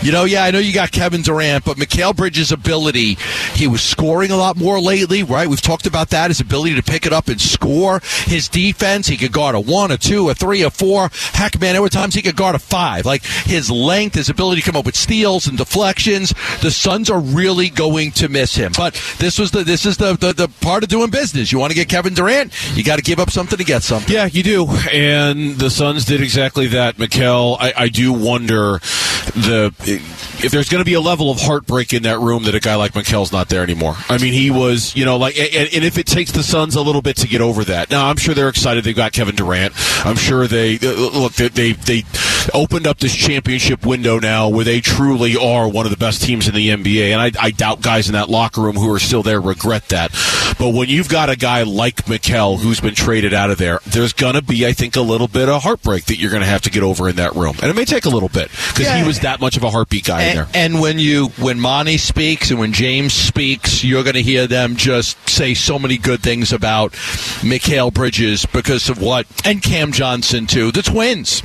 you 0.01 0.11
know, 0.11 0.23
yeah, 0.25 0.43
I 0.43 0.51
know 0.51 0.59
you 0.59 0.73
got 0.73 0.91
Kevin 0.91 1.21
Durant, 1.21 1.65
but 1.65 1.77
Mikal 1.77 2.15
Bridges' 2.15 2.51
ability, 2.51 3.17
he 3.55 3.67
was 3.67 3.81
scoring 3.81 4.31
a 4.31 4.37
lot 4.37 4.57
more 4.57 4.79
lately, 4.79 5.23
right? 5.23 5.47
We've 5.49 5.61
talked 5.61 5.85
about 5.85 6.09
that, 6.11 6.29
his 6.29 6.39
ability 6.39 6.75
to 6.75 6.83
pick 6.83 7.05
it 7.05 7.13
up 7.13 7.27
and 7.27 7.39
score. 7.41 8.01
His 8.25 8.47
defense, 8.47 9.07
he 9.07 9.17
could 9.17 9.31
guard 9.31 9.55
a 9.55 9.59
one, 9.59 9.91
a 9.91 9.97
two, 9.97 10.29
a 10.29 10.35
three, 10.35 10.61
a 10.61 10.69
four. 10.69 11.09
Heck, 11.33 11.59
man, 11.59 11.73
there 11.73 11.81
were 11.81 11.89
times 11.89 12.13
he 12.15 12.21
could 12.21 12.35
guard 12.35 12.55
a 12.55 12.59
five. 12.59 13.05
Like 13.05 13.23
his 13.23 13.69
length, 13.71 14.15
his 14.15 14.29
ability 14.29 14.61
to 14.61 14.65
come 14.71 14.77
up 14.79 14.85
with 14.85 14.95
steals 14.95 15.47
and 15.47 15.57
deflections. 15.57 16.20
The 16.61 16.71
Suns 16.71 17.09
are 17.09 17.19
really 17.19 17.69
going 17.69 18.11
to 18.13 18.29
miss 18.29 18.55
him. 18.55 18.71
But 18.75 18.93
this 19.17 19.37
was 19.37 19.51
the 19.51 19.63
this 19.63 19.85
is 19.85 19.97
the 19.97 20.15
the, 20.15 20.33
the 20.33 20.47
part 20.61 20.83
of 20.83 20.89
doing 20.89 21.09
business. 21.09 21.51
You 21.51 21.59
want 21.59 21.71
to 21.71 21.75
get 21.75 21.89
Kevin 21.89 22.13
Durant, 22.13 22.53
you 22.75 22.83
got 22.83 22.97
to 22.97 23.01
give 23.01 23.19
up 23.19 23.29
something 23.29 23.57
to 23.57 23.63
get 23.63 23.83
something. 23.83 24.13
Yeah, 24.13 24.25
you 24.25 24.43
do. 24.43 24.67
And 24.91 25.55
the 25.55 25.69
Suns 25.69 26.05
did 26.05 26.21
exactly 26.21 26.67
that. 26.67 26.97
Mikal, 26.97 27.57
I, 27.59 27.73
I 27.75 27.87
do 27.89 28.13
wonder 28.13 28.79
the 29.33 29.73
if 30.43 30.51
there's 30.51 30.69
going 30.69 30.81
to 30.81 30.85
be 30.85 30.93
a 30.93 31.01
level 31.01 31.29
of 31.29 31.39
heartbreak 31.39 31.93
in 31.93 32.03
that 32.03 32.19
room 32.19 32.43
that 32.43 32.55
a 32.55 32.59
guy 32.59 32.75
like 32.75 32.93
Mikal's 32.93 33.31
not 33.31 33.49
there 33.49 33.63
anymore. 33.63 33.95
I 34.09 34.17
mean, 34.17 34.33
he 34.33 34.49
was, 34.49 34.95
you 34.95 35.05
know, 35.05 35.17
like, 35.17 35.37
and, 35.37 35.69
and 35.73 35.85
if 35.85 35.97
it 35.97 36.07
takes 36.07 36.31
the 36.31 36.43
Suns 36.43 36.75
a 36.75 36.81
little 36.81 37.01
bit 37.01 37.17
to 37.17 37.27
get 37.27 37.41
over 37.41 37.63
that. 37.65 37.89
Now, 37.91 38.07
I'm 38.07 38.17
sure 38.17 38.33
they're 38.33 38.49
excited 38.49 38.83
they've 38.83 38.95
got 38.95 39.11
Kevin 39.13 39.35
Durant. 39.35 39.73
I'm 40.05 40.15
sure 40.15 40.47
they 40.47 40.75
uh, 40.75 40.91
look 40.91 41.33
they 41.33 41.49
they, 41.49 41.71
they 41.73 42.03
opened 42.53 42.87
up 42.87 42.97
this 42.99 43.15
championship 43.15 43.85
window 43.85 44.19
now 44.19 44.49
where 44.49 44.65
they 44.65 44.81
truly 44.81 45.35
are 45.37 45.67
one 45.69 45.85
of 45.85 45.91
the 45.91 45.97
best 45.97 46.21
teams 46.23 46.47
in 46.47 46.55
the 46.55 46.69
NBA. 46.69 47.11
And 47.11 47.21
I, 47.21 47.31
I 47.47 47.51
doubt 47.51 47.81
guys 47.81 48.07
in 48.07 48.13
that 48.13 48.29
locker 48.29 48.61
room 48.61 48.75
who 48.75 48.91
are 48.93 48.99
still 48.99 49.23
there 49.23 49.39
regret 49.41 49.89
that. 49.89 50.11
But 50.59 50.73
when 50.73 50.89
you've 50.89 51.09
got 51.09 51.29
a 51.29 51.35
guy 51.35 51.63
like 51.63 52.05
Mikal 52.05 52.59
who's 52.59 52.79
been 52.79 52.95
traded 52.95 53.33
out 53.33 53.49
of 53.51 53.57
there, 53.57 53.79
there's 53.87 54.13
going 54.13 54.33
to 54.35 54.41
be, 54.41 54.65
I 54.67 54.73
think, 54.73 54.95
a 54.95 55.01
little 55.01 55.27
bit 55.27 55.49
of 55.49 55.63
heartbreak 55.63 56.05
that 56.05 56.17
you're 56.17 56.29
going 56.31 56.43
to 56.43 56.47
have 56.49 56.61
to 56.63 56.69
get 56.69 56.83
over 56.83 57.09
in 57.09 57.15
that 57.17 57.35
room, 57.35 57.55
and 57.61 57.69
it 57.71 57.75
may 57.75 57.85
take 57.85 58.05
a 58.05 58.09
little 58.09 58.29
bit 58.29 58.49
because 58.49 58.85
Yeah. 58.85 58.97
he 59.01 59.07
was 59.07 59.19
that 59.21 59.39
much 59.39 59.57
of 59.57 59.63
a 59.63 59.69
heartbeat 59.71 60.05
guy 60.05 60.23
in 60.23 60.35
there. 60.35 60.47
and 60.53 60.79
when 60.81 60.99
you 60.99 61.27
when 61.39 61.59
Monty 61.59 61.97
speaks 61.97 62.51
and 62.51 62.59
when 62.59 62.73
James 62.73 63.13
speaks, 63.13 63.83
you're 63.83 64.03
going 64.03 64.15
to 64.15 64.21
hear 64.21 64.45
them 64.47 64.75
just 64.75 65.17
say 65.29 65.53
so 65.53 65.79
many 65.79 65.97
good 65.97 66.21
things 66.21 66.51
about 66.53 66.91
Mikal 67.41 67.93
Bridges 67.93 68.45
because 68.45 68.89
of 68.89 69.01
what 69.01 69.25
and 69.45 69.61
Cam 69.63 69.91
Johnson 69.91 70.47
too, 70.47 70.71
the 70.71 70.81
twins. 70.81 71.41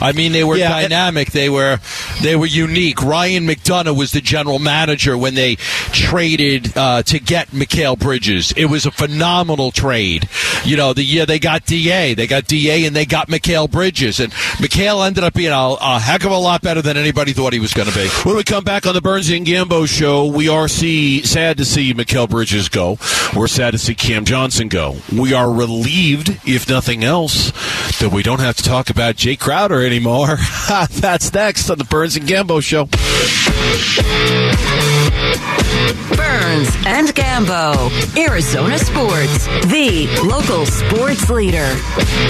I 0.00 0.12
mean, 0.12 0.32
they 0.38 0.44
were 0.44 0.56
Yeah, 0.56 0.68
dynamic. 0.70 1.32
They 1.32 1.50
were 1.50 1.80
they 2.22 2.36
were 2.36 2.46
unique. 2.46 3.02
Ryan 3.02 3.46
McDonough 3.46 3.96
was 3.96 4.12
the 4.12 4.20
general 4.20 4.58
manager 4.58 5.18
when 5.18 5.34
they 5.34 5.56
traded 5.98 6.76
uh, 6.76 7.02
to 7.02 7.18
get 7.18 7.48
Mikal 7.48 7.98
Bridges. 7.98 8.52
It 8.56 8.66
was 8.66 8.86
a 8.86 8.90
phenomenal 8.92 9.72
trade. 9.72 10.28
You 10.64 10.76
know, 10.76 10.92
the 10.92 11.02
year 11.02 11.26
they 11.26 11.40
got 11.40 11.66
Da, 11.66 12.14
they 12.14 12.26
got 12.28 12.46
Da, 12.46 12.86
and 12.86 12.94
they 12.94 13.04
got 13.04 13.28
Mikal 13.28 13.68
Bridges, 13.68 14.20
and 14.20 14.32
Mikal 14.32 15.04
ended 15.04 15.24
up 15.24 15.34
being 15.34 15.50
a, 15.52 15.76
a 15.80 15.98
heck 15.98 16.24
of 16.24 16.30
a 16.30 16.36
lot 16.36 16.62
better 16.62 16.80
than 16.80 16.96
anybody 16.96 17.32
thought 17.32 17.52
he 17.52 17.58
was 17.58 17.74
going 17.74 17.88
to 17.88 17.94
be. 17.94 18.08
When 18.24 18.36
we 18.36 18.44
come 18.44 18.62
back 18.62 18.86
on 18.86 18.94
the 18.94 19.00
Burns 19.00 19.28
and 19.30 19.44
Gambo 19.44 19.88
show, 19.88 20.26
we 20.26 20.48
are 20.48 20.68
see, 20.68 21.22
sad 21.22 21.56
to 21.58 21.64
see 21.64 21.92
Mikal 21.92 22.28
Bridges 22.30 22.68
go. 22.68 22.96
We're 23.36 23.48
sad 23.48 23.72
to 23.72 23.78
see 23.78 23.94
Cam 23.96 24.24
Johnson 24.24 24.68
go. 24.68 24.96
We 25.12 25.32
are 25.32 25.52
relieved, 25.52 26.40
if 26.46 26.68
nothing 26.68 27.02
else, 27.02 27.50
that 27.98 28.10
we 28.12 28.22
don't 28.22 28.40
have 28.40 28.56
to 28.56 28.62
talk 28.62 28.88
about 28.88 29.16
Jae 29.16 29.38
Crowder 29.38 29.84
anymore. 29.84 30.36
That's 30.90 31.32
next 31.34 31.68
on 31.70 31.78
the 31.78 31.84
Burns 31.84 32.14
and 32.16 32.26
Gambo 32.26 32.62
show. 32.62 32.88
Burns 36.16 36.68
and 36.86 37.08
Gambo, 37.08 37.90
Arizona 38.16 38.78
Sports, 38.78 39.46
the 39.66 40.06
local 40.24 40.66
sports 40.66 41.30
leader. 41.30 41.76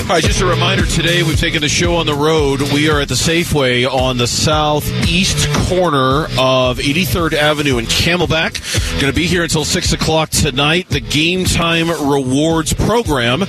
All 0.02 0.08
right, 0.08 0.24
just 0.24 0.40
a 0.40 0.46
reminder 0.46 0.86
today 0.86 1.22
we've 1.22 1.38
taken 1.38 1.60
the 1.60 1.68
show 1.68 1.96
on 1.96 2.06
the 2.06 2.14
road. 2.14 2.60
We 2.72 2.88
are 2.90 3.00
at 3.00 3.08
the 3.08 3.14
Safeway 3.14 3.86
on 3.86 4.18
the 4.18 4.26
southeast 4.26 5.48
corner 5.68 6.24
of 6.38 6.78
83rd 6.78 7.32
Avenue 7.34 7.78
in 7.78 7.86
Camelback. 7.86 8.60
Going 9.00 9.12
to 9.12 9.16
be 9.16 9.26
here 9.26 9.42
until 9.42 9.64
6 9.64 9.92
o'clock 9.92 10.30
tonight. 10.30 10.88
The 10.88 11.00
Game 11.00 11.44
Time 11.44 11.88
Rewards 11.88 12.72
Program, 12.72 13.40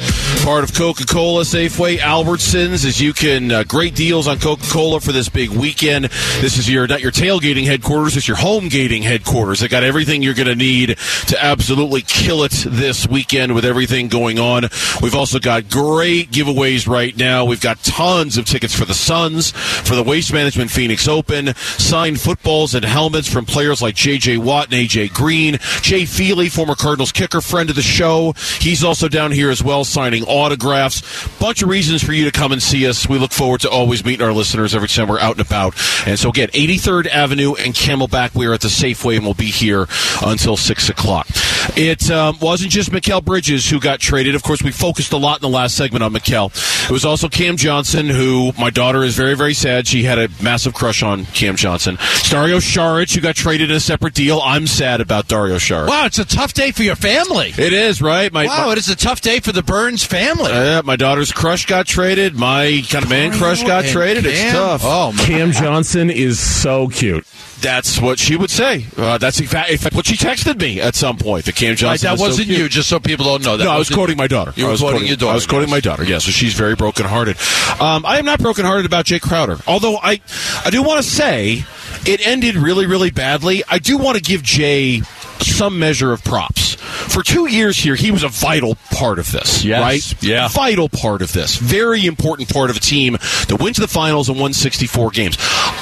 part 0.44 0.64
of 0.64 0.74
Coca 0.74 1.06
Cola, 1.06 1.44
Safeway, 1.44 1.98
Albertsons, 1.98 2.86
as 2.86 3.02
you 3.02 3.14
can, 3.14 3.52
uh, 3.52 3.64
great 3.64 3.96
deals 3.96 4.28
on 4.28 4.40
Coca 4.40 4.66
Cola 4.70 5.00
for 5.00 5.12
this 5.12 5.30
big 5.30 5.50
weekend. 5.50 6.06
This 6.42 6.58
is 6.58 6.70
your, 6.70 6.88
not 6.88 7.02
your 7.02 7.12
tailgating 7.12 7.66
headquarters, 7.66 8.18
it's 8.18 8.28
your 8.28 8.38
home 8.38 8.70
gating 8.70 9.04
headquarters. 9.04 9.60
They 9.60 9.68
got 9.68 9.84
everything 10.00 10.24
you're 10.24 10.34
going 10.34 10.48
to 10.48 10.56
need 10.56 10.98
to 11.28 11.44
absolutely 11.44 12.02
kill 12.02 12.44
it 12.44 12.54
this 12.66 13.06
weekend 13.06 13.54
with 13.54 13.66
everything 13.66 14.08
going 14.08 14.40
on. 14.40 14.64
We've 15.02 15.14
also 15.14 15.40
got 15.40 15.70
great 15.70 16.32
giveaways 16.32 16.88
right 16.88 17.18
now. 17.18 17.44
We've 17.44 17.60
got 17.60 17.84
tons 17.84 18.38
of 18.38 18.46
tickets 18.46 18.74
for 18.74 18.86
the 18.86 18.94
Suns, 18.94 19.52
for 19.52 19.96
the 19.96 20.04
Waste 20.04 20.32
Management 20.32 20.72
Phoenix 20.72 21.06
Open, 21.10 21.54
signed 21.56 22.18
footballs 22.22 22.76
and 22.76 22.86
helmets 22.86 23.28
from 23.28 23.46
players 23.46 23.82
like 23.82 23.94
J.J. 23.96 24.38
Watt 24.38 24.68
and 24.68 24.76
A.J. 24.76 25.10
Green. 25.10 25.58
Jay 25.82 26.06
Feely, 26.06 26.48
former 26.48 26.76
Cardinals 26.76 27.12
kicker, 27.12 27.42
friend 27.42 27.70
of 27.70 27.76
the 27.76 27.82
show. 27.82 28.32
He's 28.62 28.86
also 28.86 29.10
down 29.10 29.34
here 29.34 29.50
as 29.50 29.62
well, 29.62 29.84
signing 29.84 30.24
autographs. 30.24 31.28
Bunch 31.40 31.62
of 31.62 31.68
reasons 31.68 32.02
for 32.02 32.14
you 32.14 32.24
to 32.24 32.32
come 32.32 32.54
and 32.54 32.64
see 32.64 32.88
us. 32.88 33.10
We 33.10 33.18
look 33.18 33.34
forward 33.34 33.60
to 33.62 33.70
always 33.70 34.06
meeting 34.06 34.26
our 34.26 34.32
listeners 34.32 34.74
every 34.74 34.88
time 34.88 35.10
we're 35.10 35.20
out 35.20 35.38
and 35.38 35.46
about. 35.46 35.76
And 36.08 36.18
so 36.18 36.30
again, 36.30 36.48
83rd 36.50 37.08
Avenue 37.08 37.56
and 37.56 37.74
Camelback. 37.74 38.34
We 38.34 38.46
are 38.46 38.54
at 38.54 38.62
the 38.62 38.70
Safeway 38.70 39.18
and 39.18 39.26
we'll 39.26 39.34
be 39.34 39.48
here 39.48 39.89
until 40.26 40.58
6 40.58 40.90
o'clock. 40.90 41.28
It 41.76 42.10
um, 42.10 42.38
wasn't 42.42 42.72
just 42.72 42.92
Mikal 42.92 43.24
Bridges 43.24 43.70
who 43.70 43.80
got 43.80 44.00
traded. 44.00 44.36
Of 44.36 44.44
course, 44.44 44.64
we 44.64 44.72
focused 44.72 45.14
a 45.14 45.18
lot 45.18 45.38
in 45.38 45.42
the 45.42 45.56
last 45.56 45.76
segment 45.76 46.04
on 46.04 46.14
Mikal. 46.14 46.52
It 46.90 46.92
was 46.92 47.06
also 47.06 47.30
Cam 47.30 47.58
Johnson, 47.58 48.08
who 48.08 48.52
my 48.58 48.70
daughter 48.70 49.04
is 49.04 49.16
very, 49.16 49.36
very 49.36 49.54
sad. 49.54 49.88
She 49.88 50.04
had 50.04 50.18
a 50.18 50.30
massive 50.42 50.74
crush 50.74 51.04
on 51.04 51.26
Cam 51.26 51.56
Johnson. 51.56 51.98
Dario 52.30 52.58
Saric, 52.58 53.14
who 53.14 53.22
got 53.22 53.36
traded 53.36 53.70
in 53.70 53.78
a 53.78 53.80
separate 53.80 54.14
deal. 54.14 54.42
I'm 54.44 54.68
sad 54.68 55.02
about 55.02 55.28
Dario 55.28 55.56
Saric. 55.56 55.88
Wow, 55.88 56.06
it's 56.06 56.20
a 56.20 56.26
tough 56.26 56.54
day 56.54 56.72
for 56.72 56.84
your 56.84 56.96
family. 56.96 57.54
It 57.58 57.74
is, 57.74 58.02
right? 58.02 58.32
My, 58.32 58.46
wow, 58.46 58.68
my- 58.68 58.72
it 58.74 58.78
is 58.78 58.90
a 58.90 58.96
tough 58.96 59.22
day 59.22 59.40
for 59.40 59.52
the 59.52 59.64
Burns 59.64 60.04
family. 60.04 60.52
uh, 60.52 60.82
my 60.84 60.96
daughter's 60.96 61.32
crush 61.32 61.66
got 61.66 61.86
traded. 61.86 62.36
My 62.36 62.84
kind 62.90 63.04
of 63.04 63.10
man 63.10 63.32
crush 63.32 63.64
got 63.64 63.84
and 63.84 63.94
traded. 63.94 64.26
It's 64.26 64.52
tough. 64.52 64.82
Oh, 64.84 65.12
my. 65.12 65.24
Cam 65.24 65.52
Johnson 65.52 66.10
is 66.10 66.40
so 66.40 66.88
cute. 66.88 67.26
That's 67.62 68.00
what 68.00 68.20
she 68.20 68.36
would 68.36 68.50
say. 68.50 68.86
Uh, 68.96 69.18
that's 69.18 69.40
in 69.40 69.48
fact, 69.48 69.70
in 69.70 69.78
fact 69.78 69.96
what 69.96 70.06
she 70.06 70.16
texted 70.16 70.60
me 70.60 70.80
at 70.80 70.96
some 70.96 71.18
point. 71.18 71.46
The 71.46 71.52
Cam 71.52 71.76
Johnson. 71.76 72.08
that 72.08 72.14
is 72.14 72.20
so 72.20 72.28
wasn't 72.28 72.48
cute. 72.48 72.60
you, 72.60 72.70
just 72.70 72.88
so 72.90 73.00
people 73.00 73.26
don't 73.26 73.44
know. 73.44 73.58
That 73.58 73.66
no, 73.66 73.72
I 73.72 73.78
was 73.78 73.90
quoting 73.90 74.18
my 74.18 74.28
daughter. 74.28 74.54
You 74.56 74.66
I 74.66 74.68
were 74.68 74.72
was 74.72 74.82
quoting 74.82 75.08
your 75.08 75.18
daughter. 75.18 75.32
I 75.32 75.36
was 75.36 75.48
quoting 75.48 75.70
yes. 75.70 75.76
my 75.76 75.80
daughter. 75.80 76.04
Yeah, 76.04 76.20
so 76.20 76.32
she's 76.32 76.54
very 76.54 76.76
brokenhearted. 76.76 77.38
Um, 77.82 78.06
I 78.06 78.18
am 78.18 78.26
not 78.26 78.40
brokenhearted 78.40 78.86
about 78.86 79.06
Jae 79.06 79.22
Crowder. 79.22 79.58
Although 79.68 79.98
I, 79.98 80.22
I 80.64 80.70
do 80.70 80.84
want 80.84 81.04
to 81.04 81.10
say 81.10 81.64
it 82.06 82.26
ended 82.26 82.56
really, 82.56 82.86
really 82.86 83.12
badly. 83.12 83.64
I 83.68 83.80
do 83.80 83.98
want 83.98 84.18
to 84.18 84.24
give 84.24 84.42
Jay 84.44 85.02
some 85.42 85.80
measure 85.80 86.12
of 86.12 86.24
props. 86.24 86.76
For 86.76 87.24
two 87.24 87.48
years 87.48 87.78
here, 87.78 87.96
he 87.96 88.12
was 88.12 88.24
a 88.24 88.30
vital 88.30 88.76
part 88.92 89.20
of 89.20 89.32
this. 89.32 89.64
Yes. 89.64 89.82
Right? 89.82 90.24
Yeah. 90.24 90.48
Vital 90.48 90.90
part 90.90 91.22
of 91.22 91.34
this. 91.34 91.58
Very 91.58 92.06
important 92.06 92.50
part 92.50 92.70
of 92.70 92.78
a 92.78 92.80
team 92.80 93.14
that 93.48 93.58
went 93.60 93.76
to 93.76 93.82
the 93.82 93.88
finals 93.88 94.30
and 94.30 94.40
won 94.40 94.54
64 94.54 95.12
games. 95.12 95.38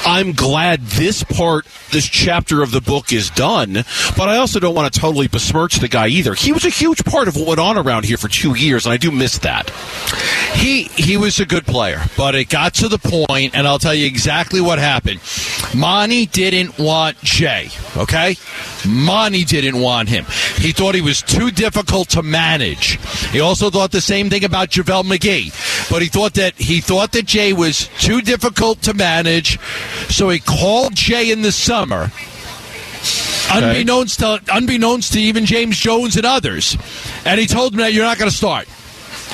I'm 0.06 0.32
glad 0.32 0.80
this 0.82 1.22
part, 1.24 1.66
this 1.90 2.06
chapter 2.06 2.62
of 2.62 2.70
the 2.70 2.80
book 2.80 3.12
is 3.12 3.30
done, 3.30 3.84
but 4.16 4.28
I 4.28 4.36
also 4.36 4.60
don't 4.60 4.74
want 4.74 4.92
to 4.92 5.00
totally 5.00 5.28
besmirch 5.28 5.76
the 5.76 5.88
guy 5.88 6.08
either. 6.08 6.34
He 6.34 6.52
was 6.52 6.64
a 6.64 6.70
huge 6.70 7.04
part 7.04 7.28
of 7.28 7.36
what 7.36 7.48
went 7.48 7.60
on 7.60 7.78
around 7.78 8.04
here 8.04 8.16
for 8.16 8.28
two 8.28 8.54
years, 8.56 8.86
and 8.86 8.92
I 8.92 8.96
do 8.96 9.10
miss 9.10 9.38
that. 9.38 9.70
He 10.54 10.84
he 10.84 11.16
was 11.16 11.40
a 11.40 11.46
good 11.46 11.66
player, 11.66 12.00
but 12.16 12.34
it 12.34 12.48
got 12.48 12.74
to 12.74 12.88
the 12.88 12.98
point, 12.98 13.54
and 13.54 13.66
I'll 13.66 13.78
tell 13.78 13.94
you 13.94 14.06
exactly 14.06 14.60
what 14.60 14.78
happened. 14.78 15.20
Monty 15.74 16.26
didn't 16.26 16.78
want 16.78 17.20
Jay. 17.22 17.70
Okay, 17.96 18.36
Monty 18.86 19.44
didn't 19.48 19.80
want 19.80 20.08
him. 20.08 20.24
He 20.56 20.72
thought 20.72 20.94
he 20.94 21.00
was 21.00 21.22
too 21.22 21.50
difficult 21.50 22.10
to 22.10 22.22
manage. 22.22 22.98
He 23.30 23.40
also 23.40 23.70
thought 23.70 23.90
the 23.90 24.00
same 24.00 24.30
thing 24.30 24.44
about 24.44 24.70
JaVale 24.70 25.04
McGee, 25.04 25.90
but 25.90 26.02
he 26.02 26.08
thought 26.08 26.34
that 26.34 26.54
he 26.54 26.80
thought 26.80 27.12
that 27.12 27.26
Jay 27.26 27.52
was 27.52 27.88
too 28.00 28.20
difficult 28.20 28.82
to 28.82 28.94
manage, 28.94 29.58
so 30.08 30.28
he 30.28 30.38
called 30.38 30.94
Jay 30.94 31.30
in 31.30 31.42
the 31.42 31.52
summer. 31.52 32.10
Unbeknownst 33.50 34.18
to, 34.18 34.40
unbeknownst 34.52 35.14
to 35.14 35.20
even 35.20 35.46
James 35.46 35.78
Jones 35.78 36.16
and 36.16 36.26
others, 36.26 36.76
and 37.24 37.40
he 37.40 37.46
told 37.46 37.72
him 37.72 37.78
that 37.78 37.92
you're 37.94 38.04
not 38.04 38.18
going 38.18 38.30
to 38.30 38.36
start. 38.36 38.68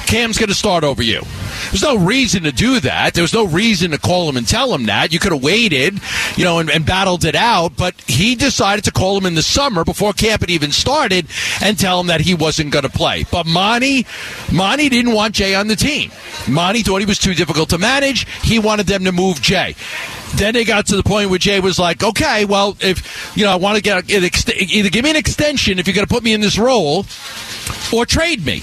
Cam's 0.06 0.38
going 0.38 0.48
to 0.48 0.54
start 0.54 0.84
over 0.84 1.02
you. 1.02 1.22
There's 1.70 1.82
no 1.82 1.96
reason 1.96 2.44
to 2.44 2.52
do 2.52 2.80
that. 2.80 3.14
There 3.14 3.22
was 3.22 3.34
no 3.34 3.46
reason 3.46 3.90
to 3.92 3.98
call 3.98 4.28
him 4.28 4.36
and 4.36 4.46
tell 4.46 4.74
him 4.74 4.86
that. 4.86 5.12
You 5.12 5.18
could 5.18 5.32
have 5.32 5.42
waited, 5.42 6.00
you 6.36 6.44
know, 6.44 6.58
and, 6.58 6.70
and 6.70 6.86
battled 6.86 7.24
it 7.24 7.34
out. 7.34 7.76
But 7.76 7.94
he 8.06 8.34
decided 8.34 8.84
to 8.84 8.92
call 8.92 9.16
him 9.16 9.26
in 9.26 9.34
the 9.34 9.42
summer 9.42 9.84
before 9.84 10.12
camp 10.12 10.40
had 10.40 10.50
even 10.50 10.72
started 10.72 11.26
and 11.62 11.78
tell 11.78 12.00
him 12.00 12.08
that 12.08 12.20
he 12.20 12.34
wasn't 12.34 12.72
going 12.72 12.84
to 12.84 12.88
play. 12.88 13.24
But 13.30 13.46
Monty, 13.46 14.06
Monty 14.52 14.88
didn't 14.88 15.12
want 15.12 15.34
Jay 15.34 15.54
on 15.54 15.68
the 15.68 15.76
team. 15.76 16.10
Monty 16.48 16.82
thought 16.82 16.98
he 16.98 17.06
was 17.06 17.18
too 17.18 17.34
difficult 17.34 17.70
to 17.70 17.78
manage. 17.78 18.26
He 18.42 18.58
wanted 18.58 18.86
them 18.86 19.04
to 19.04 19.12
move 19.12 19.40
Jay. 19.40 19.74
Then 20.36 20.54
they 20.54 20.64
got 20.64 20.86
to 20.86 20.96
the 20.96 21.02
point 21.02 21.30
where 21.30 21.38
Jay 21.38 21.60
was 21.60 21.78
like, 21.78 22.02
"Okay, 22.02 22.44
well, 22.44 22.76
if 22.80 23.36
you 23.36 23.44
know, 23.44 23.52
I 23.52 23.56
want 23.56 23.76
to 23.76 23.82
get 23.82 23.98
an 23.98 24.22
ext- 24.22 24.54
either 24.54 24.90
give 24.90 25.04
me 25.04 25.10
an 25.10 25.16
extension 25.16 25.78
if 25.78 25.86
you're 25.86 25.94
going 25.94 26.06
to 26.06 26.12
put 26.12 26.24
me 26.24 26.32
in 26.32 26.40
this 26.40 26.58
role, 26.58 27.06
or 27.92 28.04
trade 28.06 28.44
me." 28.44 28.62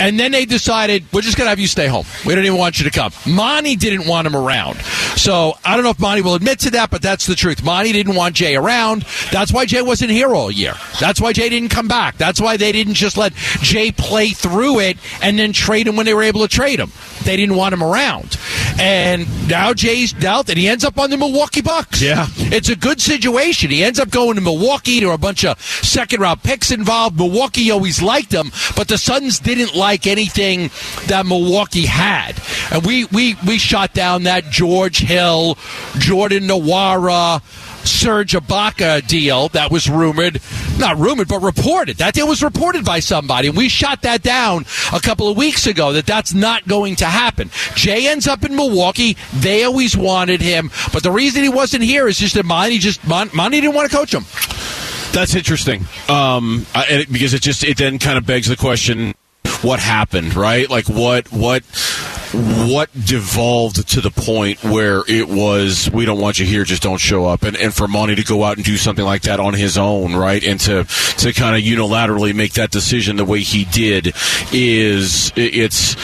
And 0.00 0.18
then 0.18 0.32
they 0.32 0.44
decided 0.44 1.04
we're 1.12 1.20
just 1.20 1.36
going 1.36 1.46
to 1.46 1.50
have 1.50 1.60
you 1.60 1.68
stay 1.68 1.86
home. 1.86 2.04
We 2.26 2.34
don't 2.34 2.44
even 2.44 2.58
want 2.58 2.80
you 2.80 2.84
to 2.84 2.90
come. 2.90 3.12
Monty 3.26 3.76
didn't 3.76 4.08
want 4.08 4.26
him 4.26 4.34
around, 4.34 4.80
so 5.14 5.56
I 5.64 5.76
don't 5.76 5.84
know 5.84 5.90
if 5.90 6.00
Monty 6.00 6.20
will 6.20 6.34
admit 6.34 6.58
to 6.60 6.70
that, 6.72 6.90
but 6.90 7.00
that's 7.00 7.26
the 7.26 7.36
truth. 7.36 7.62
Monty 7.62 7.92
didn't 7.92 8.16
want 8.16 8.34
Jay 8.34 8.56
around. 8.56 9.02
That's 9.30 9.52
why 9.52 9.66
Jay 9.66 9.82
wasn't 9.82 10.10
here 10.10 10.34
all 10.34 10.50
year. 10.50 10.74
That's 10.98 11.20
why 11.20 11.32
Jay 11.32 11.48
didn't 11.48 11.68
come 11.68 11.86
back. 11.86 12.16
That's 12.18 12.40
why 12.40 12.56
they 12.56 12.72
didn't 12.72 12.94
just 12.94 13.16
let 13.16 13.34
Jay 13.60 13.92
play 13.92 14.30
through 14.30 14.80
it 14.80 14.98
and 15.22 15.38
then 15.38 15.52
trade 15.52 15.86
him 15.86 15.94
when 15.94 16.06
they 16.06 16.14
were 16.14 16.24
able 16.24 16.40
to 16.40 16.48
trade 16.48 16.80
him. 16.80 16.90
They 17.22 17.36
didn't 17.36 17.54
want 17.54 17.72
him 17.72 17.82
around. 17.82 18.36
And 18.80 19.48
now 19.48 19.72
Jay's 19.72 20.12
dealt, 20.12 20.48
and 20.48 20.58
he 20.58 20.68
ends 20.68 20.84
up 20.84 20.98
on 20.98 21.03
the 21.10 21.16
Milwaukee 21.16 21.62
Bucks. 21.62 22.02
Yeah. 22.02 22.26
It's 22.36 22.68
a 22.68 22.76
good 22.76 23.00
situation. 23.00 23.70
He 23.70 23.84
ends 23.84 23.98
up 23.98 24.10
going 24.10 24.36
to 24.36 24.40
Milwaukee. 24.40 25.00
There 25.00 25.08
were 25.08 25.14
a 25.14 25.18
bunch 25.18 25.44
of 25.44 25.60
second 25.60 26.20
round 26.20 26.42
picks 26.42 26.70
involved. 26.70 27.16
Milwaukee 27.16 27.70
always 27.70 28.02
liked 28.02 28.32
him, 28.32 28.50
but 28.76 28.88
the 28.88 28.98
Suns 28.98 29.38
didn't 29.38 29.74
like 29.74 30.06
anything 30.06 30.70
that 31.06 31.26
Milwaukee 31.26 31.86
had. 31.86 32.40
And 32.70 32.84
we, 32.84 33.06
we, 33.06 33.36
we 33.46 33.58
shot 33.58 33.94
down 33.94 34.24
that 34.24 34.50
George 34.50 34.98
Hill, 34.98 35.56
Jordan 35.98 36.44
Nwora, 36.44 37.42
Serge 37.84 38.32
Ibaka 38.32 39.06
deal 39.06 39.48
that 39.50 39.70
was 39.70 39.88
rumored, 39.88 40.40
not 40.78 40.98
rumored, 40.98 41.28
but 41.28 41.40
reported. 41.40 41.98
That 41.98 42.14
deal 42.14 42.28
was 42.28 42.42
reported 42.42 42.84
by 42.84 43.00
somebody, 43.00 43.48
and 43.48 43.56
we 43.56 43.68
shot 43.68 44.02
that 44.02 44.22
down 44.22 44.66
a 44.92 45.00
couple 45.00 45.28
of 45.28 45.36
weeks 45.36 45.66
ago. 45.66 45.92
That 45.92 46.06
that's 46.06 46.34
not 46.34 46.66
going 46.66 46.96
to 46.96 47.06
happen. 47.06 47.50
Jay 47.74 48.08
ends 48.08 48.26
up 48.26 48.44
in 48.44 48.56
Milwaukee. 48.56 49.16
They 49.34 49.64
always 49.64 49.96
wanted 49.96 50.40
him, 50.40 50.70
but 50.92 51.02
the 51.02 51.10
reason 51.10 51.42
he 51.42 51.48
wasn't 51.48 51.84
here 51.84 52.08
is 52.08 52.18
just 52.18 52.34
that 52.34 52.44
Monty 52.44 52.78
just 52.78 53.06
Mon- 53.06 53.30
Monty 53.34 53.60
didn't 53.60 53.74
want 53.74 53.90
to 53.90 53.96
coach 53.96 54.12
him. 54.12 54.24
That's 55.12 55.34
interesting. 55.34 55.86
Um, 56.08 56.66
I, 56.74 57.06
because 57.10 57.34
it 57.34 57.42
just 57.42 57.62
it 57.62 57.78
then 57.78 57.98
kind 57.98 58.18
of 58.18 58.26
begs 58.26 58.48
the 58.48 58.56
question: 58.56 59.14
What 59.64 59.80
happened? 59.80 60.34
Right? 60.34 60.68
Like 60.68 60.88
what 60.88 61.32
what 61.32 61.64
what 62.34 62.90
devolved 62.92 63.88
to 63.88 64.00
the 64.00 64.10
point 64.10 64.62
where 64.64 65.02
it 65.06 65.28
was 65.28 65.88
we 65.92 66.04
don't 66.04 66.20
want 66.20 66.38
you 66.40 66.46
here 66.46 66.64
just 66.64 66.82
don't 66.82 66.98
show 66.98 67.26
up 67.26 67.42
and, 67.44 67.56
and 67.56 67.72
for 67.72 67.86
Monty 67.86 68.16
to 68.16 68.24
go 68.24 68.42
out 68.42 68.56
and 68.56 68.64
do 68.64 68.76
something 68.76 69.04
like 69.04 69.22
that 69.22 69.38
on 69.38 69.54
his 69.54 69.78
own 69.78 70.16
right 70.16 70.42
and 70.42 70.58
to 70.60 70.84
to 71.18 71.32
kind 71.32 71.54
of 71.54 71.62
unilaterally 71.62 72.34
make 72.34 72.54
that 72.54 72.72
decision 72.72 73.16
the 73.16 73.24
way 73.24 73.40
he 73.40 73.64
did 73.66 74.14
is 74.52 75.32
it's 75.36 75.94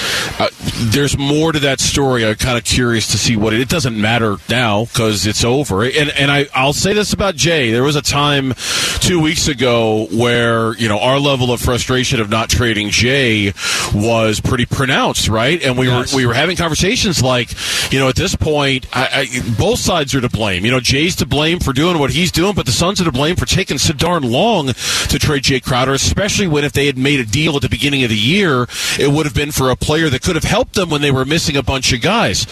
uh, 0.40 0.48
there's 0.92 1.18
more 1.18 1.50
to 1.50 1.58
that 1.58 1.80
story 1.80 2.24
I'm 2.24 2.36
kind 2.36 2.56
of 2.56 2.64
curious 2.64 3.08
to 3.08 3.18
see 3.18 3.36
what 3.36 3.52
it, 3.52 3.60
it 3.60 3.68
doesn't 3.68 4.00
matter 4.00 4.36
now 4.48 4.84
because 4.84 5.26
it's 5.26 5.44
over 5.44 5.82
and 5.82 6.10
and 6.10 6.30
I 6.30 6.46
I'll 6.54 6.72
say 6.72 6.92
this 6.92 7.12
about 7.12 7.34
Jay 7.34 7.72
there 7.72 7.82
was 7.82 7.96
a 7.96 8.02
time 8.02 8.54
two 9.00 9.20
weeks 9.20 9.48
ago 9.48 10.06
where 10.12 10.76
you 10.76 10.88
know 10.88 11.00
our 11.00 11.18
level 11.18 11.52
of 11.52 11.60
frustration 11.60 12.20
of 12.20 12.30
not 12.30 12.50
trading 12.50 12.90
Jay 12.90 13.49
was 13.94 14.40
pretty 14.40 14.66
pronounced 14.66 15.28
right 15.28 15.62
and 15.62 15.76
we 15.78 15.86
yes. 15.86 16.12
were 16.12 16.20
we 16.20 16.26
were 16.26 16.34
having 16.34 16.56
conversations 16.56 17.22
like, 17.22 17.50
you 17.92 17.98
know, 17.98 18.08
at 18.08 18.16
this 18.16 18.36
point, 18.36 18.86
I, 18.92 19.26
I, 19.32 19.56
both 19.58 19.78
sides 19.78 20.14
are 20.14 20.20
to 20.20 20.28
blame. 20.28 20.64
You 20.64 20.70
know, 20.70 20.80
Jay's 20.80 21.16
to 21.16 21.26
blame 21.26 21.60
for 21.60 21.72
doing 21.72 21.98
what 21.98 22.10
he's 22.10 22.30
doing, 22.30 22.54
but 22.54 22.66
the 22.66 22.72
Suns 22.72 23.00
are 23.00 23.04
to 23.04 23.12
blame 23.12 23.36
for 23.36 23.46
taking 23.46 23.78
so 23.78 23.92
darn 23.92 24.22
long 24.22 24.68
to 24.68 25.18
trade 25.18 25.44
Jae 25.44 25.62
Crowder, 25.62 25.92
especially 25.92 26.46
when 26.46 26.64
if 26.64 26.72
they 26.72 26.86
had 26.86 26.98
made 26.98 27.20
a 27.20 27.24
deal 27.24 27.56
at 27.56 27.62
the 27.62 27.68
beginning 27.68 28.02
of 28.04 28.10
the 28.10 28.16
year, 28.16 28.66
it 28.98 29.10
would 29.10 29.26
have 29.26 29.34
been 29.34 29.52
for 29.52 29.70
a 29.70 29.76
player 29.76 30.08
that 30.10 30.22
could 30.22 30.34
have 30.34 30.44
helped 30.44 30.74
them 30.74 30.90
when 30.90 31.00
they 31.00 31.10
were 31.10 31.24
missing 31.24 31.56
a 31.56 31.62
bunch 31.62 31.92
of 31.92 32.00
guys. 32.00 32.46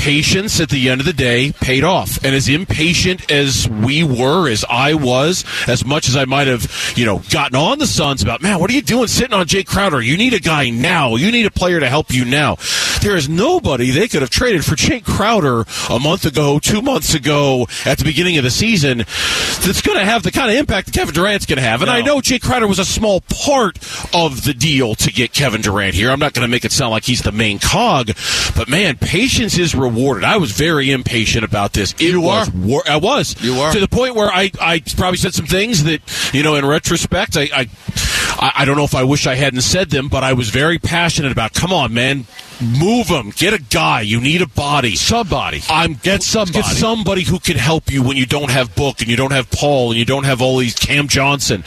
Patience 0.00 0.60
at 0.60 0.68
the 0.68 0.88
end 0.88 1.00
of 1.00 1.06
the 1.06 1.12
day 1.12 1.52
paid 1.52 1.84
off. 1.84 2.22
And 2.24 2.34
as 2.34 2.48
impatient 2.48 3.30
as 3.30 3.68
we 3.68 4.02
were, 4.02 4.48
as 4.48 4.64
I 4.68 4.94
was, 4.94 5.44
as 5.68 5.84
much 5.84 6.08
as 6.08 6.16
I 6.16 6.24
might 6.24 6.46
have, 6.46 6.94
you 6.96 7.06
know, 7.06 7.22
gotten 7.30 7.56
on 7.56 7.78
the 7.78 7.86
Suns 7.86 8.22
about, 8.22 8.42
man, 8.42 8.58
what 8.58 8.70
are 8.70 8.74
you 8.74 8.82
doing 8.82 9.06
sitting 9.06 9.34
on 9.34 9.46
Jae 9.46 9.66
Crowder? 9.66 10.00
You 10.00 10.16
need 10.16 10.25
a 10.34 10.40
guy 10.40 10.70
now. 10.70 11.16
You 11.16 11.30
need 11.30 11.46
a 11.46 11.50
player 11.50 11.80
to 11.80 11.88
help 11.88 12.12
you 12.12 12.24
now. 12.24 12.56
There 13.02 13.16
is 13.16 13.28
nobody 13.28 13.90
they 13.90 14.08
could 14.08 14.22
have 14.22 14.30
traded 14.30 14.64
for 14.64 14.74
Jae 14.74 15.04
Crowder 15.04 15.64
a 15.90 15.98
month 15.98 16.24
ago, 16.24 16.58
two 16.58 16.82
months 16.82 17.14
ago, 17.14 17.66
at 17.84 17.98
the 17.98 18.04
beginning 18.04 18.38
of 18.38 18.44
the 18.44 18.50
season 18.50 18.98
that's 18.98 19.82
going 19.82 19.98
to 19.98 20.04
have 20.04 20.22
the 20.22 20.32
kind 20.32 20.50
of 20.50 20.56
impact 20.56 20.86
that 20.86 20.92
Kevin 20.92 21.14
Durant's 21.14 21.46
going 21.46 21.58
to 21.58 21.62
have. 21.62 21.82
And 21.82 21.88
no. 21.88 21.94
I 21.94 22.02
know 22.02 22.18
Jae 22.18 22.40
Crowder 22.40 22.66
was 22.66 22.78
a 22.78 22.84
small 22.84 23.20
part 23.20 23.78
of 24.14 24.44
the 24.44 24.54
deal 24.54 24.94
to 24.96 25.12
get 25.12 25.32
Kevin 25.32 25.60
Durant 25.60 25.94
here. 25.94 26.10
I'm 26.10 26.18
not 26.18 26.32
going 26.32 26.46
to 26.46 26.50
make 26.50 26.64
it 26.64 26.72
sound 26.72 26.90
like 26.90 27.04
he's 27.04 27.22
the 27.22 27.32
main 27.32 27.58
cog, 27.58 28.10
but 28.56 28.68
man, 28.68 28.96
patience 28.96 29.58
is 29.58 29.74
rewarded. 29.74 30.24
I 30.24 30.38
was 30.38 30.52
very 30.52 30.90
impatient 30.90 31.44
about 31.44 31.72
this. 31.72 31.92
It 31.94 32.12
you 32.12 32.20
was, 32.20 32.48
are. 32.48 32.90
I 32.90 32.96
was. 32.96 33.40
You 33.42 33.54
are. 33.60 33.72
To 33.72 33.78
the 33.78 33.88
point 33.88 34.14
where 34.14 34.28
I, 34.28 34.50
I 34.60 34.82
probably 34.96 35.18
said 35.18 35.34
some 35.34 35.46
things 35.46 35.84
that, 35.84 36.00
you 36.34 36.42
know, 36.42 36.54
in 36.54 36.64
retrospect, 36.64 37.36
I, 37.36 37.48
I 37.54 37.68
I, 38.38 38.64
don't 38.64 38.76
know 38.76 38.84
if 38.84 38.94
I 38.94 39.04
wish 39.04 39.26
I 39.26 39.34
hadn't 39.34 39.62
said 39.62 39.90
them, 39.90 40.08
but 40.08 40.22
I 40.22 40.32
was 40.34 40.50
very 40.50 40.78
passionate 40.78 41.32
about. 41.32 41.54
Come 41.54 41.72
on, 41.72 41.94
man, 41.94 42.26
move 42.60 43.06
him. 43.06 43.30
Get 43.30 43.54
a 43.54 43.62
guy. 43.62 44.02
You 44.02 44.20
need 44.20 44.42
a 44.42 44.46
body. 44.46 44.96
Somebody. 44.96 45.62
I'm 45.68 45.94
get 45.94 46.22
somebody. 46.22 46.62
Get 46.62 46.64
somebody 46.66 47.22
who 47.22 47.38
can 47.38 47.56
help 47.56 47.90
you 47.90 48.02
when 48.02 48.16
you 48.16 48.26
don't 48.26 48.50
have 48.50 48.74
Book 48.74 49.00
and 49.00 49.08
you 49.08 49.16
don't 49.16 49.32
have 49.32 49.50
Paul 49.50 49.90
and 49.90 49.98
you 49.98 50.04
don't 50.04 50.24
have 50.24 50.42
all 50.42 50.58
these 50.58 50.74
Cam 50.74 51.08
Johnson. 51.08 51.64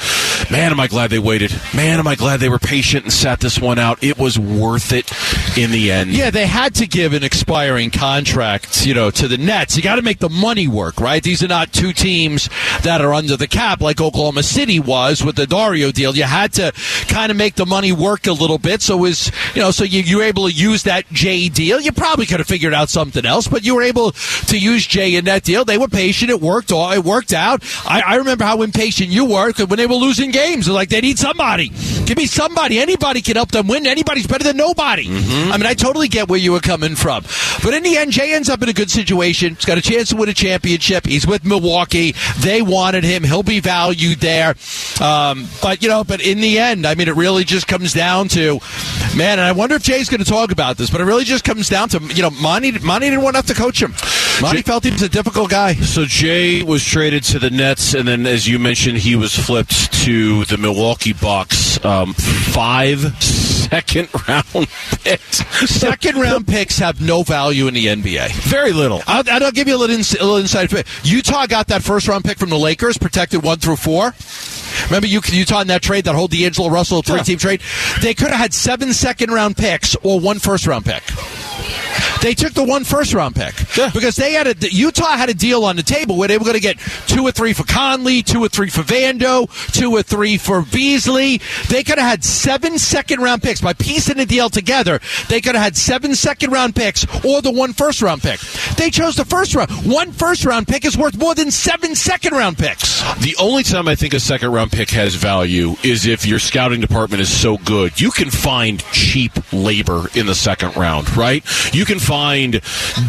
Man, 0.51 0.71
am 0.71 0.79
I 0.79 0.87
glad 0.87 1.11
they 1.11 1.19
waited. 1.19 1.53
Man, 1.75 1.99
am 1.99 2.07
I 2.07 2.15
glad 2.15 2.39
they 2.39 2.49
were 2.49 2.57
patient 2.57 3.03
and 3.03 3.13
sat 3.13 3.39
this 3.39 3.59
one 3.59 3.77
out. 3.77 4.03
It 4.03 4.17
was 4.17 4.39
worth 4.39 4.91
it 4.91 5.11
in 5.55 5.69
the 5.69 5.91
end. 5.91 6.09
Yeah, 6.09 6.31
they 6.31 6.47
had 6.47 6.73
to 6.75 6.87
give 6.87 7.13
an 7.13 7.23
expiring 7.23 7.91
contract, 7.91 8.83
you 8.83 8.95
know, 8.95 9.11
to 9.11 9.27
the 9.27 9.37
Nets. 9.37 9.77
You 9.77 9.83
got 9.83 9.97
to 9.97 10.01
make 10.01 10.17
the 10.17 10.29
money 10.29 10.67
work, 10.67 10.99
right? 10.99 11.21
These 11.21 11.43
are 11.43 11.47
not 11.47 11.71
two 11.71 11.93
teams 11.93 12.49
that 12.81 12.99
are 12.99 13.13
under 13.13 13.37
the 13.37 13.47
cap 13.47 13.79
like 13.79 14.01
Oklahoma 14.01 14.41
City 14.41 14.79
was 14.79 15.23
with 15.23 15.35
the 15.35 15.45
Dario 15.45 15.91
deal. 15.91 16.15
You 16.15 16.23
had 16.23 16.51
to 16.53 16.71
kind 17.07 17.29
of 17.29 17.37
make 17.37 17.53
the 17.53 17.67
money 17.67 17.91
work 17.91 18.25
a 18.25 18.33
little 18.33 18.57
bit. 18.57 18.81
So 18.81 18.97
was 18.97 19.31
you 19.53 19.61
know, 19.61 19.69
so 19.69 19.83
you, 19.83 20.01
you 20.01 20.17
were 20.17 20.23
able 20.23 20.47
to 20.47 20.53
use 20.53 20.81
that 20.83 21.07
Jay 21.11 21.49
deal. 21.49 21.79
You 21.79 21.91
probably 21.91 22.25
could 22.25 22.39
have 22.39 22.47
figured 22.47 22.73
out 22.73 22.89
something 22.89 23.23
else, 23.23 23.47
but 23.47 23.63
you 23.63 23.75
were 23.75 23.83
able 23.83 24.13
to 24.13 24.57
use 24.57 24.87
Jay 24.87 25.15
in 25.15 25.25
that 25.25 25.43
deal. 25.43 25.63
They 25.63 25.77
were 25.77 25.87
patient. 25.87 26.31
It 26.31 26.41
worked. 26.41 26.71
All 26.71 26.91
it 26.91 27.03
worked 27.03 27.33
out. 27.33 27.63
I, 27.85 28.01
I 28.01 28.15
remember 28.15 28.45
how 28.45 28.63
impatient 28.63 29.11
you 29.11 29.25
were 29.25 29.53
when 29.53 29.77
they 29.77 29.85
were 29.85 29.93
losing 29.93 30.31
games. 30.31 30.38
They're 30.39 30.73
like 30.73 30.89
they 30.89 31.01
need 31.01 31.19
somebody. 31.19 31.69
Give 32.05 32.17
me 32.17 32.25
somebody. 32.25 32.79
Anybody 32.79 33.21
can 33.21 33.35
help 33.35 33.51
them 33.51 33.67
win. 33.67 33.85
Anybody's 33.85 34.25
better 34.25 34.43
than 34.43 34.57
nobody. 34.57 35.05
Mm-hmm. 35.05 35.51
I 35.51 35.57
mean, 35.57 35.65
I 35.65 35.73
totally 35.73 36.07
get 36.07 36.29
where 36.29 36.39
you 36.39 36.51
were 36.51 36.59
coming 36.59 36.95
from. 36.95 37.23
But 37.63 37.73
in 37.73 37.83
the 37.83 37.97
end, 37.97 38.11
Jay 38.11 38.33
ends 38.33 38.49
up 38.49 38.63
in 38.63 38.69
a 38.69 38.73
good 38.73 38.89
situation. 38.89 39.55
He's 39.55 39.65
got 39.65 39.77
a 39.77 39.81
chance 39.81 40.09
to 40.09 40.15
win 40.15 40.29
a 40.29 40.33
championship. 40.33 41.05
He's 41.05 41.27
with 41.27 41.45
Milwaukee. 41.45 42.15
They 42.39 42.61
wanted 42.61 43.03
him. 43.03 43.23
He'll 43.23 43.43
be 43.43 43.59
valued 43.59 44.19
there. 44.19 44.55
Um, 45.01 45.47
but 45.61 45.83
you 45.83 45.89
know, 45.89 46.03
but 46.03 46.21
in 46.21 46.39
the 46.41 46.57
end, 46.57 46.85
I 46.85 46.95
mean, 46.95 47.07
it 47.07 47.15
really 47.15 47.43
just 47.43 47.67
comes 47.67 47.93
down 47.93 48.27
to, 48.29 48.59
man. 49.15 49.39
And 49.39 49.41
I 49.41 49.51
wonder 49.51 49.75
if 49.75 49.83
Jay's 49.83 50.09
going 50.09 50.23
to 50.23 50.29
talk 50.29 50.51
about 50.51 50.77
this, 50.77 50.89
but 50.89 51.01
it 51.01 51.05
really 51.05 51.25
just 51.25 51.43
comes 51.43 51.69
down 51.69 51.89
to, 51.89 51.99
you 52.13 52.21
know, 52.21 52.31
Monty. 52.31 52.71
Monty 52.79 53.09
didn't 53.09 53.23
want 53.23 53.35
enough 53.35 53.47
to 53.47 53.53
coach 53.53 53.81
him. 53.81 53.93
Monty 54.41 54.59
Jay, 54.59 54.63
felt 54.63 54.83
he 54.83 54.91
was 54.91 55.01
a 55.01 55.09
difficult 55.09 55.49
guy. 55.49 55.73
So 55.73 56.05
Jay 56.05 56.63
was 56.63 56.83
traded 56.83 57.23
to 57.25 57.39
the 57.39 57.49
Nets, 57.49 57.93
and 57.93 58.07
then, 58.07 58.25
as 58.25 58.47
you 58.47 58.57
mentioned, 58.57 58.99
he 58.99 59.15
was 59.15 59.35
flipped 59.35 59.91
to 60.03 60.28
the 60.29 60.57
Milwaukee 60.57 61.13
Bucks. 61.13 61.83
Um, 61.83 62.13
five 62.13 62.99
second 63.23 64.09
round 64.27 64.67
picks. 65.03 65.37
Second 65.69 66.17
round 66.17 66.47
picks 66.47 66.77
have 66.79 67.01
no 67.01 67.23
value 67.23 67.67
in 67.67 67.73
the 67.73 67.87
NBA. 67.87 68.31
Very 68.43 68.71
little. 68.71 69.01
I'll, 69.07 69.23
I'll 69.29 69.51
give 69.51 69.67
you 69.67 69.75
a 69.75 69.77
little, 69.77 69.95
ins- 69.95 70.13
a 70.13 70.23
little 70.23 70.37
insight. 70.37 70.71
Utah 71.03 71.47
got 71.47 71.67
that 71.67 71.83
first 71.83 72.07
round 72.07 72.25
pick 72.25 72.37
from 72.37 72.49
the 72.49 72.57
Lakers, 72.57 72.97
protected 72.97 73.43
one 73.43 73.59
through 73.59 73.77
four. 73.77 74.13
Remember 74.85 75.07
Utah 75.07 75.61
in 75.61 75.67
that 75.67 75.81
trade, 75.81 76.05
that 76.05 76.15
whole 76.15 76.27
D'Angelo 76.27 76.69
Russell 76.69 77.01
three 77.01 77.21
team 77.21 77.33
yeah. 77.33 77.39
trade? 77.39 77.61
They 78.01 78.13
could 78.13 78.29
have 78.29 78.39
had 78.39 78.53
seven 78.53 78.93
second 78.93 79.31
round 79.31 79.57
picks 79.57 79.95
or 80.03 80.19
one 80.19 80.39
first 80.39 80.67
round 80.67 80.85
pick. 80.85 81.03
They 82.21 82.33
took 82.33 82.53
the 82.53 82.65
one 82.65 82.83
first 82.83 83.13
round 83.13 83.35
pick 83.35 83.55
yeah. 83.79 83.91
because 83.93 84.15
they 84.15 84.33
had 84.33 84.47
a 84.47 84.55
Utah 84.71 85.17
had 85.17 85.29
a 85.29 85.33
deal 85.33 85.65
on 85.65 85.75
the 85.75 85.83
table 85.83 86.17
where 86.17 86.27
they 86.27 86.37
were 86.37 86.43
going 86.43 86.55
to 86.55 86.61
get 86.61 86.77
two 87.07 87.23
or 87.23 87.31
three 87.31 87.53
for 87.53 87.63
Conley, 87.63 88.21
two 88.21 88.43
or 88.43 88.49
three 88.49 88.69
for 88.69 88.81
Vando, 88.81 89.49
two 89.71 89.91
or 89.91 90.03
three 90.03 90.37
for 90.37 90.61
Beasley. 90.61 91.41
They 91.69 91.83
could 91.83 91.97
have 91.97 92.09
had 92.09 92.23
seven 92.23 92.77
second 92.77 93.21
round 93.21 93.41
picks 93.41 93.61
by 93.61 93.73
piecing 93.73 94.17
the 94.17 94.25
deal 94.25 94.49
together. 94.49 94.99
They 95.27 95.41
could 95.41 95.55
have 95.55 95.63
had 95.63 95.77
seven 95.77 96.15
second 96.15 96.51
round 96.51 96.75
picks 96.75 97.05
or 97.25 97.41
the 97.41 97.51
one 97.51 97.73
first 97.73 98.01
round 98.01 98.21
pick. 98.21 98.39
They 98.77 98.89
chose 98.89 99.15
the 99.15 99.25
first 99.25 99.55
round. 99.55 99.71
One 99.85 100.11
first 100.11 100.45
round 100.45 100.67
pick 100.67 100.85
is 100.85 100.97
worth 100.97 101.17
more 101.17 101.35
than 101.35 101.51
seven 101.51 101.95
second 101.95 102.33
round 102.33 102.57
picks. 102.57 102.99
The 103.21 103.35
only 103.39 103.63
time 103.63 103.87
I 103.87 103.95
think 103.95 104.13
a 104.13 104.19
second 104.19 104.51
round 104.51 104.71
pick 104.71 104.89
has 104.91 105.15
value 105.15 105.75
is 105.83 106.05
if 106.05 106.25
your 106.25 106.39
scouting 106.39 106.81
department 106.81 107.21
is 107.21 107.29
so 107.29 107.57
good. 107.57 107.99
You 107.99 108.11
can 108.11 108.29
find 108.29 108.83
cheap 108.91 109.31
labor 109.53 110.07
in 110.15 110.25
the 110.25 110.35
second 110.35 110.75
round, 110.75 111.15
right? 111.15 111.43
You 111.73 111.85
can 111.85 111.99
find 111.99 112.61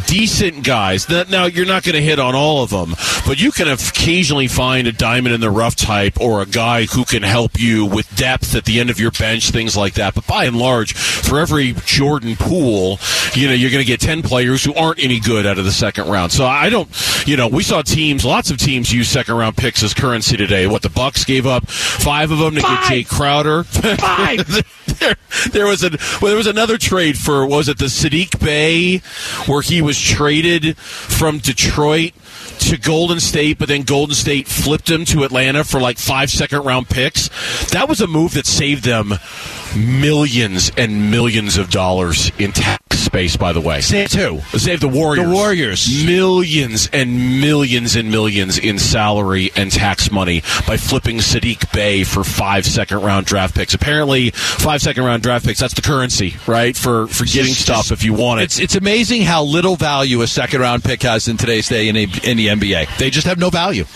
decent 0.07 0.60
guys. 0.63 1.09
Now, 1.09 1.47
you're 1.47 1.67
not 1.67 1.83
going 1.83 1.95
to 1.95 2.03
hit 2.03 2.19
on 2.19 2.35
all 2.35 2.63
of 2.63 2.71
them, 2.71 2.95
but 3.27 3.41
you 3.41 3.51
can 3.53 3.69
occasionally 3.69 4.49
find 4.49 4.87
a 4.87 4.93
diamond 4.93 5.35
in 5.35 5.41
the 5.41 5.51
rough 5.51 5.77
type 5.77 6.21
or 6.21 6.43
a 6.43 6.47
guy 6.47 6.85
who 6.85 7.05
can 7.05 7.23
help 7.23 7.61
you 7.61 7.87
with 7.87 8.15
depth 8.17 8.55
at 8.55 8.65
the 8.65 8.81
end 8.81 8.91
of 8.91 9.01
your 9.01 9.11
bench, 9.11 9.51
things 9.51 9.77
like 9.77 9.95
that. 9.95 10.15
But 10.15 10.27
by 10.27 10.45
and 10.45 10.57
large, 10.57 10.95
for 10.95 11.39
every 11.39 11.75
Jordan 11.85 12.37
Poole, 12.37 12.99
you 13.35 13.49
know, 13.49 13.55
you're 13.55 13.71
going 13.71 13.85
to 13.85 13.87
get 13.87 14.01
10 14.01 14.23
players 14.23 14.65
who 14.65 14.75
aren't 14.75 15.03
any 15.03 15.21
good 15.21 15.47
out 15.47 15.59
of 15.59 15.65
the 15.65 15.73
second 15.73 16.09
round. 16.09 16.33
So 16.33 16.47
I 16.47 16.69
don't, 16.69 16.89
you 17.27 17.37
know, 17.37 17.49
we 17.49 17.63
saw 17.63 17.83
teams, 17.83 18.25
lots 18.25 18.51
of 18.51 18.59
teams 18.59 18.93
use 18.93 19.09
second 19.09 19.37
round 19.37 19.57
picks 19.57 19.83
as 19.83 19.95
currency 19.95 20.37
today. 20.37 20.67
What 20.67 20.83
the 20.83 20.91
Bucks 20.91 21.25
gave 21.25 21.47
up 21.47 21.69
five 21.69 22.31
of 22.31 22.39
them 22.39 22.55
to 22.55 22.61
five. 22.61 22.89
get 22.89 23.07
Jae 23.07 23.09
Crowder. 23.09 23.65
Five. 23.65 24.47
there, 24.99 25.17
there 25.53 25.67
was 25.67 25.85
a 25.85 25.91
well, 26.21 26.31
there 26.31 26.37
was 26.37 26.47
another 26.47 26.79
trade 26.79 27.17
for 27.17 27.47
was 27.47 27.69
it 27.69 27.79
the 27.79 27.87
Saddiq 27.87 28.39
Bey 28.45 28.99
where 29.51 29.63
he 29.63 29.83
was 29.83 30.01
traded 30.01 30.40
from 30.77 31.39
Detroit 31.39 32.13
to 32.61 32.77
Golden 32.77 33.21
State, 33.21 33.59
but 33.59 33.69
then 33.69 33.83
Golden 33.83 34.15
State 34.15 34.47
flipped 34.47 34.91
him 34.91 35.05
to 35.07 35.25
Atlanta 35.25 35.65
for 35.65 35.81
like 35.81 35.99
five 35.99 36.31
second 36.31 36.65
round 36.65 36.89
picks. 36.89 37.29
That 37.71 37.89
was 37.89 38.01
a 38.01 38.07
move 38.07 38.35
that 38.35 38.47
saved 38.47 38.85
them 38.85 39.15
millions 39.77 40.71
and 40.77 41.11
millions 41.11 41.57
of 41.57 41.71
dollars 41.71 42.31
in 42.39 42.53
tax 42.53 42.80
space, 43.11 43.37
by 43.37 43.53
the 43.53 43.61
way. 43.61 43.81
Save 43.81 44.09
two. 44.09 44.41
Save 44.57 44.79
the 44.79 44.89
Warriors. 44.89 45.27
The 45.27 45.35
Warriors. 45.35 46.07
Millions 46.07 46.89
and 46.93 47.41
millions 47.41 47.97
and 47.97 48.09
millions 48.09 48.57
in 48.57 48.79
salary 48.79 49.51
and 49.57 49.73
tax 49.73 50.13
money 50.13 50.43
by 50.65 50.77
flipping 50.77 51.19
Saddiq 51.19 51.73
Bey 51.73 52.05
for 52.05 52.23
five 52.23 52.65
second 52.65 53.03
round 53.03 53.27
draft 53.27 53.57
picks. 53.57 53.75
Apparently, 53.75 54.31
five 54.31 54.81
second 54.81 55.03
round 55.03 55.25
draft 55.25 55.45
picks, 55.45 55.59
that's 55.59 55.75
the 55.75 55.83
currency, 55.83 56.37
right? 56.47 56.77
For 56.77 57.09
for 57.09 57.25
getting 57.25 57.55
just, 57.55 57.63
stuff 57.63 57.91
if 57.91 58.05
you 58.05 58.15
want 58.15 58.43
it. 58.43 58.45
It's, 58.45 58.61
it's 58.61 58.75
amazing 58.77 59.23
how 59.23 59.43
little 59.43 59.75
value 59.75 60.23
a 60.23 60.29
second 60.29 60.61
round 60.61 60.85
pick 60.85 61.03
has 61.03 61.27
in 61.27 61.37
today's 61.37 61.69
day 61.69 61.89
in, 61.89 61.97
a, 61.97 62.03
in 62.23 62.37
the 62.37 62.47
NBA. 62.47 62.97
They 62.97 63.11
just 63.11 63.27
have 63.27 63.39
no 63.39 63.51
value. 63.51 63.87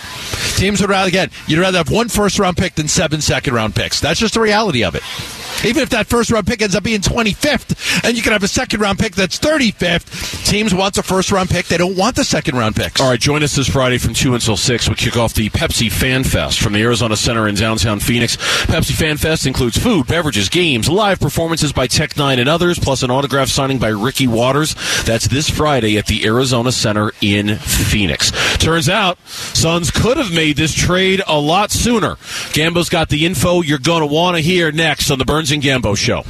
Teams 0.57 0.81
would 0.81 0.91
rather, 0.91 1.09
again, 1.09 1.31
you'd 1.47 1.61
rather 1.61 1.79
have 1.79 1.91
one 1.91 2.09
first 2.09 2.41
round 2.41 2.57
pick 2.57 2.75
than 2.75 2.89
seven 2.89 3.21
second 3.21 3.55
round 3.55 3.77
picks. 3.77 4.01
That's 4.01 4.19
just 4.19 4.35
the 4.35 4.41
reality 4.41 4.83
of 4.83 4.97
it. 4.97 5.03
Even 5.65 5.83
if 5.83 5.91
that 5.91 6.07
first 6.07 6.31
round 6.31 6.47
pick 6.47 6.61
ends 6.61 6.75
up 6.75 6.83
being 6.83 7.01
25th, 7.01 8.05
and 8.05 8.17
you 8.17 8.23
can 8.23 8.33
have 8.33 8.43
a 8.43 8.49
second 8.49 8.81
round 8.81 8.99
pick 9.05 9.15
that's 9.15 9.39
35th, 9.39 10.49
teams 10.49 10.75
want 10.75 10.95
the 10.95 11.03
first 11.03 11.31
round 11.31 11.51
pick. 11.51 11.67
They 11.67 11.77
don't 11.77 11.95
want 11.95 12.17
the 12.17 12.25
second 12.25 12.57
round 12.57 12.75
picks. 12.75 13.03
All 13.03 13.11
right, 13.11 13.21
join 13.21 13.43
us 13.43 13.55
this 13.55 13.69
Friday 13.69 13.99
from 13.99 14.15
2 14.15 14.33
until 14.33 14.57
6. 14.57 14.89
We 14.89 14.95
kick 14.95 15.19
off 15.19 15.35
the 15.35 15.51
Pepsi 15.51 15.93
Fan 15.93 16.25
Fest 16.25 16.59
from 16.59 16.73
the 16.73 16.81
Arizona 16.81 17.15
Center 17.15 17.47
in 17.47 17.55
downtown 17.55 18.01
Phoenix. 18.01 18.39
Pepsi 18.65 18.93
Fan 18.93 19.19
Fest 19.19 19.47
includes 19.47 19.77
food, 19.77 20.07
beverages, 20.07 20.49
games, 20.49 20.89
live 20.89 21.21
performances 21.21 21.71
by 21.71 21.87
Tech 21.87 22.15
N9ne 22.15 22.39
and 22.39 22.49
others, 22.49 22.79
plus 22.79 23.03
an 23.03 23.11
autograph 23.11 23.49
signing 23.49 23.79
by 23.79 23.89
Ricky 23.89 24.27
Watters. 24.27 24.75
That's 25.05 25.29
this 25.29 25.51
Friday 25.51 25.99
at 25.99 26.07
the 26.07 26.25
Arizona 26.25 26.73
Center 26.73 27.13
in 27.21 27.57
Phoenix. 27.59 28.33
Turns 28.57 28.89
out, 28.89 29.19
Suns 29.29 29.91
could 29.91 30.17
have 30.17 30.33
made 30.33 30.57
this 30.57 30.73
trade 30.73 31.21
a 31.27 31.39
lot 31.39 31.71
sooner. 31.71 32.17
Gambo's 32.55 32.89
got 32.89 33.11
the 33.11 33.27
info 33.27 33.61
you're 33.61 33.79
going 33.79 34.01
to 34.01 34.07
want 34.07 34.39
to 34.39 34.43
hear 34.43 34.73
next 34.73 35.11
on 35.11 35.19
the 35.19 35.27
Burns 35.27 35.53
and 35.53 35.63
Gambo 35.63 35.95
Show. 35.95 36.25